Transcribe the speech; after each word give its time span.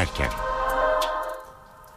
dönerken. 0.00 0.26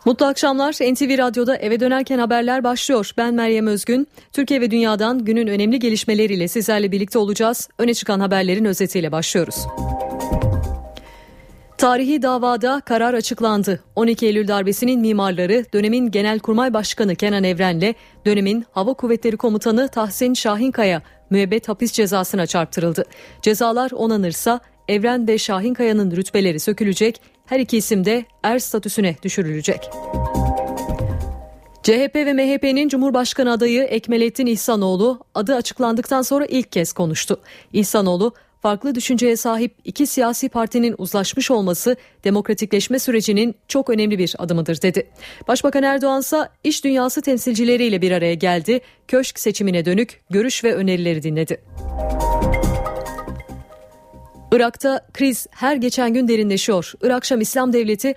Mutlu 0.05 0.25
akşamlar. 0.25 0.73
NTV 0.73 1.17
Radyo'da 1.17 1.57
eve 1.57 1.79
dönerken 1.79 2.19
haberler 2.19 2.63
başlıyor. 2.63 3.11
Ben 3.17 3.33
Meryem 3.33 3.67
Özgün. 3.67 4.07
Türkiye 4.33 4.61
ve 4.61 4.71
dünyadan 4.71 5.25
günün 5.25 5.47
önemli 5.47 5.79
gelişmeleriyle 5.79 6.47
sizlerle 6.47 6.91
birlikte 6.91 7.19
olacağız. 7.19 7.69
Öne 7.77 7.93
çıkan 7.93 8.19
haberlerin 8.19 8.65
özetiyle 8.65 9.11
başlıyoruz. 9.11 9.55
Tarihi 11.77 12.21
davada 12.21 12.81
karar 12.85 13.13
açıklandı. 13.13 13.83
12 13.95 14.25
Eylül 14.25 14.47
darbesinin 14.47 15.01
mimarları 15.01 15.65
dönemin 15.73 16.11
Genelkurmay 16.11 16.73
Başkanı 16.73 17.15
Kenan 17.15 17.43
Evren'le 17.43 17.93
dönemin 18.25 18.65
Hava 18.71 18.93
Kuvvetleri 18.93 19.37
Komutanı 19.37 19.87
Tahsin 19.87 20.33
Şahinkaya 20.33 21.01
müebbet 21.29 21.69
hapis 21.69 21.91
cezasına 21.91 22.45
çarptırıldı. 22.45 23.03
Cezalar 23.41 23.91
onanırsa 23.91 24.59
Evren 24.87 25.27
ve 25.27 25.37
Şahinkaya'nın 25.37 26.11
rütbeleri 26.11 26.59
sökülecek, 26.59 27.21
her 27.45 27.59
iki 27.59 27.77
isim 27.77 28.05
de 28.05 28.25
er 28.43 28.59
statüsüne 28.59 29.15
düşürülecek. 29.23 29.89
CHP 31.83 32.15
ve 32.15 32.33
MHP'nin 32.33 32.89
Cumhurbaşkanı 32.89 33.51
adayı 33.51 33.83
Ekmelettin 33.83 34.45
İhsanoğlu 34.45 35.19
adı 35.35 35.55
açıklandıktan 35.55 36.21
sonra 36.21 36.45
ilk 36.45 36.71
kez 36.71 36.93
konuştu. 36.93 37.39
İhsanoğlu 37.73 38.33
farklı 38.61 38.95
düşünceye 38.95 39.37
sahip 39.37 39.75
iki 39.83 40.07
siyasi 40.07 40.49
partinin 40.49 40.95
uzlaşmış 40.97 41.51
olması 41.51 41.95
demokratikleşme 42.23 42.99
sürecinin 42.99 43.55
çok 43.67 43.89
önemli 43.89 44.19
bir 44.19 44.35
adımıdır 44.37 44.81
dedi. 44.81 45.07
Başbakan 45.47 45.83
Erdoğan 45.83 46.19
ise 46.19 46.49
iş 46.63 46.83
dünyası 46.83 47.21
temsilcileriyle 47.21 48.01
bir 48.01 48.11
araya 48.11 48.33
geldi. 48.33 48.81
Köşk 49.07 49.39
seçimine 49.39 49.85
dönük 49.85 50.21
görüş 50.29 50.63
ve 50.63 50.75
önerileri 50.75 51.23
dinledi. 51.23 51.61
Irak'ta 54.53 55.07
kriz 55.13 55.47
her 55.51 55.75
geçen 55.75 56.13
gün 56.13 56.27
derinleşiyor. 56.27 56.93
Irak 57.01 57.25
Şam 57.25 57.41
İslam 57.41 57.73
Devleti 57.73 58.15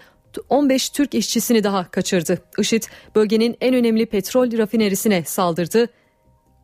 15 0.49 0.91
Türk 0.91 1.15
işçisini 1.15 1.65
daha 1.65 1.91
kaçırdı. 1.91 2.39
IŞİD 2.59 2.83
bölgenin 3.15 3.57
en 3.61 3.75
önemli 3.75 4.07
petrol 4.07 4.59
rafinerisine 4.59 5.23
saldırdı. 5.25 5.89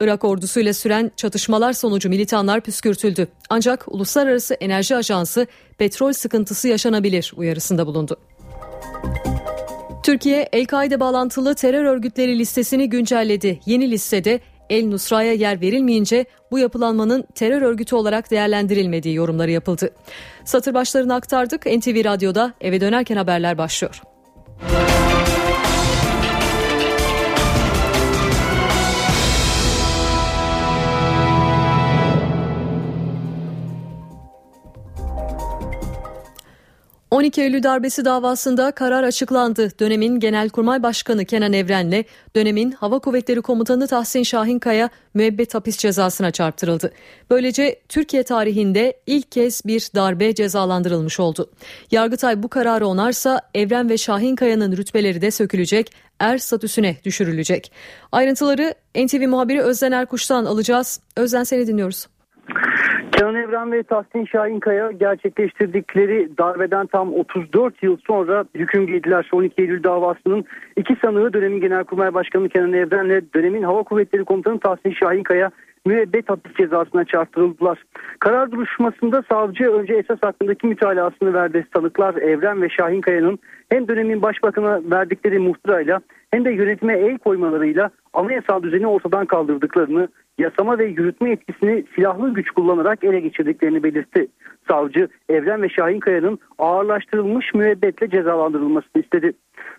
Irak 0.00 0.24
ordusuyla 0.24 0.74
süren 0.74 1.10
çatışmalar 1.16 1.72
sonucu 1.72 2.08
militanlar 2.08 2.60
püskürtüldü. 2.60 3.28
Ancak 3.50 3.84
Uluslararası 3.88 4.54
Enerji 4.54 4.96
Ajansı 4.96 5.46
petrol 5.78 6.12
sıkıntısı 6.12 6.68
yaşanabilir 6.68 7.32
uyarısında 7.36 7.86
bulundu. 7.86 8.16
Türkiye, 10.02 10.48
El-Kaide 10.52 11.00
bağlantılı 11.00 11.54
terör 11.54 11.84
örgütleri 11.84 12.38
listesini 12.38 12.88
güncelledi. 12.88 13.60
Yeni 13.66 13.90
listede 13.90 14.40
El 14.70 14.86
Nusra'ya 14.86 15.32
yer 15.32 15.60
verilmeyince 15.60 16.24
bu 16.50 16.58
yapılanmanın 16.58 17.24
terör 17.34 17.62
örgütü 17.62 17.96
olarak 17.96 18.30
değerlendirilmediği 18.30 19.14
yorumları 19.14 19.50
yapıldı. 19.50 19.90
Satır 20.44 20.74
başlarını 20.74 21.14
aktardık. 21.14 21.66
NTV 21.66 22.04
Radyo'da 22.04 22.52
eve 22.60 22.80
dönerken 22.80 23.16
haberler 23.16 23.58
başlıyor. 23.58 24.02
12 37.12 37.42
Eylül 37.42 37.62
darbesi 37.62 38.04
davasında 38.04 38.70
karar 38.70 39.02
açıklandı. 39.02 39.78
Dönemin 39.80 40.20
Genelkurmay 40.20 40.82
Başkanı 40.82 41.24
Kenan 41.24 41.52
Evren'le 41.52 42.04
dönemin 42.36 42.72
Hava 42.72 42.98
Kuvvetleri 42.98 43.42
Komutanı 43.42 43.86
Tahsin 43.86 44.22
Şahinkaya 44.22 44.90
müebbet 45.14 45.54
hapis 45.54 45.78
cezasına 45.78 46.30
çarptırıldı. 46.30 46.92
Böylece 47.30 47.80
Türkiye 47.88 48.22
tarihinde 48.22 49.00
ilk 49.06 49.32
kez 49.32 49.62
bir 49.66 49.90
darbe 49.94 50.34
cezalandırılmış 50.34 51.20
oldu. 51.20 51.50
Yargıtay 51.90 52.42
bu 52.42 52.48
kararı 52.48 52.86
onarsa 52.86 53.40
Evren 53.54 53.90
ve 53.90 53.98
Şahinkaya'nın 53.98 54.76
rütbeleri 54.76 55.20
de 55.20 55.30
sökülecek, 55.30 55.92
er 56.20 56.38
statüsüne 56.38 56.96
düşürülecek. 57.04 57.72
Ayrıntıları 58.12 58.74
NTV 58.96 59.28
muhabiri 59.28 59.62
Özden 59.62 59.92
Erkuş'tan 59.92 60.44
alacağız. 60.44 61.00
Özden 61.16 61.44
seni 61.44 61.66
dinliyoruz. 61.66 62.06
Kenan 63.12 63.34
Evren 63.34 63.72
ve 63.72 63.82
Tahsin 63.82 64.24
Şahinkaya 64.24 64.90
gerçekleştirdikleri 64.90 66.38
darbeden 66.38 66.86
tam 66.86 67.12
34 67.12 67.82
yıl 67.82 67.96
sonra 68.06 68.44
hüküm 68.54 68.86
giydiler. 68.86 69.28
12 69.32 69.62
Eylül 69.62 69.82
davasının 69.82 70.44
iki 70.76 70.96
sanığı 71.02 71.32
dönemin 71.32 71.60
Genelkurmay 71.60 72.14
Başkanı 72.14 72.48
Kenan 72.48 72.72
Evren 72.72 73.06
ile 73.06 73.22
dönemin 73.34 73.62
Hava 73.62 73.82
Kuvvetleri 73.82 74.24
Komutanı 74.24 74.60
Tahsin 74.60 74.92
Şahinkaya 74.92 75.50
müebbet 75.86 76.28
hapis 76.28 76.56
cezasına 76.56 77.04
çarptırıldılar. 77.04 77.84
Karar 78.18 78.52
duruşmasında 78.52 79.22
savcı 79.28 79.72
önce 79.72 79.94
esas 79.94 80.18
hakkındaki 80.22 80.66
mütalasını 80.66 81.34
verdi. 81.34 81.66
Sanıklar 81.76 82.14
Evren 82.14 82.62
ve 82.62 82.68
Şahinkaya'nın 82.68 83.38
hem 83.68 83.88
dönemin 83.88 84.22
başbakanına 84.22 84.80
verdikleri 84.90 85.38
muhtırayla 85.38 86.00
hem 86.32 86.44
de 86.44 86.50
yönetime 86.50 86.98
el 86.98 87.18
koymalarıyla 87.18 87.90
anayasal 88.12 88.62
düzeni 88.62 88.86
ortadan 88.86 89.26
kaldırdıklarını 89.26 90.08
yasama 90.38 90.78
ve 90.78 90.84
yürütme 90.84 91.30
etkisini 91.30 91.84
silahlı 91.94 92.34
güç 92.34 92.50
kullanarak 92.50 93.04
ele 93.04 93.20
geçirdiklerini 93.20 93.82
belirtti. 93.82 94.26
Savcı 94.68 95.08
Evren 95.28 95.62
ve 95.62 95.68
Şahinkaya'nın 95.68 96.38
ağırlaştırılmış 96.58 97.54
müebbetle 97.54 98.10
cezalandırılmasını 98.10 99.02
istedi. 99.02 99.32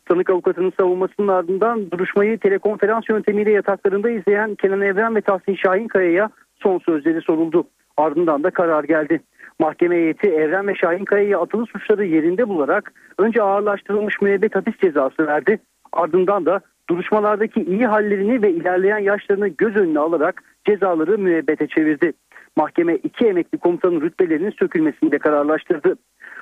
Sanık 0.08 0.30
avukatının 0.30 0.74
savunmasının 0.80 1.28
ardından 1.28 1.92
duruşmayı 1.92 2.38
telekonferans 2.40 3.10
yöntemiyle 3.10 3.52
yataklarında 3.52 4.10
izleyen 4.10 4.56
Kenan 4.56 4.82
Evren 4.82 5.16
ve 5.16 5.22
Tahsin 5.22 5.56
Şahinkaya'ya 5.56 6.30
son 6.56 6.80
sözleri 6.80 7.22
soruldu. 7.22 7.68
Ardından 7.98 8.44
da 8.44 8.50
karar 8.50 8.84
geldi. 8.84 9.22
Mahkeme 9.60 9.96
heyeti 9.96 10.28
Evren 10.28 10.68
ve 10.68 10.76
Şahinkaya'ya 10.76 11.40
atılı 11.40 11.66
suçları 11.66 12.06
yerinde 12.06 12.50
bularak 12.50 12.92
önce 13.18 13.42
ağırlaştırılmış 13.42 14.22
müebbet 14.22 14.56
hapis 14.56 14.78
cezası 14.78 15.28
verdi. 15.28 15.60
Ardından 15.94 16.46
da 16.46 16.62
duruşmalardaki 16.90 17.62
iyi 17.64 17.86
hallerini 17.86 18.42
ve 18.42 18.52
ilerleyen 18.52 18.98
yaşlarını 18.98 19.48
göz 19.48 19.76
önüne 19.76 20.00
alarak 20.00 20.44
cezaları 20.66 21.18
müebbete 21.18 21.68
çevirdi. 21.68 22.14
Mahkeme 22.56 22.96
iki 22.96 23.26
emekli 23.26 23.58
komutanın 23.58 24.02
rütbelerinin 24.02 24.54
sökülmesini 24.60 25.12
de 25.12 25.20
kararlaştırdı. 25.20 25.96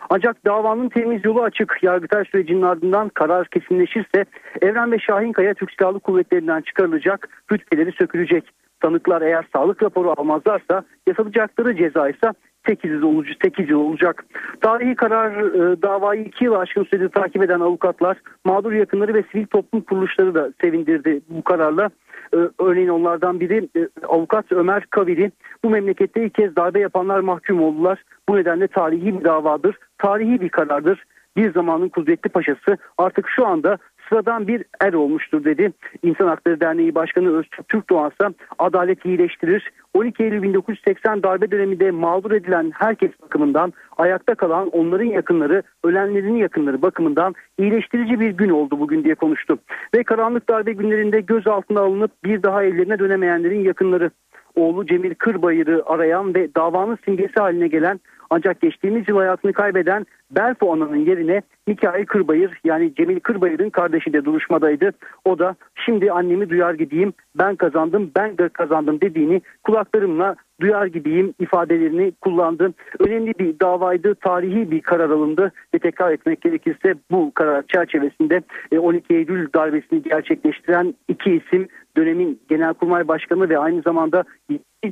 Ancak 0.10 0.46
davanın 0.46 0.90
temiz 0.90 1.26
yolu 1.26 1.44
açık. 1.44 1.78
Yargıtay 1.82 2.26
sürecinin 2.26 2.62
ardından 2.62 3.10
karar 3.10 3.48
kesinleşirse 3.48 4.26
Evren 4.62 4.92
ve 4.92 5.00
Şahinkaya 5.00 5.54
Türk 5.54 5.72
Silahlı 5.72 6.00
Kuvvetleri'nden 6.00 6.62
çıkarılacak, 6.62 7.30
rütbeleri 7.52 7.92
sökülecek. 7.92 8.44
Tanıklar 8.80 9.22
eğer 9.22 9.46
sağlık 9.54 9.84
raporu 9.84 10.14
almazlarsa 10.18 10.84
yasalacakları 11.08 11.76
ceza 11.76 12.10
ise 12.10 12.32
8 12.68 12.92
yıl 12.92 13.04
olacak. 13.04 13.38
8 13.44 13.70
yıl 13.70 13.80
olacak. 13.80 14.26
Tarihi 14.62 14.96
karar 14.96 15.32
e, 15.32 15.82
davayı 15.82 16.24
2 16.24 16.46
yıl 16.46 16.54
aşkın 16.54 16.84
süredir 16.84 17.10
takip 17.10 17.44
eden 17.44 17.60
avukatlar, 17.60 18.18
mağdur 18.46 18.72
yakınları 18.72 19.14
ve 19.14 19.24
sivil 19.32 19.46
toplum 19.46 19.82
kuruluşları 19.82 20.36
da 20.36 20.52
sevindirdi 20.62 21.22
bu 21.30 21.44
kararla. 21.44 21.90
E, 22.34 22.38
örneğin 22.60 22.88
onlardan 22.88 23.40
biri 23.40 23.70
e, 23.76 23.88
avukat 24.08 24.52
Ömer 24.52 24.86
Kavili 24.86 25.32
bu 25.64 25.70
memlekette 25.70 26.26
ilk 26.26 26.34
kez 26.34 26.56
darbe 26.56 26.80
yapanlar 26.80 27.20
mahkum 27.20 27.62
oldular. 27.64 28.04
Bu 28.30 28.36
nedenle 28.36 28.68
tarihi 28.68 29.20
bir 29.20 29.24
davadır, 29.24 29.76
tarihi 29.98 30.42
bir 30.42 30.50
karardır. 30.50 31.04
Bir 31.38 31.54
zamanın 31.54 31.90
kudretli 31.90 32.30
paşası 32.30 32.78
artık 32.98 33.30
şu 33.30 33.48
anda 33.48 33.78
sıradan 34.12 34.48
bir 34.48 34.64
er 34.82 34.94
olmuştur 34.94 35.44
dedi. 35.44 35.72
İnsan 36.04 36.28
Hakları 36.28 36.60
Derneği 36.60 36.96
Başkanı 36.96 37.38
Öztürk 37.38 37.68
Türkdoğan 37.68 38.12
ise 38.12 38.36
adalet 38.60 39.06
iyileştirir. 39.06 39.72
12 39.94 40.24
Eylül 40.24 40.42
1980 40.42 41.24
darbe 41.24 41.52
döneminde 41.52 41.92
mağdur 41.92 42.32
edilen 42.32 42.72
herkes 42.76 43.12
bakımından 43.22 43.74
ayakta 43.98 44.36
kalan 44.36 44.70
onların 44.70 45.06
yakınları, 45.06 45.64
ölenlerin 45.84 46.36
yakınları 46.36 46.82
bakımından 46.82 47.36
iyileştirici 47.58 48.20
bir 48.20 48.30
gün 48.30 48.50
oldu 48.50 48.80
bugün 48.80 49.04
diye 49.04 49.16
konuştu. 49.16 49.58
Ve 49.96 50.04
karanlık 50.04 50.50
darbe 50.50 50.74
günlerinde 50.74 51.22
gözaltına 51.22 51.80
alınıp 51.80 52.12
bir 52.24 52.44
daha 52.44 52.64
evlerine 52.64 53.00
dönemeyenlerin 53.00 53.64
yakınları 53.64 54.12
oğlu 54.56 54.86
Cemil 54.86 55.16
Kırbayır'ı 55.16 55.84
arayan 55.86 56.36
ve 56.36 56.56
davanın 56.56 56.98
simgesi 57.06 57.40
haline 57.40 57.68
gelen 57.68 58.00
ancak 58.30 58.62
geçtiğimiz 58.62 59.10
yıl 59.10 59.18
hayatını 59.18 59.54
kaybeden 59.54 60.06
Belfo 60.32 60.74
Ana'nın 60.74 61.06
yerine 61.06 61.42
Mikail 61.68 62.06
Kırbayır 62.06 62.60
yani 62.64 62.96
Cemil 62.96 63.20
Kırbayır'ın 63.20 63.70
kardeşi 63.70 64.14
de 64.14 64.26
duruşmadaydı. 64.26 64.92
O 65.26 65.40
da 65.40 65.56
şimdi 65.86 66.12
annemi 66.12 66.50
duyar 66.50 66.74
gideyim 66.74 67.14
ben 67.36 67.56
kazandım 67.56 68.12
ben 68.16 68.38
de 68.38 68.50
kazandım 68.50 69.02
dediğini 69.02 69.42
kulaklarımla 69.64 70.36
duyar 70.62 70.86
gibiyim 70.86 71.34
ifadelerini 71.40 72.12
kullandı. 72.22 72.74
Önemli 73.00 73.34
bir 73.40 73.60
davaydı, 73.60 74.16
tarihi 74.16 74.72
bir 74.72 74.82
karar 74.82 75.10
alındı 75.10 75.52
ve 75.76 75.80
tekrar 75.80 76.12
etmek 76.12 76.42
gerekirse 76.42 76.96
bu 77.12 77.32
karar 77.34 77.64
çerçevesinde 77.68 78.42
12 78.78 79.14
e, 79.14 79.18
Eylül 79.18 79.48
darbesini 79.56 80.04
gerçekleştiren 80.04 80.96
iki 81.08 81.32
isim 81.36 81.68
dönemin 81.98 82.42
Genelkurmay 82.50 83.08
Başkanı 83.08 83.50
ve 83.50 83.58
aynı 83.58 83.82
zamanda 83.82 84.24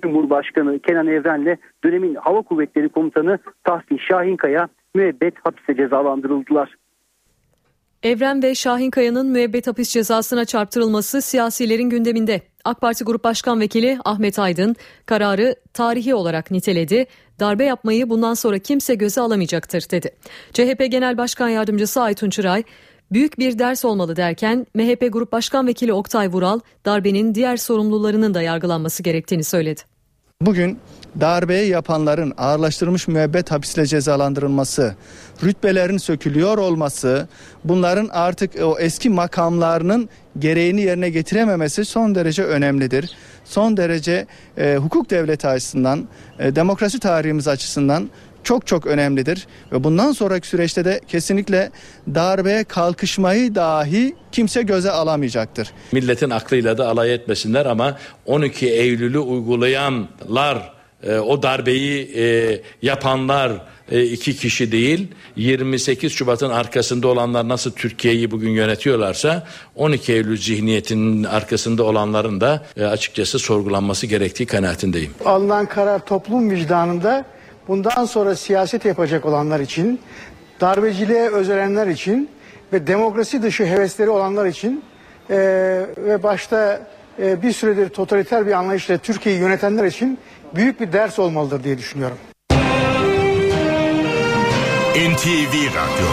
Cumhurbaşkanı 0.02 0.80
Kenan 0.80 1.08
Evren'le 1.08 1.58
dönemin 1.84 2.16
Hava 2.16 2.42
Kuvvetleri 2.42 2.90
Komutanı 2.90 3.40
Tahsin 3.64 3.98
Şahinkaya 3.98 4.68
müebbet 4.96 5.34
hapise 5.44 5.76
cezalandırıldılar. 5.76 6.76
Evren 8.04 8.44
ve 8.44 8.56
Şahin 8.56 8.92
Kaya'nın 8.92 9.28
müebbet 9.28 9.68
hapis 9.68 9.90
cezasına 9.90 10.46
çarptırılması 10.46 11.22
siyasilerin 11.22 11.90
gündeminde. 11.90 12.42
AK 12.66 12.82
Parti 12.82 13.04
Grup 13.04 13.24
Başkan 13.24 13.60
Vekili 13.60 13.98
Ahmet 14.06 14.40
Aydın 14.40 14.76
kararı 15.06 15.56
tarihi 15.74 16.16
olarak 16.16 16.52
niteledi. 16.52 17.06
Darbe 17.40 17.66
yapmayı 17.66 18.10
bundan 18.10 18.34
sonra 18.34 18.60
kimse 18.60 18.96
göze 18.96 19.22
alamayacaktır 19.22 19.90
dedi. 19.92 20.10
CHP 20.54 20.92
Genel 20.92 21.18
Başkan 21.18 21.50
Yardımcısı 21.50 22.02
Aytun 22.02 22.30
Çıray 22.30 22.64
büyük 23.12 23.40
bir 23.40 23.60
ders 23.60 23.86
olmalı 23.86 24.16
derken 24.16 24.66
MHP 24.74 25.14
Grup 25.14 25.32
Başkan 25.32 25.68
Vekili 25.68 25.94
Oktay 25.94 26.28
Vural 26.28 26.60
darbenin 26.86 27.36
diğer 27.36 27.58
sorumlularının 27.58 28.34
da 28.34 28.42
yargılanması 28.42 29.04
gerektiğini 29.04 29.44
söyledi. 29.44 29.82
Bugün 30.42 30.80
darbeyi 31.20 31.70
yapanların 31.70 32.34
ağırlaştırılmış 32.38 33.08
müebbet 33.08 33.52
hapisle 33.52 33.86
cezalandırılması, 33.86 34.96
rütbelerin 35.44 35.98
sökülüyor 35.98 36.58
olması, 36.58 37.28
bunların 37.64 38.10
artık 38.12 38.52
o 38.64 38.80
eski 38.80 39.10
makamlarının 39.10 40.10
gereğini 40.40 40.82
yerine 40.82 41.10
getirememesi 41.10 41.86
son 41.86 42.16
derece 42.16 42.44
önemlidir. 42.44 43.12
Son 43.46 43.78
derece 43.78 44.28
e, 44.58 44.76
hukuk 44.76 45.10
devleti 45.10 45.48
açısından, 45.48 46.08
e, 46.40 46.56
demokrasi 46.56 47.00
tarihimiz 47.00 47.48
açısından 47.48 48.10
çok 48.44 48.68
çok 48.68 48.86
önemlidir 48.86 49.48
ve 49.72 49.84
bundan 49.84 50.12
sonraki 50.12 50.48
süreçte 50.48 50.86
de 50.86 51.02
kesinlikle 51.08 51.72
darbeye 52.16 52.64
kalkışmayı 52.64 53.56
dahi 53.56 54.16
kimse 54.32 54.62
göze 54.62 54.92
alamayacaktır. 54.92 55.72
Milletin 55.92 56.30
aklıyla 56.30 56.78
da 56.78 56.88
alay 56.88 57.14
etmesinler 57.14 57.66
ama 57.66 57.98
12 58.26 58.70
Eylül'ü 58.70 59.20
uygulayanlar 59.20 60.79
e, 61.04 61.18
o 61.18 61.44
darbeyi 61.44 62.12
e, 62.16 62.62
yapanlar 62.82 63.52
e, 63.92 64.04
iki 64.04 64.36
kişi 64.36 64.72
değil 64.72 65.08
28 65.36 66.14
Şubat'ın 66.14 66.50
arkasında 66.50 67.08
olanlar 67.08 67.48
nasıl 67.48 67.72
Türkiye'yi 67.72 68.32
bugün 68.32 68.50
yönetiyorlarsa 68.50 69.48
12 69.76 70.14
Eylül 70.14 70.38
zihniyetinin 70.38 71.24
arkasında 71.24 71.84
olanların 71.84 72.42
da 72.42 72.66
e, 72.78 72.86
açıkçası 72.86 73.40
sorgulanması 73.40 74.08
gerektiği 74.08 74.46
kanaatindeyim. 74.46 75.12
Alınan 75.26 75.66
karar 75.66 76.06
toplum 76.06 76.50
vicdanında 76.50 77.26
bundan 77.68 78.06
sonra 78.06 78.36
siyaset 78.36 78.86
yapacak 78.86 79.26
olanlar 79.26 79.60
için, 79.60 80.00
darbeciliğe 80.62 81.30
özelenler 81.30 81.88
için 81.88 82.30
ve 82.74 82.88
demokrasi 82.88 83.42
dışı 83.42 83.66
hevesleri 83.66 84.10
olanlar 84.10 84.46
için 84.46 84.84
e, 85.30 85.38
ve 85.98 86.24
başta 86.24 86.82
e, 87.22 87.42
bir 87.42 87.52
süredir 87.52 87.90
totaliter 87.90 88.48
bir 88.48 88.52
anlayışla 88.52 88.98
Türkiye'yi 88.98 89.42
yönetenler 89.42 89.86
için 89.86 90.20
büyük 90.56 90.80
bir 90.80 90.94
ders 90.94 91.20
olmalıdır 91.20 91.64
diye 91.64 91.78
düşünüyorum. 91.78 92.18
NTV 94.96 95.54
Radyo 95.68 96.08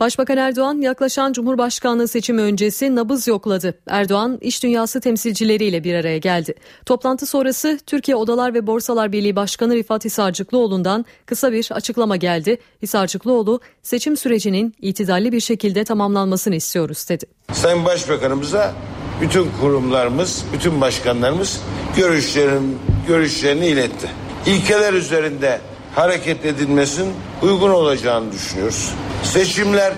Başbakan 0.00 0.36
Erdoğan 0.36 0.80
yaklaşan 0.80 1.32
Cumhurbaşkanlığı 1.32 2.08
seçimi 2.08 2.42
öncesi 2.42 2.96
nabız 2.96 3.28
yokladı. 3.28 3.74
Erdoğan 3.86 4.38
iş 4.40 4.62
dünyası 4.62 5.00
temsilcileriyle 5.00 5.84
bir 5.84 5.94
araya 5.94 6.18
geldi. 6.18 6.54
Toplantı 6.86 7.26
sonrası 7.26 7.78
Türkiye 7.86 8.16
Odalar 8.16 8.54
ve 8.54 8.66
Borsalar 8.66 9.12
Birliği 9.12 9.36
Başkanı 9.36 9.74
Rifat 9.74 10.04
Hisarcıklıoğlu'ndan 10.04 11.04
kısa 11.26 11.52
bir 11.52 11.68
açıklama 11.72 12.16
geldi. 12.16 12.58
Hisarcıklıoğlu 12.82 13.60
seçim 13.82 14.16
sürecinin 14.16 14.74
itidalli 14.80 15.32
bir 15.32 15.40
şekilde 15.40 15.84
tamamlanmasını 15.84 16.54
istiyoruz 16.54 17.08
dedi. 17.08 17.24
Sayın 17.52 17.84
Başbakanımıza 17.84 18.74
bütün 19.20 19.50
kurumlarımız, 19.60 20.44
bütün 20.52 20.80
başkanlarımız 20.80 21.60
görüşlerin, 21.96 22.78
görüşlerini 23.08 23.66
iletti. 23.66 24.08
İlkeler 24.46 24.92
üzerinde 24.92 25.60
hareket 25.94 26.44
edilmesinin 26.44 27.12
uygun 27.42 27.70
olacağını 27.70 28.32
düşünüyoruz. 28.32 28.92
Seçimler 29.22 29.92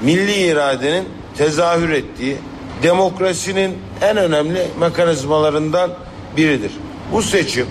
milli 0.00 0.34
iradenin 0.34 1.04
tezahür 1.36 1.90
ettiği 1.90 2.36
demokrasinin 2.82 3.78
en 4.00 4.16
önemli 4.16 4.66
mekanizmalarından 4.80 5.90
biridir. 6.36 6.72
Bu 7.12 7.22
seçim 7.22 7.66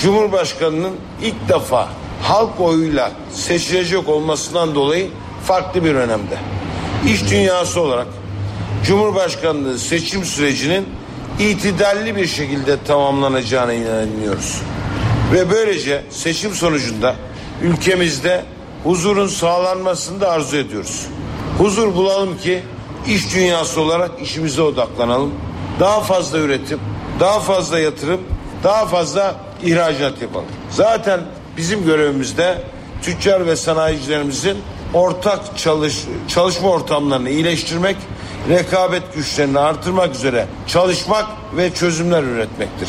Cumhurbaşkanının 0.00 0.92
ilk 1.22 1.48
defa 1.48 1.88
halk 2.22 2.60
oyuyla 2.60 3.12
seçilecek 3.30 4.08
olmasından 4.08 4.74
dolayı 4.74 5.08
farklı 5.44 5.84
bir 5.84 5.94
önemde. 5.94 6.38
İş 7.06 7.30
dünyası 7.30 7.80
olarak 7.80 8.06
Cumhurbaşkanlığı 8.84 9.78
seçim 9.78 10.24
sürecinin 10.24 10.88
itidalli 11.38 12.16
bir 12.16 12.26
şekilde 12.26 12.84
tamamlanacağına 12.84 13.72
inanıyoruz. 13.72 14.62
Ve 15.32 15.50
böylece 15.50 16.02
seçim 16.10 16.54
sonucunda 16.54 17.14
ülkemizde 17.62 18.44
huzurun 18.84 19.26
sağlanmasını 19.26 20.20
da 20.20 20.30
arzu 20.30 20.56
ediyoruz. 20.56 21.06
Huzur 21.58 21.94
bulalım 21.94 22.38
ki 22.38 22.62
iş 23.06 23.34
dünyası 23.34 23.80
olarak 23.80 24.10
işimize 24.22 24.62
odaklanalım. 24.62 25.34
Daha 25.80 26.00
fazla 26.00 26.38
üretim, 26.38 26.80
daha 27.20 27.40
fazla 27.40 27.78
yatırım, 27.78 28.20
daha 28.64 28.86
fazla 28.86 29.34
ihracat 29.62 30.22
yapalım. 30.22 30.46
Zaten 30.70 31.20
bizim 31.56 31.84
görevimizde 31.84 32.62
tüccar 33.02 33.46
ve 33.46 33.56
sanayicilerimizin 33.56 34.56
ortak 34.94 35.58
çalış, 35.58 36.04
çalışma 36.28 36.68
ortamlarını 36.68 37.30
iyileştirmek, 37.30 37.96
rekabet 38.48 39.14
güçlerini 39.14 39.58
artırmak 39.58 40.14
üzere 40.14 40.46
çalışmak 40.66 41.26
ve 41.56 41.74
çözümler 41.74 42.22
üretmektir. 42.22 42.88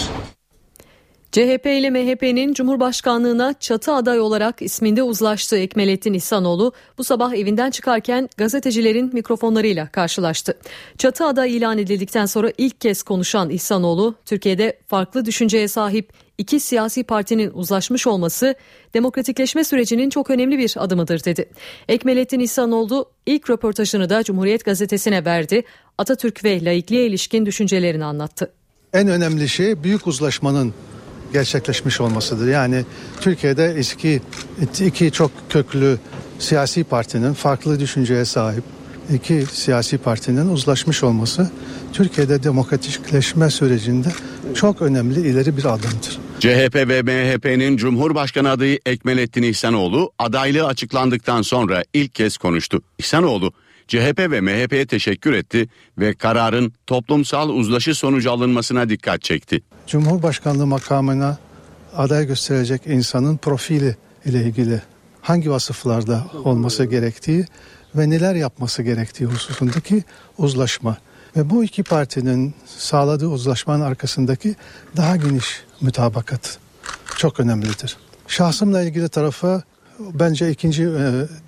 CHP 1.32 1.66
ile 1.66 1.90
MHP'nin 1.90 2.54
Cumhurbaşkanlığına 2.54 3.54
çatı 3.60 3.94
aday 3.94 4.20
olarak 4.20 4.62
isminde 4.62 5.04
uzlaştığı 5.04 5.58
Ekmelettin 5.58 6.14
İhsanoğlu 6.14 6.74
bu 6.98 7.04
sabah 7.04 7.34
evinden 7.34 7.72
çıkarken 7.72 8.30
gazetecilerin 8.38 9.10
mikrofonlarıyla 9.14 9.88
karşılaştı. 9.92 10.58
Çatı 10.98 11.26
aday 11.26 11.58
ilan 11.58 11.78
edildikten 11.78 12.26
sonra 12.26 12.52
ilk 12.58 12.82
kez 12.82 13.04
konuşan 13.04 13.50
İhsanoğlu, 13.50 14.16
Türkiye'de 14.26 14.80
farklı 14.88 15.26
düşünceye 15.26 15.68
sahip 15.68 16.14
iki 16.38 16.60
siyasi 16.60 17.04
partinin 17.04 17.52
uzlaşmış 17.54 18.08
olması 18.08 18.56
demokratikleşme 18.94 19.64
sürecinin 19.64 20.10
çok 20.10 20.30
önemli 20.30 20.58
bir 20.58 20.74
adımıdır 20.78 21.24
dedi. 21.24 21.50
Ekmelettin 21.88 22.40
İhsanoğlu 22.40 23.12
ilk 23.26 23.50
röportajını 23.50 24.10
da 24.10 24.24
Cumhuriyet 24.24 24.66
Gazetesi'ne 24.66 25.26
verdi. 25.26 25.64
Atatürk 25.98 26.44
ve 26.44 26.66
laikliğe 26.66 27.08
ilişkin 27.08 27.46
düşüncelerini 27.46 28.06
anlattı. 28.06 28.52
En 28.94 29.08
önemli 29.08 29.50
şey 29.50 29.84
büyük 29.84 30.08
uzlaşmanın 30.08 30.74
gerçekleşmiş 31.34 32.02
olmasıdır. 32.02 32.48
Yani 32.48 32.86
Türkiye'de 33.22 33.66
eski 33.78 34.22
iki 34.86 35.12
çok 35.12 35.32
köklü 35.50 35.98
siyasi 36.40 36.84
partinin 36.84 37.34
farklı 37.34 37.80
düşünceye 37.80 38.26
sahip 38.26 38.64
iki 39.14 39.46
siyasi 39.52 39.98
partinin 39.98 40.50
uzlaşmış 40.50 41.04
olması 41.04 41.52
Türkiye'de 41.94 42.44
demokratikleşme 42.44 43.50
sürecinde 43.50 44.08
çok 44.54 44.82
önemli 44.82 45.20
ileri 45.20 45.58
bir 45.58 45.66
adımdır. 45.66 46.20
CHP 46.40 46.76
ve 46.76 47.02
MHP'nin 47.02 47.78
Cumhurbaşkanı 47.78 48.50
adayı 48.50 48.80
Ekmelettin 48.86 49.44
İhsanoğlu 49.44 50.12
adaylığı 50.20 50.66
açıklandıktan 50.66 51.42
sonra 51.42 51.84
ilk 51.94 52.16
kez 52.16 52.38
konuştu. 52.38 52.82
İhsanoğlu 52.98 53.54
CHP 53.88 54.20
ve 54.20 54.42
MHP'ye 54.42 54.86
teşekkür 54.86 55.34
etti 55.34 55.68
ve 55.98 56.14
kararın 56.14 56.74
toplumsal 56.88 57.50
uzlaşı 57.50 57.96
sonucu 57.96 58.32
alınmasına 58.32 58.90
dikkat 58.90 59.22
çekti. 59.22 59.62
Cumhurbaşkanlığı 59.88 60.68
makamına 60.68 61.38
aday 61.96 62.28
gösterecek 62.28 62.82
insanın 62.88 63.38
profili 63.38 63.98
ile 64.26 64.44
ilgili 64.44 64.82
hangi 65.22 65.52
vasıflarda 65.52 66.24
olması 66.44 66.86
gerektiği 66.86 67.46
ve 67.96 68.10
neler 68.10 68.36
yapması 68.36 68.84
gerektiği 68.84 69.26
hususundaki 69.26 70.04
uzlaşma 70.38 70.98
ve 71.38 71.50
bu 71.50 71.64
iki 71.64 71.84
partinin 71.84 72.54
sağladığı 72.66 73.28
uzlaşmanın 73.28 73.84
arkasındaki 73.84 74.56
daha 74.98 75.16
geniş 75.16 75.64
mütabakat 75.82 76.58
çok 77.18 77.40
önemlidir. 77.40 77.98
Şahsımla 78.28 78.82
ilgili 78.82 79.10
tarafı 79.10 79.64
bence 80.00 80.52
ikinci 80.52 80.84
e, 80.84 80.88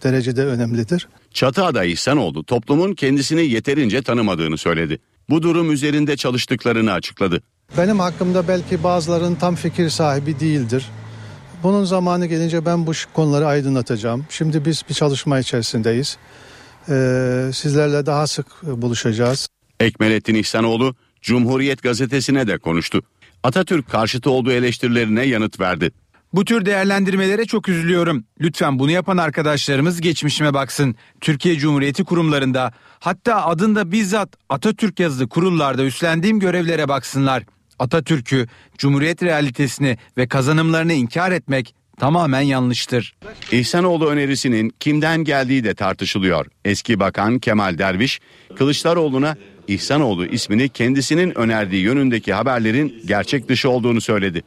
derecede 0.03 0.45
önemlidir. 0.45 1.07
Çatı 1.33 1.65
adayı 1.65 1.91
İhsanoğlu 1.91 2.43
toplumun 2.43 2.93
kendisini 2.93 3.45
yeterince 3.47 4.01
tanımadığını 4.01 4.57
söyledi. 4.57 4.99
Bu 5.29 5.43
durum 5.43 5.71
üzerinde 5.71 6.17
çalıştıklarını 6.17 6.91
açıkladı. 6.91 7.41
Benim 7.77 7.99
hakkımda 7.99 8.47
belki 8.47 8.83
bazıların 8.83 9.35
tam 9.35 9.55
fikir 9.55 9.89
sahibi 9.89 10.39
değildir. 10.39 10.89
Bunun 11.63 11.83
zamanı 11.83 12.25
gelince 12.25 12.65
ben 12.65 12.87
bu 12.87 12.91
konuları 13.13 13.47
aydınlatacağım. 13.47 14.25
Şimdi 14.29 14.65
biz 14.65 14.83
bir 14.89 14.93
çalışma 14.93 15.39
içerisindeyiz. 15.39 16.17
Ee, 16.89 17.49
sizlerle 17.53 18.05
daha 18.05 18.27
sık 18.27 18.63
buluşacağız. 18.63 19.47
Ekmelettin 19.79 20.35
İhsanoğlu 20.35 20.95
Cumhuriyet 21.21 21.83
gazetesine 21.83 22.47
de 22.47 22.57
konuştu. 22.57 23.01
Atatürk 23.43 23.89
karşıtı 23.89 24.29
olduğu 24.29 24.51
eleştirilerine 24.51 25.25
yanıt 25.25 25.59
verdi. 25.59 25.91
Bu 26.33 26.45
tür 26.45 26.65
değerlendirmelere 26.65 27.45
çok 27.45 27.69
üzülüyorum. 27.69 28.25
Lütfen 28.41 28.79
bunu 28.79 28.91
yapan 28.91 29.17
arkadaşlarımız 29.17 30.01
geçmişime 30.01 30.53
baksın. 30.53 30.95
Türkiye 31.21 31.55
Cumhuriyeti 31.57 32.03
kurumlarında 32.03 32.73
hatta 32.99 33.45
adında 33.45 33.91
bizzat 33.91 34.29
Atatürk 34.49 34.99
yazılı 34.99 35.29
kurullarda 35.29 35.83
üstlendiğim 35.85 36.39
görevlere 36.39 36.87
baksınlar. 36.87 37.43
Atatürk'ü, 37.79 38.47
Cumhuriyet 38.77 39.23
realitesini 39.23 39.97
ve 40.17 40.27
kazanımlarını 40.27 40.93
inkar 40.93 41.31
etmek 41.31 41.75
tamamen 41.97 42.41
yanlıştır. 42.41 43.15
İhsanoğlu 43.51 44.07
önerisinin 44.07 44.73
kimden 44.79 45.23
geldiği 45.23 45.63
de 45.63 45.75
tartışılıyor. 45.75 46.45
Eski 46.65 46.99
Bakan 46.99 47.39
Kemal 47.39 47.77
Derviş, 47.77 48.19
Kılıçdaroğlu'na 48.55 49.37
İhsanoğlu 49.67 50.25
ismini 50.25 50.69
kendisinin 50.69 51.37
önerdiği 51.37 51.83
yönündeki 51.83 52.33
haberlerin 52.33 53.01
gerçek 53.05 53.49
dışı 53.49 53.69
olduğunu 53.69 54.01
söyledi. 54.01 54.43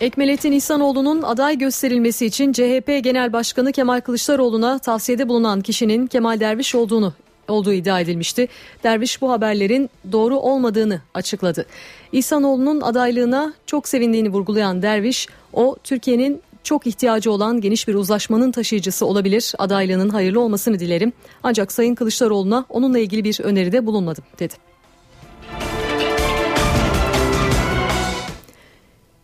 Ekmelettin 0.00 0.52
İhsanoğlu'nun 0.52 1.22
aday 1.22 1.58
gösterilmesi 1.58 2.26
için 2.26 2.52
CHP 2.52 3.00
Genel 3.04 3.32
Başkanı 3.32 3.72
Kemal 3.72 4.00
Kılıçdaroğlu'na 4.00 4.78
tavsiyede 4.78 5.28
bulunan 5.28 5.60
kişinin 5.60 6.06
Kemal 6.06 6.40
Derviş 6.40 6.74
olduğunu 6.74 7.14
olduğu 7.48 7.72
iddia 7.72 8.00
edilmişti. 8.00 8.48
Derviş 8.84 9.20
bu 9.20 9.30
haberlerin 9.30 9.90
doğru 10.12 10.36
olmadığını 10.36 11.00
açıkladı. 11.14 11.66
İhsanoğlu'nun 12.12 12.80
adaylığına 12.80 13.54
çok 13.66 13.88
sevindiğini 13.88 14.28
vurgulayan 14.28 14.82
Derviş, 14.82 15.28
o 15.52 15.76
Türkiye'nin 15.84 16.42
çok 16.66 16.86
ihtiyacı 16.86 17.32
olan 17.32 17.60
geniş 17.60 17.88
bir 17.88 17.94
uzlaşmanın 17.94 18.52
taşıyıcısı 18.52 19.06
olabilir. 19.06 19.52
Adaylığının 19.58 20.08
hayırlı 20.08 20.40
olmasını 20.40 20.78
dilerim. 20.78 21.12
Ancak 21.42 21.72
Sayın 21.72 21.94
Kılıçdaroğlu'na 21.94 22.64
onunla 22.68 22.98
ilgili 22.98 23.24
bir 23.24 23.40
öneride 23.40 23.86
bulunmadım 23.86 24.24
dedi. 24.38 24.54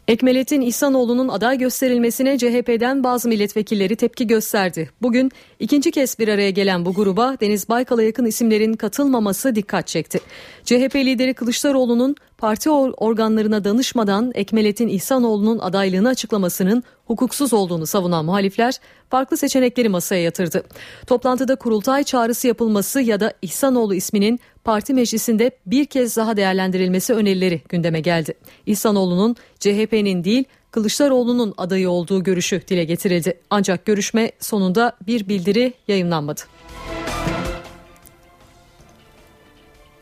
Ekmelettin 0.09 0.61
İhsanoğlu'nun 0.61 1.29
aday 1.29 1.59
gösterilmesine 1.59 2.39
CHP'den 2.39 3.05
bazı 3.05 3.29
milletvekilleri 3.29 3.97
tepki 3.97 4.27
gösterdi. 4.27 4.91
Bugün 5.03 5.31
ikinci 5.61 5.91
kez 5.91 6.19
bir 6.19 6.29
araya 6.29 6.51
gelen 6.51 6.85
bu 6.85 6.95
gruba 6.95 7.37
Deniz 7.41 7.69
Baykal'a 7.69 8.03
yakın 8.03 8.25
isimlerin 8.25 8.73
katılmaması 8.73 9.55
dikkat 9.55 9.87
çekti. 9.87 10.21
CHP 10.65 10.97
lideri 10.97 11.35
Kılıçdaroğlu'nun 11.35 12.17
parti 12.39 12.71
organlarına 12.71 13.65
danışmadan 13.65 14.33
Ekmelettin 14.35 14.89
İhsanoğlu'nun 14.89 15.59
adaylığını 15.59 16.09
açıklamasının 16.09 16.83
hukuksuz 17.13 17.53
olduğunu 17.53 17.87
savunan 17.87 18.25
muhalifler 18.25 18.75
farklı 19.11 19.37
seçenekleri 19.37 19.89
masaya 19.89 20.23
yatırdı. 20.23 20.65
Toplantıda 21.07 21.57
kurultay 21.57 22.05
çağrısı 22.05 22.47
yapılması 22.47 23.01
ya 23.01 23.21
da 23.21 23.33
İhsanoğlu 23.43 23.95
isminin 23.95 24.41
parti 24.65 24.95
meclisinde 24.95 25.51
bir 25.67 25.85
kez 25.85 26.17
daha 26.17 26.37
değerlendirilmesi 26.37 27.15
önerileri 27.15 27.63
gündeme 27.69 28.01
geldi. 28.01 28.35
İhsanoğlu'nun 28.67 29.37
CHP'nin 29.61 30.25
değil 30.25 30.45
Kılıçdaroğlu'nun 30.71 31.55
adayı 31.57 31.91
olduğu 31.91 32.23
görüşü 32.23 32.63
dile 32.69 32.85
getirildi. 32.85 33.41
Ancak 33.51 33.87
görüşme 33.87 34.33
sonunda 34.41 34.93
bir 35.07 35.29
bildiri 35.29 35.73
yayınlanmadı. 35.89 36.41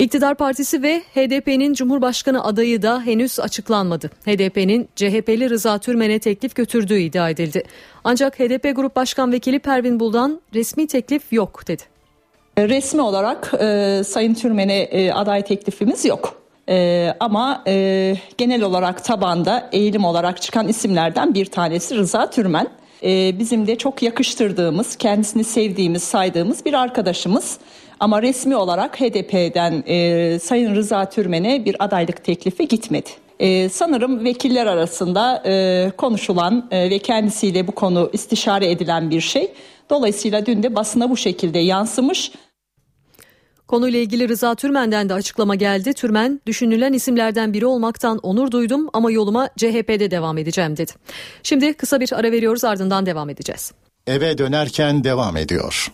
İktidar 0.01 0.35
Partisi 0.35 0.83
ve 0.83 1.01
HDP'nin 1.15 1.75
Cumhurbaşkanı 1.75 2.45
adayı 2.45 2.83
da 2.83 3.03
henüz 3.03 3.41
açıklanmadı. 3.41 4.11
HDP'nin 4.27 4.89
CHP'li 4.97 5.51
Rıza 5.51 5.79
Türmen'e 5.79 6.19
teklif 6.19 6.55
götürdüğü 6.55 6.99
iddia 6.99 7.31
edildi. 7.31 7.63
Ancak 8.05 8.39
HDP 8.39 8.77
Grup 8.77 8.97
Başkan 8.97 9.33
Vekili 9.33 9.59
Pervin 9.59 10.01
Buldan 10.01 10.41
resmi 10.55 10.87
teklif 10.87 11.33
yok 11.33 11.69
dedi. 11.69 11.83
Resmi 12.59 13.01
olarak 13.01 13.53
e, 13.61 14.03
Sayın 14.05 14.35
Türmen'e 14.35 14.79
e, 14.79 15.13
aday 15.13 15.45
teklifimiz 15.45 16.05
yok. 16.05 16.43
E, 16.69 17.09
ama 17.21 17.63
e, 17.67 18.15
genel 18.39 18.63
olarak 18.63 19.05
tabanda 19.05 19.69
eğilim 19.73 20.05
olarak 20.05 20.43
çıkan 20.43 20.69
isimlerden 20.69 21.35
bir 21.35 21.47
tanesi 21.47 21.97
Rıza 21.97 22.31
Türmen. 22.31 22.67
E, 23.03 23.39
bizim 23.39 23.67
de 23.67 23.77
çok 23.77 24.03
yakıştırdığımız, 24.03 24.97
kendisini 24.97 25.45
sevdiğimiz, 25.45 26.03
saydığımız 26.03 26.65
bir 26.65 26.75
arkadaşımız. 26.75 27.59
Ama 28.01 28.23
resmi 28.23 28.57
olarak 28.57 29.01
HDP'den 29.01 29.85
e, 29.87 30.39
Sayın 30.39 30.75
Rıza 30.75 31.09
Türmen'e 31.11 31.65
bir 31.65 31.77
adaylık 31.85 32.25
teklifi 32.25 32.69
gitmedi. 32.69 33.11
Ee, 33.41 33.69
sanırım 33.69 34.25
vekiller 34.25 34.67
arasında 34.67 35.43
e, 35.47 35.93
konuşulan 35.97 36.69
e, 36.71 36.91
ve 36.91 36.99
kendisiyle 36.99 37.67
bu 37.67 37.73
konu 37.73 38.11
istişare 38.13 38.71
edilen 38.71 39.11
bir 39.11 39.21
şey. 39.21 39.53
Dolayısıyla 39.91 40.47
dün 40.47 40.63
de 40.63 40.75
basına 40.75 41.11
bu 41.11 41.17
şekilde 41.17 41.59
yansımış. 41.59 42.33
Konuyla 43.69 43.99
ilgili 43.99 44.29
Rıza 44.29 44.55
Türmen'den 44.55 45.09
de 45.09 45.15
açıklama 45.15 45.55
geldi. 45.55 45.95
Türmen, 45.95 46.41
düşünülen 46.47 46.93
isimlerden 46.93 47.53
biri 47.53 47.67
olmaktan 47.67 48.19
onur 48.19 48.51
duydum 48.51 48.89
ama 48.93 49.11
yoluma 49.11 49.49
CHP'de 49.57 50.11
devam 50.11 50.39
edeceğim 50.39 50.77
dedi. 50.77 50.93
Şimdi 51.43 51.75
kısa 51.75 52.01
bir 52.01 52.13
ara 52.13 52.33
veriyoruz 52.33 52.65
ardından 52.65 53.07
devam 53.07 53.31
edeceğiz. 53.31 53.73
Eve 54.07 54.39
dönerken 54.39 55.05
devam 55.05 55.37
ediyor. 55.37 55.93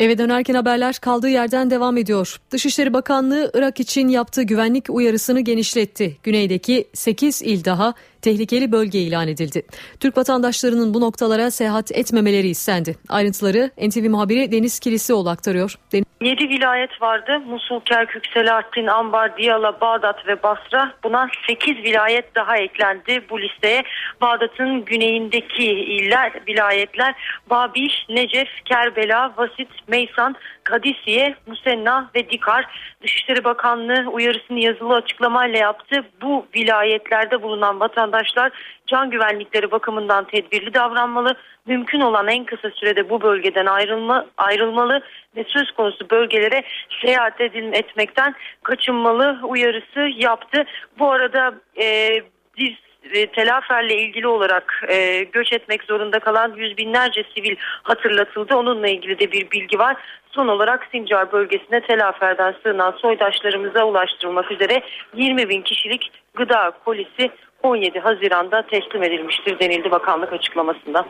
Eve 0.00 0.18
dönerken 0.18 0.54
haberler 0.54 0.94
kaldığı 0.94 1.28
yerden 1.28 1.70
devam 1.70 1.96
ediyor. 1.96 2.40
Dışişleri 2.50 2.92
Bakanlığı 2.92 3.50
Irak 3.54 3.80
için 3.80 4.08
yaptığı 4.08 4.42
güvenlik 4.42 4.90
uyarısını 4.90 5.40
genişletti. 5.40 6.16
Güneydeki 6.22 6.88
8 6.92 7.42
il 7.42 7.64
daha 7.64 7.94
tehlikeli 8.22 8.72
bölge 8.72 8.98
ilan 9.00 9.28
edildi. 9.28 9.62
Türk 10.00 10.16
vatandaşlarının 10.16 10.94
bu 10.94 11.00
noktalara 11.00 11.50
seyahat 11.50 11.92
etmemeleri 11.92 12.48
istendi. 12.48 12.96
Ayrıntıları 13.08 13.70
NTV 13.88 14.10
muhabiri 14.10 14.52
Deniz 14.52 14.78
Kilisioğlu 14.78 15.28
aktarıyor. 15.28 15.78
Deniz... 15.92 16.05
7 16.20 16.48
vilayet 16.48 17.02
vardı. 17.02 17.40
Musul, 17.46 17.80
Kerkük, 17.80 18.26
Selahattin, 18.34 18.86
Ambar, 18.86 19.36
Diyala, 19.36 19.80
Bağdat 19.80 20.26
ve 20.26 20.42
Basra. 20.42 20.92
Buna 21.04 21.28
8 21.48 21.76
vilayet 21.76 22.34
daha 22.34 22.56
eklendi 22.56 23.24
bu 23.30 23.40
listeye. 23.40 23.82
Bağdat'ın 24.20 24.84
güneyindeki 24.84 25.64
iller, 25.72 26.32
vilayetler 26.48 27.14
Babiş, 27.50 28.06
Necef, 28.08 28.48
Kerbela, 28.64 29.32
Vasit, 29.36 29.88
Meysan, 29.88 30.36
Kadisiye, 30.66 31.34
Musenna 31.46 32.10
ve 32.14 32.30
Dikar 32.30 32.64
Dışişleri 33.02 33.44
Bakanlığı 33.44 34.10
uyarısını 34.10 34.60
yazılı 34.60 34.94
açıklamayla 34.94 35.58
yaptı. 35.58 36.04
Bu 36.22 36.46
vilayetlerde 36.56 37.42
bulunan 37.42 37.80
vatandaşlar 37.80 38.52
can 38.86 39.10
güvenlikleri 39.10 39.70
bakımından 39.70 40.24
tedbirli 40.24 40.74
davranmalı. 40.74 41.36
Mümkün 41.66 42.00
olan 42.00 42.28
en 42.28 42.44
kısa 42.44 42.70
sürede 42.70 43.10
bu 43.10 43.22
bölgeden 43.22 43.66
ayrılma, 43.66 44.26
ayrılmalı 44.36 45.02
ve 45.36 45.44
söz 45.48 45.70
konusu 45.70 46.10
bölgelere 46.10 46.62
seyahat 47.02 47.40
edil, 47.40 47.72
etmekten 47.72 48.34
kaçınmalı 48.62 49.38
uyarısı 49.42 50.00
yaptı. 50.16 50.64
Bu 50.98 51.12
arada 51.12 51.54
e, 51.82 52.18
bir 52.58 52.86
e, 53.12 53.26
telaferle 53.26 53.94
ilgili 53.94 54.26
olarak 54.26 54.84
e, 54.88 55.24
göç 55.24 55.52
etmek 55.52 55.84
zorunda 55.84 56.18
kalan 56.18 56.54
yüz 56.56 56.76
binlerce 56.76 57.24
sivil 57.34 57.56
hatırlatıldı. 57.82 58.54
Onunla 58.56 58.88
ilgili 58.88 59.18
de 59.18 59.32
bir 59.32 59.50
bilgi 59.50 59.78
var. 59.78 59.96
Son 60.36 60.48
olarak 60.48 60.88
Sincar 60.92 61.32
bölgesine 61.32 61.80
telaferden 61.80 62.54
sığınan 62.62 62.92
soydaşlarımıza 62.92 63.84
ulaştırılmak 63.84 64.52
üzere 64.52 64.82
20 65.14 65.48
bin 65.48 65.62
kişilik 65.62 66.02
gıda 66.34 66.72
polisi 66.84 67.30
17 67.62 67.98
Haziran'da 67.98 68.62
teslim 68.62 69.02
edilmiştir 69.02 69.58
denildi 69.60 69.90
bakanlık 69.90 70.32
açıklamasında. 70.32 71.06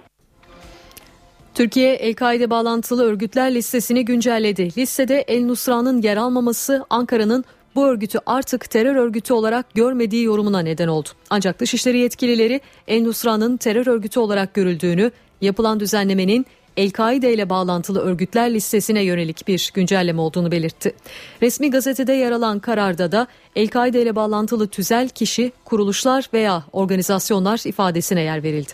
Türkiye 1.54 1.94
El-Kaide 1.94 2.50
bağlantılı 2.50 3.04
örgütler 3.04 3.54
listesini 3.54 4.04
güncelledi. 4.04 4.62
Listede 4.78 5.24
El 5.28 5.44
Nusra'nın 5.44 6.02
yer 6.02 6.16
almaması 6.16 6.84
Ankara'nın 6.90 7.44
bu 7.74 7.86
örgütü 7.86 8.18
artık 8.26 8.70
terör 8.70 8.96
örgütü 8.96 9.32
olarak 9.32 9.74
görmediği 9.74 10.24
yorumuna 10.24 10.60
neden 10.60 10.88
oldu. 10.88 11.08
Ancak 11.30 11.60
dışişleri 11.60 11.98
yetkilileri 11.98 12.60
El 12.88 13.02
Nusra'nın 13.02 13.56
terör 13.56 13.86
örgütü 13.86 14.20
olarak 14.20 14.54
görüldüğünü, 14.54 15.10
yapılan 15.40 15.80
düzenlemenin 15.80 16.46
El-Kaide 16.76 17.34
ile 17.34 17.50
bağlantılı 17.50 18.00
örgütler 18.00 18.54
listesine 18.54 19.02
yönelik 19.02 19.48
bir 19.48 19.70
güncelleme 19.74 20.20
olduğunu 20.20 20.52
belirtti. 20.52 20.94
Resmi 21.42 21.70
gazetede 21.70 22.12
yer 22.12 22.32
alan 22.32 22.58
kararda 22.58 23.12
da 23.12 23.26
El-Kaide 23.56 24.02
ile 24.02 24.16
bağlantılı 24.16 24.68
tüzel 24.68 25.08
kişi, 25.08 25.52
kuruluşlar 25.64 26.28
veya 26.34 26.64
organizasyonlar 26.72 27.60
ifadesine 27.64 28.20
yer 28.22 28.42
verildi. 28.42 28.72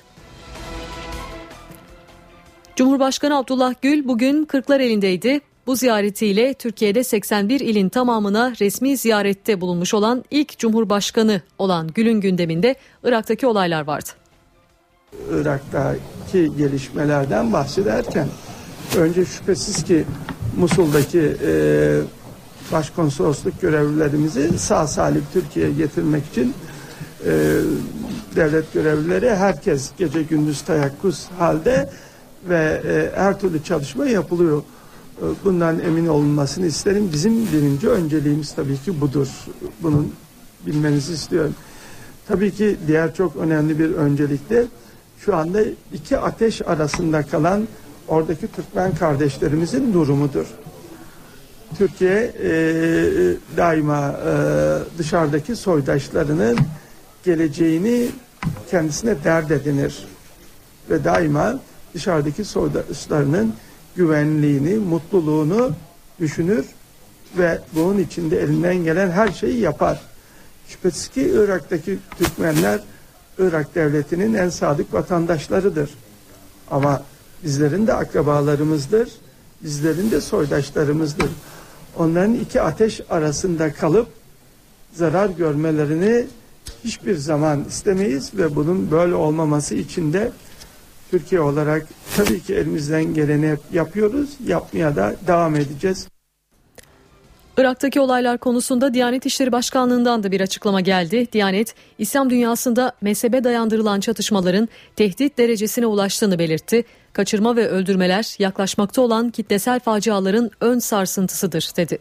Cumhurbaşkanı 2.77 3.37
Abdullah 3.37 3.75
Gül 3.83 4.09
bugün 4.09 4.45
Kırklareli'ndeydi. 4.45 5.41
Bu 5.67 5.77
ziyaretiyle 5.77 6.55
Türkiye'de 6.55 7.05
81 7.05 7.61
ilin 7.61 7.89
tamamına 7.89 8.53
resmi 8.61 8.97
ziyarette 8.97 9.61
bulunmuş 9.61 9.95
olan 9.95 10.25
ilk 10.31 10.59
Cumhurbaşkanı 10.59 11.43
olan 11.59 11.89
Gül'ün 11.89 12.21
gündeminde 12.21 12.75
Irak'taki 13.05 13.47
olaylar 13.47 13.87
vardı. 13.87 14.22
Irak'taki 15.33 16.57
gelişmelerden 16.57 17.53
bahsederken 17.53 18.29
önce 18.97 19.25
şüphesiz 19.25 19.85
ki 19.85 20.05
Musul'daki 20.57 21.37
e, 21.47 21.53
başkonsolosluk 22.73 23.61
görevlilerimizi 23.61 24.59
sağ 24.59 24.87
salim 24.87 25.25
Türkiye'ye 25.33 25.73
getirmek 25.73 26.27
için 26.27 26.55
e, 27.27 27.59
devlet 28.37 28.73
görevlileri 28.73 29.35
herkes 29.35 29.91
gece 29.99 30.23
gündüz 30.23 30.63
tayakkuz 30.63 31.27
halde 31.39 31.91
ve 32.49 32.83
e, 32.87 33.19
her 33.21 33.41
türlü 33.41 33.65
çalışma 33.65 34.07
yapılıyor. 34.07 34.63
E, 35.19 35.25
bundan 35.45 35.81
emin 35.81 36.07
olunmasını 36.07 36.67
isterim. 36.67 37.11
Bizim 37.13 37.47
birinci 37.53 37.89
önceliğimiz 37.89 38.55
tabii 38.55 38.77
ki 38.77 39.01
budur. 39.01 39.29
Bunun 39.83 40.13
bilmenizi 40.67 41.13
istiyorum. 41.13 41.55
Tabii 42.29 42.51
ki 42.51 42.77
diğer 42.87 43.15
çok 43.15 43.37
önemli 43.37 43.79
bir 43.79 43.93
öncelik 43.93 44.51
de 44.51 44.67
şu 45.25 45.37
anda 45.37 45.61
iki 45.93 46.19
ateş 46.19 46.63
arasında 46.63 47.23
kalan 47.23 47.69
oradaki 48.09 48.53
Türkmen 48.53 48.95
kardeşlerimizin 48.95 49.93
durumudur. 49.93 50.47
Türkiye 51.79 52.33
e, 52.43 52.51
daima 53.57 54.09
e, 54.09 54.33
dışarıdaki 54.99 55.57
soydaşlarının 55.57 56.59
geleceğini 57.25 58.09
kendisine 58.71 59.25
dert 59.25 59.51
edinir 59.51 60.07
ve 60.91 61.05
daima 61.05 61.61
dışarıdaki 61.95 62.45
soydaşlarının 62.45 63.55
güvenliğini, 63.97 64.75
mutluluğunu 64.75 65.73
düşünür 66.21 66.67
ve 67.39 67.59
bunun 67.75 67.99
içinde 67.99 68.41
elinden 68.41 68.77
gelen 68.77 69.11
her 69.11 69.29
şeyi 69.29 69.61
yapar. 69.61 70.01
Şüphesiz 70.69 71.09
ki 71.09 71.33
Irak'taki 71.35 71.99
Türkmenler 72.19 72.81
Irak 73.39 73.75
devletinin 73.75 74.35
en 74.35 74.49
sadık 74.49 74.95
vatandaşlarıdır. 74.95 75.91
Ama 76.71 77.03
bizlerin 77.45 77.87
de 77.87 77.95
akrabalarımızdır, 77.95 79.09
bizlerin 79.63 80.11
de 80.11 80.21
soydaşlarımızdır. 80.21 81.31
Onların 81.97 82.35
iki 82.35 82.61
ateş 82.61 83.01
arasında 83.11 83.73
kalıp 83.73 84.09
zarar 84.93 85.31
görmelerini 85.31 86.27
hiçbir 86.85 87.17
zaman 87.17 87.65
istemeyiz 87.65 88.35
ve 88.35 88.57
bunun 88.57 88.91
böyle 88.91 89.15
olmaması 89.15 89.75
için 89.75 90.13
de 90.13 90.33
Türkiye 91.11 91.41
olarak 91.41 91.87
tabii 92.17 92.41
ki 92.41 92.55
elimizden 92.55 93.15
geleni 93.15 93.57
yapıyoruz, 93.73 94.31
yapmaya 94.47 94.97
da 94.97 95.15
devam 95.27 95.57
edeceğiz. 95.57 96.12
Irak'taki 97.59 98.01
olaylar 98.01 98.39
konusunda 98.39 98.95
Diyanet 98.95 99.27
İşleri 99.27 99.53
Başkanlığı'ndan 99.53 100.23
da 100.23 100.33
bir 100.33 100.41
açıklama 100.41 100.81
geldi. 100.81 101.33
Diyanet, 101.33 101.75
İslam 101.99 102.31
dünyasında 102.31 102.93
mezhebe 103.01 103.45
dayandırılan 103.45 104.01
çatışmaların 104.01 104.69
tehdit 104.97 105.39
derecesine 105.39 105.87
ulaştığını 105.87 106.39
belirtti. 106.39 106.85
Kaçırma 107.13 107.57
ve 107.57 107.69
öldürmeler 107.69 108.35
yaklaşmakta 108.39 109.03
olan 109.03 109.31
kitlesel 109.31 109.81
faciaların 109.81 110.51
ön 110.61 110.79
sarsıntısıdır 110.79 111.71
dedi. 111.77 111.99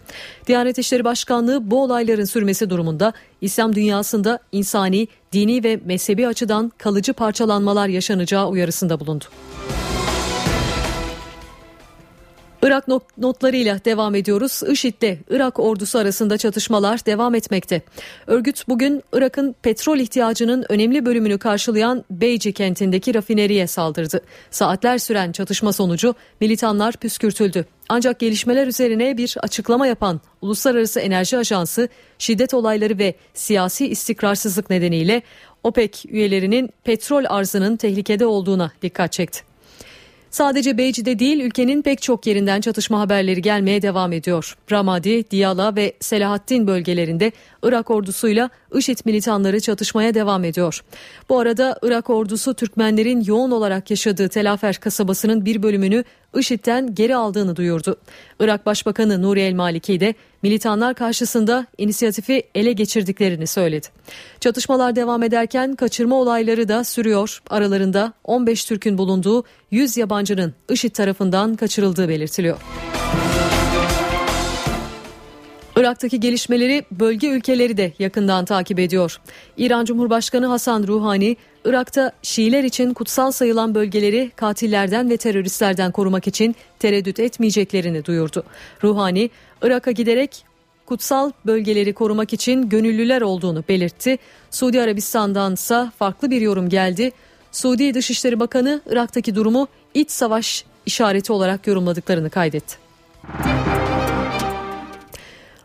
Diyanet 0.47 0.77
İşleri 0.77 1.03
Başkanlığı 1.03 1.71
bu 1.71 1.83
olayların 1.83 2.25
sürmesi 2.25 2.69
durumunda 2.69 3.13
İslam 3.41 3.75
dünyasında 3.75 4.39
insani, 4.51 5.07
dini 5.33 5.63
ve 5.63 5.79
mezhebi 5.85 6.27
açıdan 6.27 6.71
kalıcı 6.77 7.13
parçalanmalar 7.13 7.87
yaşanacağı 7.87 8.47
uyarısında 8.47 8.99
bulundu. 8.99 9.25
Irak 12.63 12.87
notlarıyla 13.17 13.85
devam 13.85 14.15
ediyoruz. 14.15 14.61
IŞİD'le 14.71 15.17
Irak 15.29 15.59
ordusu 15.59 15.99
arasında 15.99 16.37
çatışmalar 16.37 17.05
devam 17.05 17.35
etmekte. 17.35 17.81
Örgüt 18.27 18.67
bugün 18.67 19.03
Irak'ın 19.13 19.55
petrol 19.61 19.97
ihtiyacının 19.97 20.65
önemli 20.69 21.05
bölümünü 21.05 21.37
karşılayan 21.37 22.05
Beyci 22.11 22.53
kentindeki 22.53 23.13
rafineriye 23.15 23.67
saldırdı. 23.67 24.21
Saatler 24.51 24.97
süren 24.97 25.31
çatışma 25.31 25.73
sonucu 25.73 26.15
militanlar 26.41 26.97
püskürtüldü. 26.97 27.65
Ancak 27.89 28.19
gelişmeler 28.19 28.67
üzerine 28.67 29.17
bir 29.17 29.35
açıklama 29.39 29.87
yapan 29.87 30.21
Uluslararası 30.41 30.99
Enerji 30.99 31.37
Ajansı 31.37 31.89
şiddet 32.19 32.53
olayları 32.53 32.97
ve 32.99 33.15
siyasi 33.33 33.87
istikrarsızlık 33.87 34.69
nedeniyle 34.69 35.21
OPEC 35.63 36.05
üyelerinin 36.09 36.69
petrol 36.83 37.23
arzının 37.29 37.77
tehlikede 37.77 38.25
olduğuna 38.25 38.71
dikkat 38.81 39.11
çekti. 39.11 39.50
Sadece 40.31 40.77
Beyci'de 40.77 41.19
değil 41.19 41.39
ülkenin 41.39 41.81
pek 41.81 42.01
çok 42.01 42.27
yerinden 42.27 42.61
çatışma 42.61 42.99
haberleri 42.99 43.41
gelmeye 43.41 43.81
devam 43.81 44.13
ediyor. 44.13 44.57
Ramadi, 44.71 45.31
Diyala 45.31 45.75
ve 45.75 45.93
Selahattin 45.99 46.67
bölgelerinde 46.67 47.31
Irak 47.63 47.91
ordusuyla 47.91 48.49
IŞİD 48.73 48.97
militanları 49.05 49.59
çatışmaya 49.59 50.13
devam 50.13 50.43
ediyor. 50.43 50.83
Bu 51.29 51.39
arada 51.39 51.79
Irak 51.81 52.09
ordusu 52.09 52.53
Türkmenlerin 52.53 53.21
yoğun 53.21 53.51
olarak 53.51 53.91
yaşadığı 53.91 54.29
Telafer 54.29 54.75
kasabasının 54.75 55.45
bir 55.45 55.63
bölümünü 55.63 56.03
IŞİD'den 56.37 56.95
geri 56.95 57.15
aldığını 57.15 57.55
duyurdu. 57.55 57.95
Irak 58.39 58.65
Başbakanı 58.65 59.21
Nuri 59.21 59.41
El 59.41 59.53
Maliki 59.53 59.99
de 59.99 60.15
militanlar 60.43 60.95
karşısında 60.95 61.67
inisiyatifi 61.77 62.43
ele 62.55 62.71
geçirdiklerini 62.71 63.47
söyledi. 63.47 63.87
Çatışmalar 64.39 64.95
devam 64.95 65.23
ederken 65.23 65.75
kaçırma 65.75 66.15
olayları 66.15 66.67
da 66.67 66.83
sürüyor. 66.83 67.41
Aralarında 67.49 68.13
15 68.23 68.65
Türk'ün 68.65 68.97
bulunduğu 68.97 69.43
100 69.71 69.97
yabancının 69.97 70.53
IŞİD 70.69 70.91
tarafından 70.95 71.55
kaçırıldığı 71.55 72.09
belirtiliyor. 72.09 72.57
Irak'taki 75.75 76.19
gelişmeleri 76.19 76.85
bölge 76.91 77.27
ülkeleri 77.27 77.77
de 77.77 77.93
yakından 77.99 78.45
takip 78.45 78.79
ediyor. 78.79 79.19
İran 79.57 79.85
Cumhurbaşkanı 79.85 80.45
Hasan 80.45 80.87
Ruhani, 80.87 81.37
Irak'ta 81.65 82.11
Şiiler 82.23 82.63
için 82.63 82.93
kutsal 82.93 83.31
sayılan 83.31 83.75
bölgeleri 83.75 84.31
katillerden 84.35 85.09
ve 85.09 85.17
teröristlerden 85.17 85.91
korumak 85.91 86.27
için 86.27 86.55
tereddüt 86.79 87.19
etmeyeceklerini 87.19 88.05
duyurdu. 88.05 88.43
Ruhani, 88.83 89.29
Irak'a 89.61 89.91
giderek 89.91 90.45
kutsal 90.85 91.31
bölgeleri 91.45 91.93
korumak 91.93 92.33
için 92.33 92.69
gönüllüler 92.69 93.21
olduğunu 93.21 93.63
belirtti. 93.69 94.17
Suudi 94.51 94.81
Arabistan'dan 94.81 95.53
ise 95.53 95.91
farklı 95.99 96.31
bir 96.31 96.41
yorum 96.41 96.69
geldi. 96.69 97.11
Suudi 97.51 97.93
Dışişleri 97.93 98.39
Bakanı 98.39 98.81
Irak'taki 98.89 99.35
durumu 99.35 99.67
iç 99.93 100.11
savaş 100.11 100.65
işareti 100.85 101.33
olarak 101.33 101.67
yorumladıklarını 101.67 102.29
kaydetti. 102.29 102.77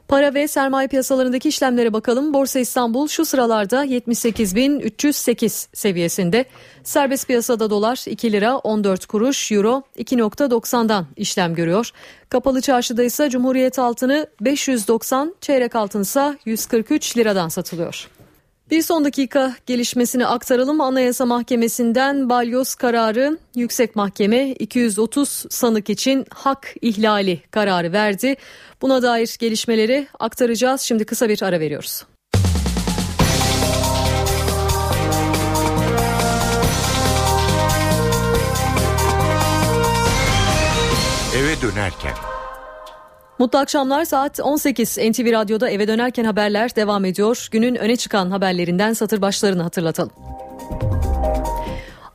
Para 0.09 0.35
ve 0.35 0.49
sermaye 0.49 0.89
piyasalarındaki 0.89 1.49
işlemlere 1.49 1.93
bakalım. 1.93 2.35
Borsa 2.35 2.59
İstanbul 2.59 3.09
şu 3.09 3.25
sıralarda 3.25 3.87
78.308 3.87 5.67
seviyesinde. 5.73 6.45
Serbest 6.85 7.27
piyasada 7.27 7.71
dolar 7.71 8.05
2 8.07 8.33
lira 8.33 8.59
14 8.59 9.07
kuruş, 9.07 9.53
euro 9.53 9.83
2.90'dan 9.99 11.07
işlem 11.17 11.55
görüyor. 11.55 11.91
Kapalı 12.29 12.61
çarşıda 12.61 13.03
ise 13.03 13.31
Cumhuriyet 13.31 13.79
altını 13.79 14.27
590, 14.41 15.35
çeyrek 15.41 15.77
altın 15.77 16.03
ise 16.03 16.39
143 16.45 17.17
liradan 17.17 17.49
satılıyor. 17.49 18.16
Bir 18.71 18.83
son 18.83 19.05
dakika 19.05 19.55
gelişmesini 19.67 20.27
aktaralım. 20.27 20.81
Anayasa 20.81 21.27
Mahkemesi'nden 21.27 22.29
balyoz 22.29 22.75
kararı 22.75 23.39
Yüksek 23.55 23.97
Mahkeme 23.97 24.51
230 24.51 25.45
sanık 25.51 25.91
için 25.91 26.27
hak 26.31 26.75
ihlali 26.81 27.43
kararı 27.51 27.93
verdi. 27.93 28.37
Buna 28.83 29.03
dair 29.03 29.37
gelişmeleri 29.39 30.09
aktaracağız. 30.19 30.81
Şimdi 30.81 31.05
kısa 31.05 31.29
bir 31.29 31.43
ara 31.43 31.61
veriyoruz. 31.61 32.05
Eve 41.37 41.63
dönerken 41.63 42.36
Mutlu 43.39 43.59
akşamlar 43.59 44.05
saat 44.05 44.41
18 44.41 44.99
NTV 44.99 45.33
Radyo'da 45.33 45.71
eve 45.71 45.89
dönerken 45.89 46.25
haberler 46.25 46.77
devam 46.77 47.05
ediyor. 47.05 47.49
Günün 47.51 47.75
öne 47.75 47.97
çıkan 47.97 48.31
haberlerinden 48.31 48.93
satır 48.93 49.21
başlarını 49.23 49.63
hatırlatalım. 49.63 50.13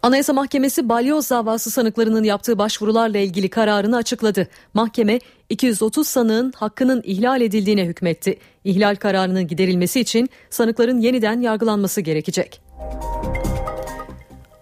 Anayasa 0.04 0.34
Mahkemesi 0.34 0.90
balyoz 0.90 1.30
davası 1.30 1.72
sanıklarının 1.72 2.24
yaptığı 2.24 2.58
başvurularla 2.58 3.18
ilgili 3.18 3.50
kararını 3.50 3.98
açıkladı. 3.98 4.48
Mahkeme 4.74 5.20
230 5.50 6.08
sanığın 6.08 6.52
hakkının 6.56 7.02
ihlal 7.06 7.42
edildiğine 7.42 7.86
hükmetti. 7.86 8.40
İhlal 8.64 8.96
kararının 8.96 9.48
giderilmesi 9.48 10.00
için 10.00 10.30
sanıkların 10.50 11.00
yeniden 11.00 11.42
yargılanması 11.42 12.02
gerekecek. 12.02 12.62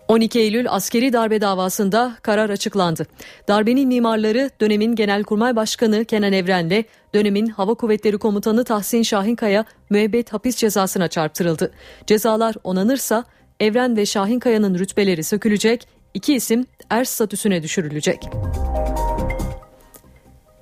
12 0.10 0.40
Eylül 0.40 0.70
askeri 0.70 1.14
darbe 1.14 1.42
davasında 1.42 2.18
karar 2.22 2.50
açıklandı. 2.50 3.06
Darbenin 3.48 3.88
mimarları 3.88 4.50
dönemin 4.62 4.96
Genelkurmay 4.96 5.56
Başkanı 5.56 6.06
Kenan 6.06 6.34
Evren'le 6.34 6.84
dönemin 7.14 7.48
Hava 7.48 7.74
Kuvvetleri 7.74 8.18
Komutanı 8.18 8.64
Tahsin 8.64 9.04
Şahinkaya 9.04 9.66
müebbet 9.90 10.34
hapis 10.34 10.56
cezasına 10.56 11.08
çarptırıldı. 11.08 11.72
Cezalar 12.08 12.56
onanırsa 12.64 13.24
Evren 13.60 13.98
ve 13.98 14.06
Şahinkaya'nın 14.06 14.80
rütbeleri 14.80 15.24
sökülecek, 15.24 15.88
iki 16.14 16.36
isim 16.36 16.66
er 16.90 17.04
statüsüne 17.04 17.64
düşürülecek. 17.64 18.20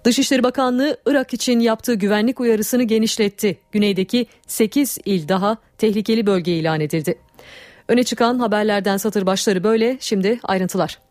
Dışişleri 0.04 0.44
Bakanlığı 0.44 0.98
Irak 1.06 1.34
için 1.34 1.60
yaptığı 1.60 1.94
güvenlik 1.94 2.40
uyarısını 2.40 2.84
genişletti. 2.84 3.58
Güneydeki 3.72 4.26
8 4.48 4.98
il 5.06 5.28
daha 5.28 5.58
tehlikeli 5.78 6.26
bölge 6.26 6.52
ilan 6.52 6.80
edildi. 6.80 7.18
Öne 7.88 8.04
çıkan 8.04 8.39
haberlerden 8.39 8.97
satır 8.97 9.26
başları 9.26 9.63
böyle. 9.63 9.97
Şimdi 10.00 10.39
ayrıntılar. 10.43 11.07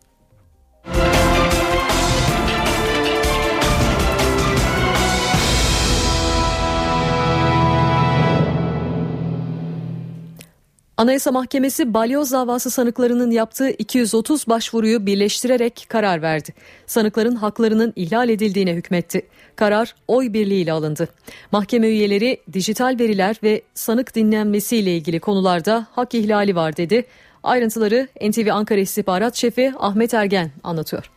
Anayasa 10.98 11.32
Mahkemesi 11.32 11.94
balyoz 11.94 12.32
davası 12.32 12.70
sanıklarının 12.70 13.30
yaptığı 13.30 13.70
230 13.70 14.48
başvuruyu 14.48 15.06
birleştirerek 15.06 15.86
karar 15.88 16.22
verdi. 16.22 16.54
Sanıkların 16.86 17.34
haklarının 17.34 17.92
ihlal 17.96 18.28
edildiğine 18.28 18.72
hükmetti. 18.72 19.26
Karar 19.56 19.94
oy 20.08 20.32
birliğiyle 20.32 20.72
alındı. 20.72 21.08
Mahkeme 21.52 21.88
üyeleri 21.88 22.40
dijital 22.52 22.96
veriler 23.00 23.36
ve 23.42 23.62
sanık 23.74 24.14
dinlenmesiyle 24.14 24.96
ilgili 24.96 25.20
konularda 25.20 25.86
hak 25.90 26.14
ihlali 26.14 26.56
var 26.56 26.76
dedi. 26.76 27.04
Ayrıntıları 27.42 28.08
NTV 28.28 28.48
Ankara 28.52 28.80
İstihbarat 28.80 29.36
Şefi 29.36 29.72
Ahmet 29.78 30.14
Ergen 30.14 30.50
anlatıyor. 30.64 31.10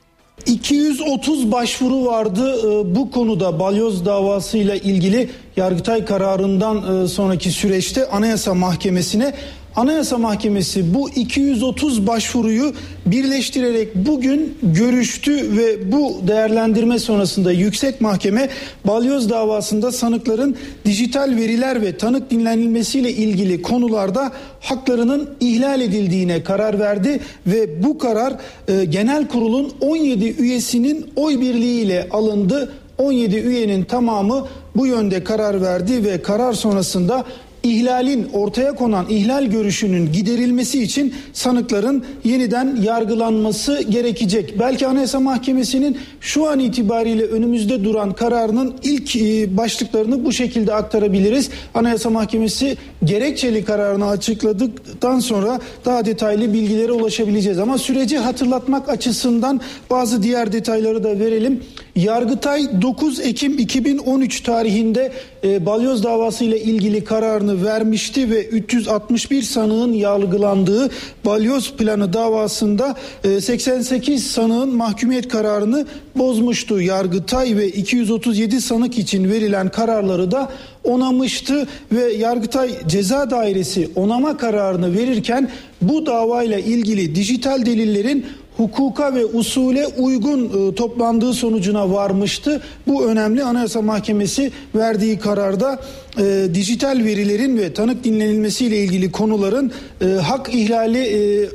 230 0.45 1.51
başvuru 1.51 2.05
vardı 2.05 2.55
e, 2.59 2.95
bu 2.95 3.11
konuda 3.11 3.59
balyoz 3.59 4.05
davasıyla 4.05 4.75
ilgili 4.75 5.29
Yargıtay 5.57 6.05
kararından 6.05 7.03
e, 7.03 7.07
sonraki 7.07 7.51
süreçte 7.51 8.09
Anayasa 8.09 8.53
Mahkemesi'ne 8.53 9.33
Anayasa 9.75 10.17
Mahkemesi 10.17 10.93
bu 10.93 11.09
230 11.09 12.07
başvuruyu 12.07 12.73
birleştirerek 13.05 13.95
bugün 13.95 14.57
görüştü 14.63 15.57
ve 15.57 15.91
bu 15.91 16.21
değerlendirme 16.27 16.99
sonrasında 16.99 17.51
Yüksek 17.51 18.01
Mahkeme 18.01 18.49
balyoz 18.87 19.29
davasında 19.29 19.91
sanıkların 19.91 20.55
dijital 20.85 21.35
veriler 21.35 21.81
ve 21.81 21.97
tanık 21.97 22.31
dinlenilmesiyle 22.31 23.11
ilgili 23.11 23.61
konularda 23.61 24.31
haklarının 24.61 25.29
ihlal 25.39 25.81
edildiğine 25.81 26.43
karar 26.43 26.79
verdi 26.79 27.19
ve 27.47 27.83
bu 27.83 27.97
karar 27.97 28.33
e, 28.67 28.85
Genel 28.85 29.27
Kurul'un 29.27 29.73
17 29.81 30.25
üyesinin 30.25 31.11
oy 31.15 31.41
birliğiyle 31.41 32.07
alındı. 32.11 32.73
17 32.97 33.37
üyenin 33.37 33.83
tamamı 33.83 34.47
bu 34.75 34.87
yönde 34.87 35.23
karar 35.23 35.61
verdi 35.61 36.03
ve 36.03 36.21
karar 36.21 36.53
sonrasında 36.53 37.25
ihlalin 37.69 38.29
ortaya 38.33 38.75
konan 38.75 39.05
ihlal 39.09 39.45
görüşünün 39.45 40.11
giderilmesi 40.11 40.83
için 40.83 41.13
sanıkların 41.33 42.05
yeniden 42.23 42.75
yargılanması 42.83 43.83
gerekecek. 43.83 44.59
Belki 44.59 44.87
Anayasa 44.87 45.19
Mahkemesi'nin 45.19 45.97
şu 46.21 46.49
an 46.49 46.59
itibariyle 46.59 47.23
önümüzde 47.23 47.83
duran 47.83 48.13
kararının 48.13 48.75
ilk 48.83 49.15
e, 49.15 49.57
başlıklarını 49.57 50.25
bu 50.25 50.31
şekilde 50.31 50.73
aktarabiliriz. 50.73 51.49
Anayasa 51.73 52.09
Mahkemesi 52.09 52.77
gerekçeli 53.03 53.65
kararını 53.65 54.07
açıkladıktan 54.07 55.19
sonra 55.19 55.59
daha 55.85 56.05
detaylı 56.05 56.53
bilgilere 56.53 56.91
ulaşabileceğiz. 56.91 57.59
Ama 57.59 57.77
süreci 57.77 58.17
hatırlatmak 58.17 58.89
açısından 58.89 59.61
bazı 59.89 60.23
diğer 60.23 60.51
detayları 60.51 61.03
da 61.03 61.19
verelim. 61.19 61.63
Yargıtay 61.95 62.81
9 62.81 63.19
Ekim 63.19 63.59
2013 63.59 64.41
tarihinde 64.41 65.11
e, 65.43 65.65
balyoz 65.65 66.03
davası 66.03 66.43
ile 66.43 66.61
ilgili 66.61 67.03
kararını 67.03 67.65
vermişti 67.65 68.31
ve 68.31 68.45
361 68.45 69.41
sanığın 69.41 69.93
yargılandığı 69.93 70.89
balyoz 71.25 71.73
planı 71.73 72.13
davasında 72.13 72.95
e, 73.23 73.41
88 73.41 74.27
sanığın 74.27 74.75
mahkumiyet 74.75 75.27
kararını 75.27 75.85
bozmuştu. 76.15 76.81
Yargıtay 76.81 77.57
ve 77.57 77.67
237 77.67 78.61
sanık 78.61 78.97
için 78.97 79.31
verilen 79.31 79.69
kararları 79.69 80.31
da 80.31 80.51
onamıştı 80.83 81.67
ve 81.91 82.13
Yargıtay 82.13 82.69
Ceza 82.87 83.29
Dairesi 83.29 83.89
onama 83.95 84.37
kararını 84.37 84.97
verirken 84.97 85.49
bu 85.81 86.05
davayla 86.05 86.59
ilgili 86.59 87.15
dijital 87.15 87.65
delillerin 87.65 88.25
hukuka 88.59 89.15
ve 89.15 89.25
usule 89.25 89.87
uygun 89.87 90.69
e, 90.71 90.75
toplandığı 90.75 91.33
sonucuna 91.33 91.91
varmıştı. 91.91 92.61
Bu 92.87 93.05
önemli 93.05 93.43
Anayasa 93.43 93.81
Mahkemesi 93.81 94.51
verdiği 94.75 95.19
kararda 95.19 95.81
e, 96.17 96.47
dijital 96.53 97.03
verilerin 97.03 97.57
ve 97.57 97.73
tanık 97.73 98.03
dinlenilmesiyle 98.03 98.77
ilgili 98.77 99.11
konuların 99.11 99.71
e, 100.01 100.05
hak 100.05 100.53
ihlali 100.53 100.99
e, 100.99 101.49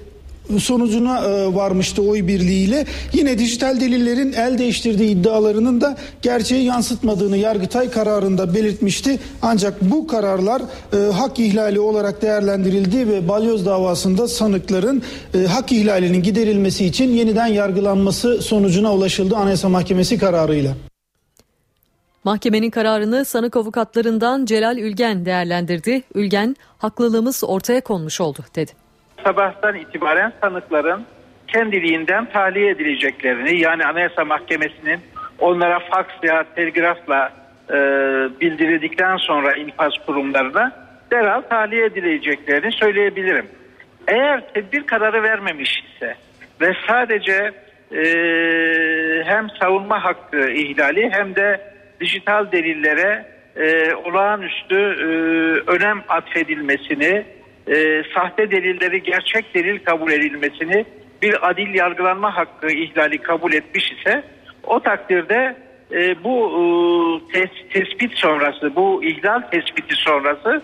sonucuna 0.59 1.25
e, 1.25 1.55
varmıştı 1.55 2.03
oy 2.03 2.27
birliğiyle. 2.27 2.87
Yine 3.13 3.39
dijital 3.39 3.81
delillerin 3.81 4.33
el 4.33 4.59
değiştirdiği 4.59 5.11
iddialarının 5.11 5.81
da 5.81 5.97
gerçeği 6.23 6.65
yansıtmadığını 6.65 7.37
Yargıtay 7.37 7.91
kararında 7.91 8.55
belirtmişti. 8.55 9.19
Ancak 9.43 9.83
bu 9.83 10.07
kararlar 10.07 10.63
e, 10.93 11.13
hak 11.13 11.39
ihlali 11.39 11.81
olarak 11.81 12.23
değerlendirildi 12.23 13.09
ve 13.09 13.29
balyoz 13.29 13.67
davasında 13.67 14.29
sanıkların 14.29 15.03
e, 15.35 15.39
hak 15.47 15.73
ihlalinin 15.73 16.23
giderilmesi 16.23 16.87
için 16.87 17.09
yeniden 17.09 17.47
yargılanması 17.47 18.43
sonucuna 18.43 18.95
ulaşıldı 18.95 19.37
Anayasa 19.37 19.69
Mahkemesi 19.69 20.19
kararıyla. 20.19 20.75
Mahkemenin 22.25 22.71
kararını 22.71 23.25
sanık 23.25 23.57
avukatlarından 23.57 24.45
Celal 24.45 24.79
Ülgen 24.79 25.27
değerlendirdi. 25.27 26.03
Ülgen, 26.15 26.57
haklılığımız 26.79 27.45
ortaya 27.45 27.81
konmuş 27.81 28.21
oldu 28.21 28.39
dedi 28.57 28.84
sabahtan 29.25 29.75
itibaren 29.75 30.33
sanıkların 30.41 31.05
kendiliğinden 31.49 32.25
tahliye 32.25 32.71
edileceklerini 32.71 33.61
yani 33.61 33.85
Anayasa 33.85 34.25
Mahkemesi'nin 34.25 35.01
onlara 35.39 35.79
faks 35.79 36.15
veya 36.23 36.45
telgrafla 36.55 37.33
e, 37.71 37.75
bildirildikten 38.41 39.17
sonra 39.17 39.53
infaz 39.53 39.93
kurumlarına 40.07 40.73
derhal 41.11 41.41
tahliye 41.41 41.85
edileceklerini 41.85 42.73
söyleyebilirim. 42.73 43.47
Eğer 44.09 44.53
tedbir 44.55 44.87
kararı 44.87 45.23
vermemiş 45.23 45.85
ise 45.85 46.15
ve 46.61 46.73
sadece 46.87 47.53
e, 47.93 48.05
hem 49.25 49.51
savunma 49.61 50.05
hakkı 50.05 50.51
ihlali 50.51 51.11
hem 51.13 51.35
de 51.35 51.61
dijital 52.01 52.53
delillere 52.53 53.27
e, 53.57 53.95
olağanüstü 53.95 54.77
e, 54.77 55.07
önem 55.71 56.03
atfedilmesini 56.09 57.25
e, 57.69 58.03
sahte 58.15 58.51
delilleri 58.51 59.03
gerçek 59.03 59.55
delil 59.55 59.79
kabul 59.85 60.13
edilmesini 60.13 60.85
bir 61.23 61.51
adil 61.51 61.75
yargılanma 61.75 62.37
hakkı 62.37 62.71
ihlali 62.71 63.19
kabul 63.19 63.53
etmiş 63.53 63.93
ise 63.93 64.23
o 64.63 64.81
takdirde 64.81 65.57
e, 65.93 66.25
bu 66.25 66.51
e, 66.51 67.33
tes, 67.33 67.51
tespit 67.73 68.19
sonrası 68.19 68.77
bu 68.77 69.05
ihlal 69.05 69.41
tespiti 69.41 69.95
sonrası 69.95 70.63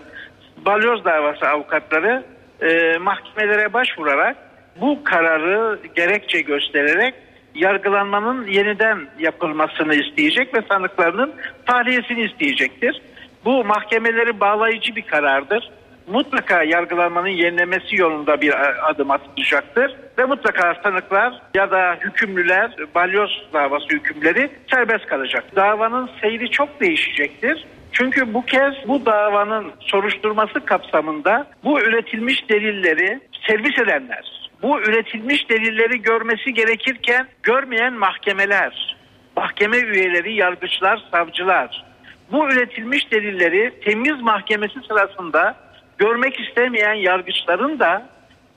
balyoz 0.65 1.05
davası 1.05 1.47
avukatları 1.47 2.23
e, 2.61 2.97
mahkemelere 2.97 3.73
başvurarak 3.73 4.37
bu 4.81 5.03
kararı 5.03 5.79
gerekçe 5.95 6.41
göstererek 6.41 7.13
yargılanmanın 7.55 8.47
yeniden 8.47 9.07
yapılmasını 9.19 9.95
isteyecek 9.95 10.57
ve 10.57 10.61
sanıklarının 10.69 11.33
tahliyesini 11.65 12.21
isteyecektir. 12.23 13.01
Bu 13.45 13.65
mahkemeleri 13.65 14.39
bağlayıcı 14.39 14.95
bir 14.95 15.01
karardır 15.01 15.71
mutlaka 16.07 16.63
yargılanmanın 16.63 17.27
yenilemesi 17.27 17.95
yolunda 17.95 18.41
bir 18.41 18.53
adım 18.89 19.11
atılacaktır. 19.11 19.95
Ve 20.17 20.25
mutlaka 20.25 20.75
sanıklar 20.83 21.41
ya 21.55 21.71
da 21.71 21.97
hükümlüler, 21.99 22.75
balyoz 22.95 23.49
davası 23.53 23.87
hükümleri 23.89 24.49
serbest 24.71 25.05
kalacak. 25.05 25.55
Davanın 25.55 26.09
seyri 26.21 26.51
çok 26.51 26.79
değişecektir. 26.79 27.65
Çünkü 27.91 28.33
bu 28.33 28.45
kez 28.45 28.73
bu 28.87 29.05
davanın 29.05 29.71
soruşturması 29.79 30.65
kapsamında 30.65 31.47
bu 31.63 31.81
üretilmiş 31.81 32.49
delilleri 32.49 33.19
servis 33.47 33.79
edenler, 33.79 34.49
bu 34.61 34.81
üretilmiş 34.81 35.49
delilleri 35.49 36.01
görmesi 36.01 36.53
gerekirken 36.53 37.27
görmeyen 37.43 37.93
mahkemeler, 37.93 38.97
mahkeme 39.37 39.77
üyeleri, 39.77 40.33
yargıçlar, 40.33 41.03
savcılar, 41.11 41.85
bu 42.31 42.49
üretilmiş 42.49 43.11
delilleri 43.11 43.73
temiz 43.85 44.21
mahkemesi 44.21 44.79
sırasında 44.87 45.55
görmek 46.01 46.39
istemeyen 46.39 46.93
yargıçların 46.93 47.79
da 47.79 48.09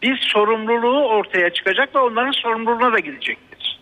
bir 0.02 0.16
sorumluluğu 0.16 1.08
ortaya 1.08 1.50
çıkacak 1.50 1.94
ve 1.94 1.98
onların 1.98 2.32
sorumluluğuna 2.32 2.92
da 2.92 2.98
gidecektir. 2.98 3.80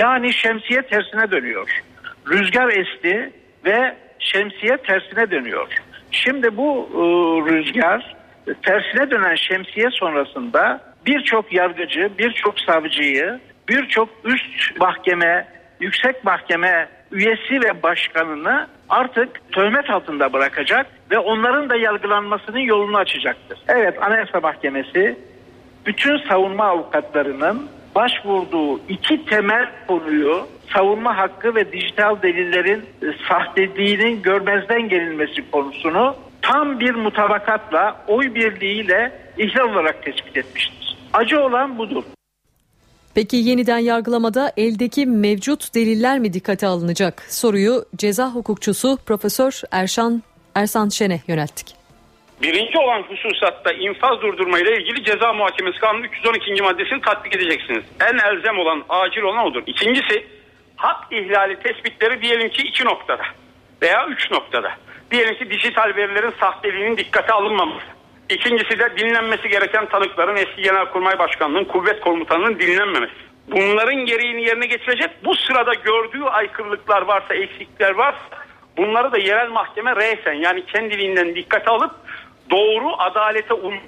Yani 0.00 0.32
şemsiye 0.32 0.82
tersine 0.82 1.30
dönüyor. 1.30 1.82
Rüzgar 2.28 2.68
esti 2.68 3.32
ve 3.64 3.96
şemsiye 4.18 4.76
tersine 4.76 5.30
dönüyor. 5.30 5.68
Şimdi 6.10 6.56
bu 6.56 6.88
e, 6.92 6.98
rüzgar 7.50 8.16
tersine 8.62 9.10
dönen 9.10 9.34
şemsiye 9.34 9.90
sonrasında 9.90 10.80
birçok 11.06 11.52
yargıcı, 11.52 12.10
birçok 12.18 12.60
savcıyı, 12.60 13.40
birçok 13.68 14.08
üst 14.24 14.80
mahkeme, 14.80 15.48
yüksek 15.80 16.24
mahkeme 16.24 16.88
üyesi 17.12 17.60
ve 17.64 17.82
başkanını 17.82 18.68
artık 18.88 19.52
töhmet 19.52 19.90
altında 19.90 20.32
bırakacak 20.32 20.86
ve 21.10 21.18
onların 21.18 21.70
da 21.70 21.76
yargılanmasının 21.76 22.58
yolunu 22.58 22.96
açacaktır. 22.96 23.58
Evet 23.68 24.02
Anayasa 24.02 24.40
Mahkemesi 24.40 25.18
bütün 25.86 26.28
savunma 26.28 26.64
avukatlarının 26.64 27.68
başvurduğu 27.94 28.80
iki 28.88 29.24
temel 29.24 29.70
konuyu 29.86 30.46
savunma 30.74 31.16
hakkı 31.16 31.54
ve 31.54 31.72
dijital 31.72 32.22
delillerin 32.22 32.84
sahteliğinin 33.28 34.22
görmezden 34.22 34.88
gelinmesi 34.88 35.50
konusunu 35.50 36.16
tam 36.42 36.80
bir 36.80 36.94
mutabakatla 36.94 38.04
oy 38.08 38.34
birliğiyle 38.34 39.12
ihlal 39.38 39.72
olarak 39.72 40.02
tespit 40.02 40.36
etmiştir. 40.36 40.96
Acı 41.12 41.40
olan 41.40 41.78
budur. 41.78 42.04
Peki 43.14 43.36
yeniden 43.36 43.78
yargılamada 43.78 44.52
eldeki 44.56 45.06
mevcut 45.06 45.74
deliller 45.74 46.18
mi 46.18 46.32
dikkate 46.32 46.66
alınacak? 46.66 47.22
Soruyu 47.28 47.84
ceza 47.96 48.30
hukukçusu 48.30 48.98
Profesör 49.06 49.60
Erşan 49.70 50.22
Ersan 50.56 50.88
Şen'e 50.88 51.20
yönelttik. 51.28 51.66
Birinci 52.42 52.78
olan 52.78 53.02
hususatta 53.02 53.72
infaz 53.72 54.20
durdurma 54.20 54.58
ile 54.58 54.76
ilgili 54.76 55.04
ceza 55.04 55.32
muhakemesi 55.32 55.78
kanunu 55.78 56.06
312. 56.06 56.62
maddesini 56.62 57.00
tatbik 57.00 57.36
edeceksiniz. 57.36 57.84
En 58.10 58.18
elzem 58.18 58.58
olan, 58.58 58.84
acil 58.88 59.22
olan 59.22 59.44
odur. 59.44 59.62
İkincisi 59.66 60.26
hak 60.76 61.12
ihlali 61.12 61.58
tespitleri 61.58 62.22
diyelim 62.22 62.48
ki 62.48 62.62
iki 62.62 62.84
noktada 62.84 63.22
veya 63.82 64.06
üç 64.06 64.30
noktada. 64.30 64.72
Diyelim 65.10 65.34
ki 65.34 65.50
dijital 65.50 65.92
verilerin 65.96 66.34
sahteliğinin 66.40 66.96
dikkate 66.96 67.32
alınmaması. 67.32 67.86
İkincisi 68.30 68.78
de 68.78 68.96
dinlenmesi 68.96 69.48
gereken 69.48 69.88
tanıkların 69.88 70.36
eski 70.36 70.62
Genelkurmay 70.62 71.18
Başkanlığı'nın 71.18 71.64
kuvvet 71.64 72.00
komutanının 72.00 72.58
dinlenmemesi. 72.58 73.14
bunların 73.48 74.06
gereğini 74.06 74.42
yerine 74.42 74.66
getirecek. 74.66 75.10
Bu 75.24 75.34
sırada 75.34 75.74
gördüğü 75.74 76.22
aykırılıklar 76.24 77.02
varsa, 77.02 77.34
eksikler 77.34 77.90
varsa 77.90 78.45
bunları 78.76 79.12
da 79.12 79.18
yerel 79.18 79.50
mahkeme 79.50 79.96
reysen 79.96 80.32
yani 80.32 80.66
kendiliğinden 80.66 81.34
dikkate 81.34 81.70
alıp 81.70 81.90
doğru 82.50 82.92
adalete 82.98 83.54
uygun 83.54 83.80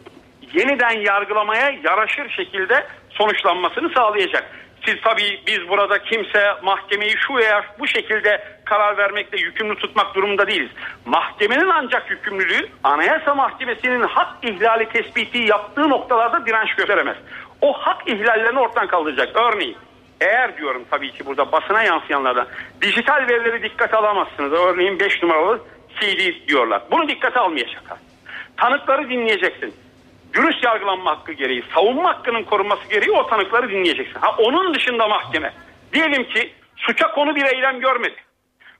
yeniden 0.54 1.00
yargılamaya 1.00 1.70
yaraşır 1.84 2.30
şekilde 2.30 2.86
sonuçlanmasını 3.10 3.90
sağlayacak. 3.94 4.44
Siz 4.86 4.94
tabii 5.04 5.40
biz 5.46 5.68
burada 5.68 5.98
kimse 5.98 6.54
mahkemeyi 6.62 7.14
şu 7.26 7.34
veya 7.34 7.64
bu 7.78 7.86
şekilde 7.86 8.44
karar 8.64 8.96
vermekle 8.96 9.40
yükümlü 9.40 9.74
tutmak 9.76 10.14
durumunda 10.14 10.46
değiliz. 10.46 10.70
Mahkemenin 11.06 11.68
ancak 11.68 12.10
yükümlülüğü 12.10 12.68
Anayasa 12.84 13.34
Mahkemesi'nin 13.34 14.02
hak 14.02 14.44
ihlali 14.44 14.88
tespiti 14.88 15.38
yaptığı 15.38 15.88
noktalarda 15.88 16.46
direnç 16.46 16.74
gösteremez. 16.74 17.16
O 17.60 17.72
hak 17.72 18.08
ihlallerini 18.08 18.60
ortadan 18.60 18.86
kaldıracak. 18.86 19.36
Örneğin 19.36 19.76
eğer 20.20 20.56
diyorum 20.56 20.84
tabii 20.90 21.12
ki 21.12 21.26
burada 21.26 21.52
basına 21.52 21.82
yansıyanlardan 21.82 22.46
dijital 22.82 23.28
verileri 23.28 23.62
dikkate 23.62 23.96
alamazsınız. 23.96 24.52
Örneğin 24.52 25.00
5 25.00 25.22
numaralı 25.22 25.60
CD 26.00 26.48
diyorlar. 26.48 26.82
Bunu 26.90 27.08
dikkate 27.08 27.40
almayacaklar. 27.40 27.98
Tanıkları 28.56 29.10
dinleyeceksin 29.10 29.74
dürüst 30.34 30.64
yargılanma 30.64 31.10
hakkı 31.10 31.32
gereği, 31.32 31.64
savunma 31.74 32.08
hakkının 32.08 32.42
korunması 32.42 32.88
gereği 32.88 33.10
o 33.10 33.26
tanıkları 33.26 33.70
dinleyeceksin. 33.70 34.20
Ha 34.20 34.34
onun 34.38 34.74
dışında 34.74 35.08
mahkeme 35.08 35.52
diyelim 35.92 36.24
ki 36.24 36.52
suça 36.76 37.10
konu 37.10 37.34
bir 37.34 37.44
eylem 37.44 37.80
görmedi. 37.80 38.16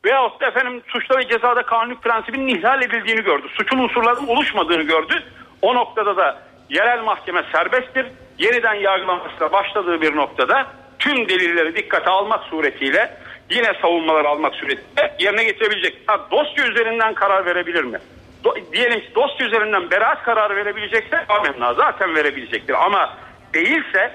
Veyahut 0.05 0.41
da 0.41 0.47
efendim 0.47 0.83
suçta 0.87 1.19
ve 1.19 1.29
cezada 1.29 1.63
kanunluk 1.63 2.03
prensibinin 2.03 2.49
ihlal 2.49 2.83
edildiğini 2.83 3.23
gördü. 3.23 3.47
Suçun 3.49 3.79
unsurlarının 3.79 4.27
oluşmadığını 4.27 4.83
gördü. 4.83 5.23
O 5.63 5.75
noktada 5.75 6.17
da 6.17 6.43
yerel 6.71 7.03
mahkeme 7.03 7.43
serbesttir. 7.53 8.07
Yeniden 8.39 8.75
yargılanmasına 8.75 9.53
başladığı 9.53 10.01
bir 10.01 10.17
noktada 10.17 10.67
tüm 10.99 11.29
delilleri 11.29 11.77
dikkate 11.77 12.11
almak 12.11 12.45
suretiyle 12.45 13.17
yine 13.51 13.73
savunmaları 13.83 14.29
almak 14.29 14.55
suretiyle 14.55 15.17
yerine 15.19 15.45
getirebilecek. 15.45 15.95
Ha, 16.07 16.27
dosya 16.31 16.67
üzerinden 16.67 17.15
karar 17.15 17.47
verebilir 17.47 17.85
mi? 17.85 17.99
do, 18.45 18.55
diyelim 18.73 19.01
ki 19.01 19.15
dosya 19.15 19.47
üzerinden 19.47 19.91
beraat 19.91 20.23
kararı 20.23 20.57
verebilecekse 20.57 21.25
amenna 21.29 21.75
zaten 21.75 22.15
verebilecektir. 22.15 22.85
Ama 22.85 23.17
değilse 23.55 24.13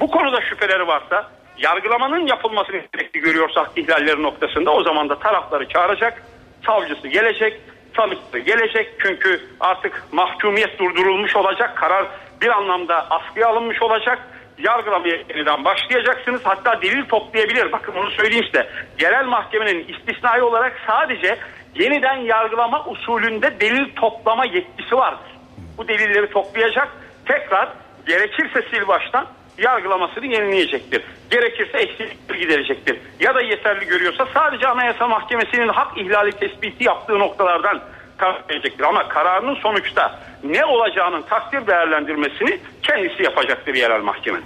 bu 0.00 0.10
konuda 0.10 0.40
şüpheleri 0.40 0.86
varsa 0.86 1.30
yargılamanın 1.58 2.26
yapılmasını 2.26 2.80
gerekli 2.92 3.20
görüyorsa 3.20 3.60
hak 3.60 3.78
ihlalleri 3.78 4.22
noktasında 4.22 4.70
o 4.70 4.82
zaman 4.82 5.08
da 5.08 5.18
tarafları 5.18 5.68
çağıracak, 5.68 6.22
savcısı 6.66 7.08
gelecek, 7.08 7.60
tanıklı 7.94 8.38
gelecek. 8.38 8.94
Çünkü 8.98 9.40
artık 9.60 10.02
mahkumiyet 10.12 10.78
durdurulmuş 10.78 11.36
olacak, 11.36 11.76
karar 11.76 12.06
bir 12.40 12.48
anlamda 12.48 13.06
askıya 13.10 13.48
alınmış 13.48 13.82
olacak. 13.82 14.18
Yargılamaya 14.58 15.16
yeniden 15.16 15.64
başlayacaksınız. 15.64 16.40
Hatta 16.44 16.82
delil 16.82 17.04
toplayabilir. 17.04 17.72
Bakın 17.72 17.92
onu 17.94 18.10
söyleyeyim 18.10 18.44
size. 18.44 18.68
Genel 18.98 19.24
mahkemenin 19.24 19.88
istisnai 19.88 20.42
olarak 20.42 20.80
sadece 20.86 21.38
yeniden 21.74 22.16
yargılama 22.16 22.86
usulünde 22.86 23.60
delil 23.60 23.94
toplama 23.96 24.44
yetkisi 24.44 24.96
vardır. 24.96 25.32
Bu 25.78 25.88
delilleri 25.88 26.30
toplayacak, 26.30 26.88
tekrar 27.24 27.68
gerekirse 28.06 28.62
sil 28.70 28.84
baştan 28.88 29.26
yargılamasını 29.58 30.26
yenileyecektir. 30.26 31.02
Gerekirse 31.30 31.78
eksiklikleri 31.78 32.38
giderecektir. 32.38 32.98
Ya 33.20 33.34
da 33.34 33.40
yeterli 33.40 33.86
görüyorsa 33.86 34.26
sadece 34.34 34.68
Anayasa 34.68 35.08
Mahkemesi'nin 35.08 35.68
hak 35.68 35.98
ihlali 35.98 36.32
tespiti 36.32 36.84
yaptığı 36.84 37.18
noktalardan 37.18 37.80
karar 38.22 38.44
verecektir. 38.50 38.84
Ama 38.84 39.08
kararının 39.08 39.54
sonuçta 39.54 40.18
ne 40.44 40.64
olacağının 40.64 41.22
takdir 41.22 41.66
değerlendirmesini 41.66 42.60
kendisi 42.82 43.22
yapacaktır 43.22 43.74
yerel 43.74 44.02
mahkemenin. 44.02 44.44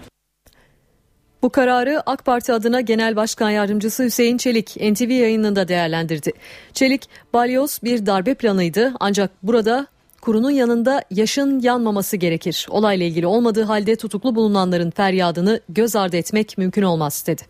Bu 1.43 1.51
kararı 1.51 2.03
AK 2.07 2.25
Parti 2.25 2.53
adına 2.53 2.81
Genel 2.81 3.17
Başkan 3.17 3.51
Yardımcısı 3.51 4.05
Hüseyin 4.05 4.37
Çelik 4.37 4.77
NTV 4.77 5.11
yayınında 5.11 5.69
değerlendirdi. 5.69 6.33
Çelik, 6.73 7.03
balyoz 7.33 7.81
bir 7.85 8.07
darbe 8.07 8.35
planıydı 8.35 8.93
ancak 9.01 9.31
burada 9.43 9.87
kurunun 10.21 10.51
yanında 10.51 11.03
yaşın 11.11 11.61
yanmaması 11.61 12.17
gerekir. 12.17 12.67
Olayla 12.71 13.07
ilgili 13.07 13.27
olmadığı 13.27 13.65
halde 13.65 13.97
tutuklu 13.97 14.35
bulunanların 14.35 14.91
feryadını 14.91 15.61
göz 15.69 15.97
ardı 15.97 16.17
etmek 16.17 16.59
mümkün 16.59 16.83
olmaz 16.83 17.25
dedi. 17.27 17.43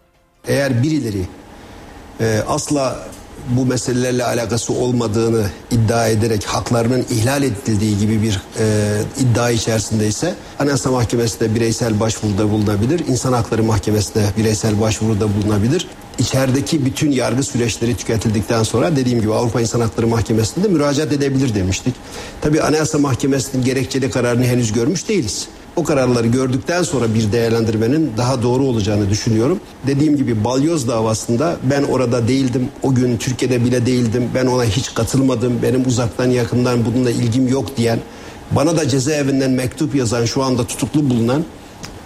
Eğer 0.49 0.83
birileri 0.83 1.23
e, 2.21 2.41
asla 2.49 2.97
bu 3.49 3.67
meselelerle 3.67 4.25
alakası 4.25 4.73
olmadığını 4.73 5.47
iddia 5.71 6.07
ederek 6.09 6.45
haklarının 6.45 7.07
ihlal 7.11 7.43
edildiği 7.43 7.99
gibi 7.99 8.23
bir 8.23 8.41
e, 8.59 8.65
iddia 9.21 9.51
içerisindeyse 9.51 10.35
Anayasa 10.59 10.91
Mahkemesi'nde 10.91 11.55
bireysel 11.55 12.01
başvuruda 12.01 12.51
bulunabilir. 12.51 13.03
İnsan 13.09 13.33
Hakları 13.33 13.63
Mahkemesi'nde 13.63 14.25
bireysel 14.39 14.81
başvuruda 14.81 15.27
bulunabilir. 15.35 15.89
İçerideki 16.19 16.87
bütün 16.87 17.11
yargı 17.11 17.43
süreçleri 17.43 17.97
tüketildikten 17.97 18.63
sonra 18.63 18.97
dediğim 18.97 19.21
gibi 19.21 19.35
Avrupa 19.35 19.61
İnsan 19.61 19.81
Hakları 19.81 20.07
Mahkemesi'nde 20.07 20.69
müracaat 20.69 21.13
edebilir 21.13 21.55
demiştik. 21.55 21.95
Tabii 22.41 22.63
Anayasa 22.63 22.99
Mahkemesi'nin 22.99 23.65
gerekçeli 23.65 24.11
kararını 24.11 24.45
henüz 24.45 24.73
görmüş 24.73 25.09
değiliz. 25.09 25.49
O 25.77 25.85
kararları 25.85 26.27
gördükten 26.27 26.83
sonra 26.83 27.15
bir 27.15 27.33
değerlendirmenin 27.33 28.13
daha 28.17 28.43
doğru 28.43 28.63
olacağını 28.63 29.11
düşünüyorum. 29.11 29.61
Dediğim 29.87 30.17
gibi 30.17 30.45
balyoz 30.45 30.89
davasında 30.89 31.57
ben 31.71 31.83
orada 31.83 32.29
değildim. 32.29 32.69
O 32.83 32.95
gün 32.95 33.17
Türkiye'de 33.17 33.65
bile 33.65 33.87
değildim. 33.87 34.31
Ben 34.35 34.47
ona 34.47 34.65
hiç 34.65 34.95
katılmadım. 34.95 35.63
Benim 35.63 35.87
uzaktan 35.87 36.31
yakından 36.31 36.85
bununla 36.85 37.11
ilgim 37.11 37.49
yok 37.49 37.77
diyen, 37.77 37.99
bana 38.51 38.77
da 38.77 38.89
cezaevinden 38.89 39.51
mektup 39.51 39.95
yazan 39.95 40.25
şu 40.25 40.43
anda 40.43 40.67
tutuklu 40.67 41.11
bulunan 41.11 41.45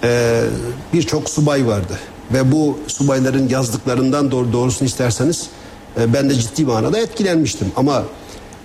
e, 0.05 0.41
birçok 0.93 1.31
subay 1.31 1.67
vardı. 1.67 1.99
Ve 2.33 2.53
bu 2.53 2.79
subayların 2.87 3.49
yazdıklarından 3.49 4.31
doğru, 4.31 4.53
doğrusunu 4.53 4.89
isterseniz 4.89 5.47
e, 6.01 6.13
ben 6.13 6.31
de 6.31 6.35
ciddi 6.35 6.65
manada 6.65 6.99
etkilenmiştim. 6.99 7.73
Ama 7.77 8.03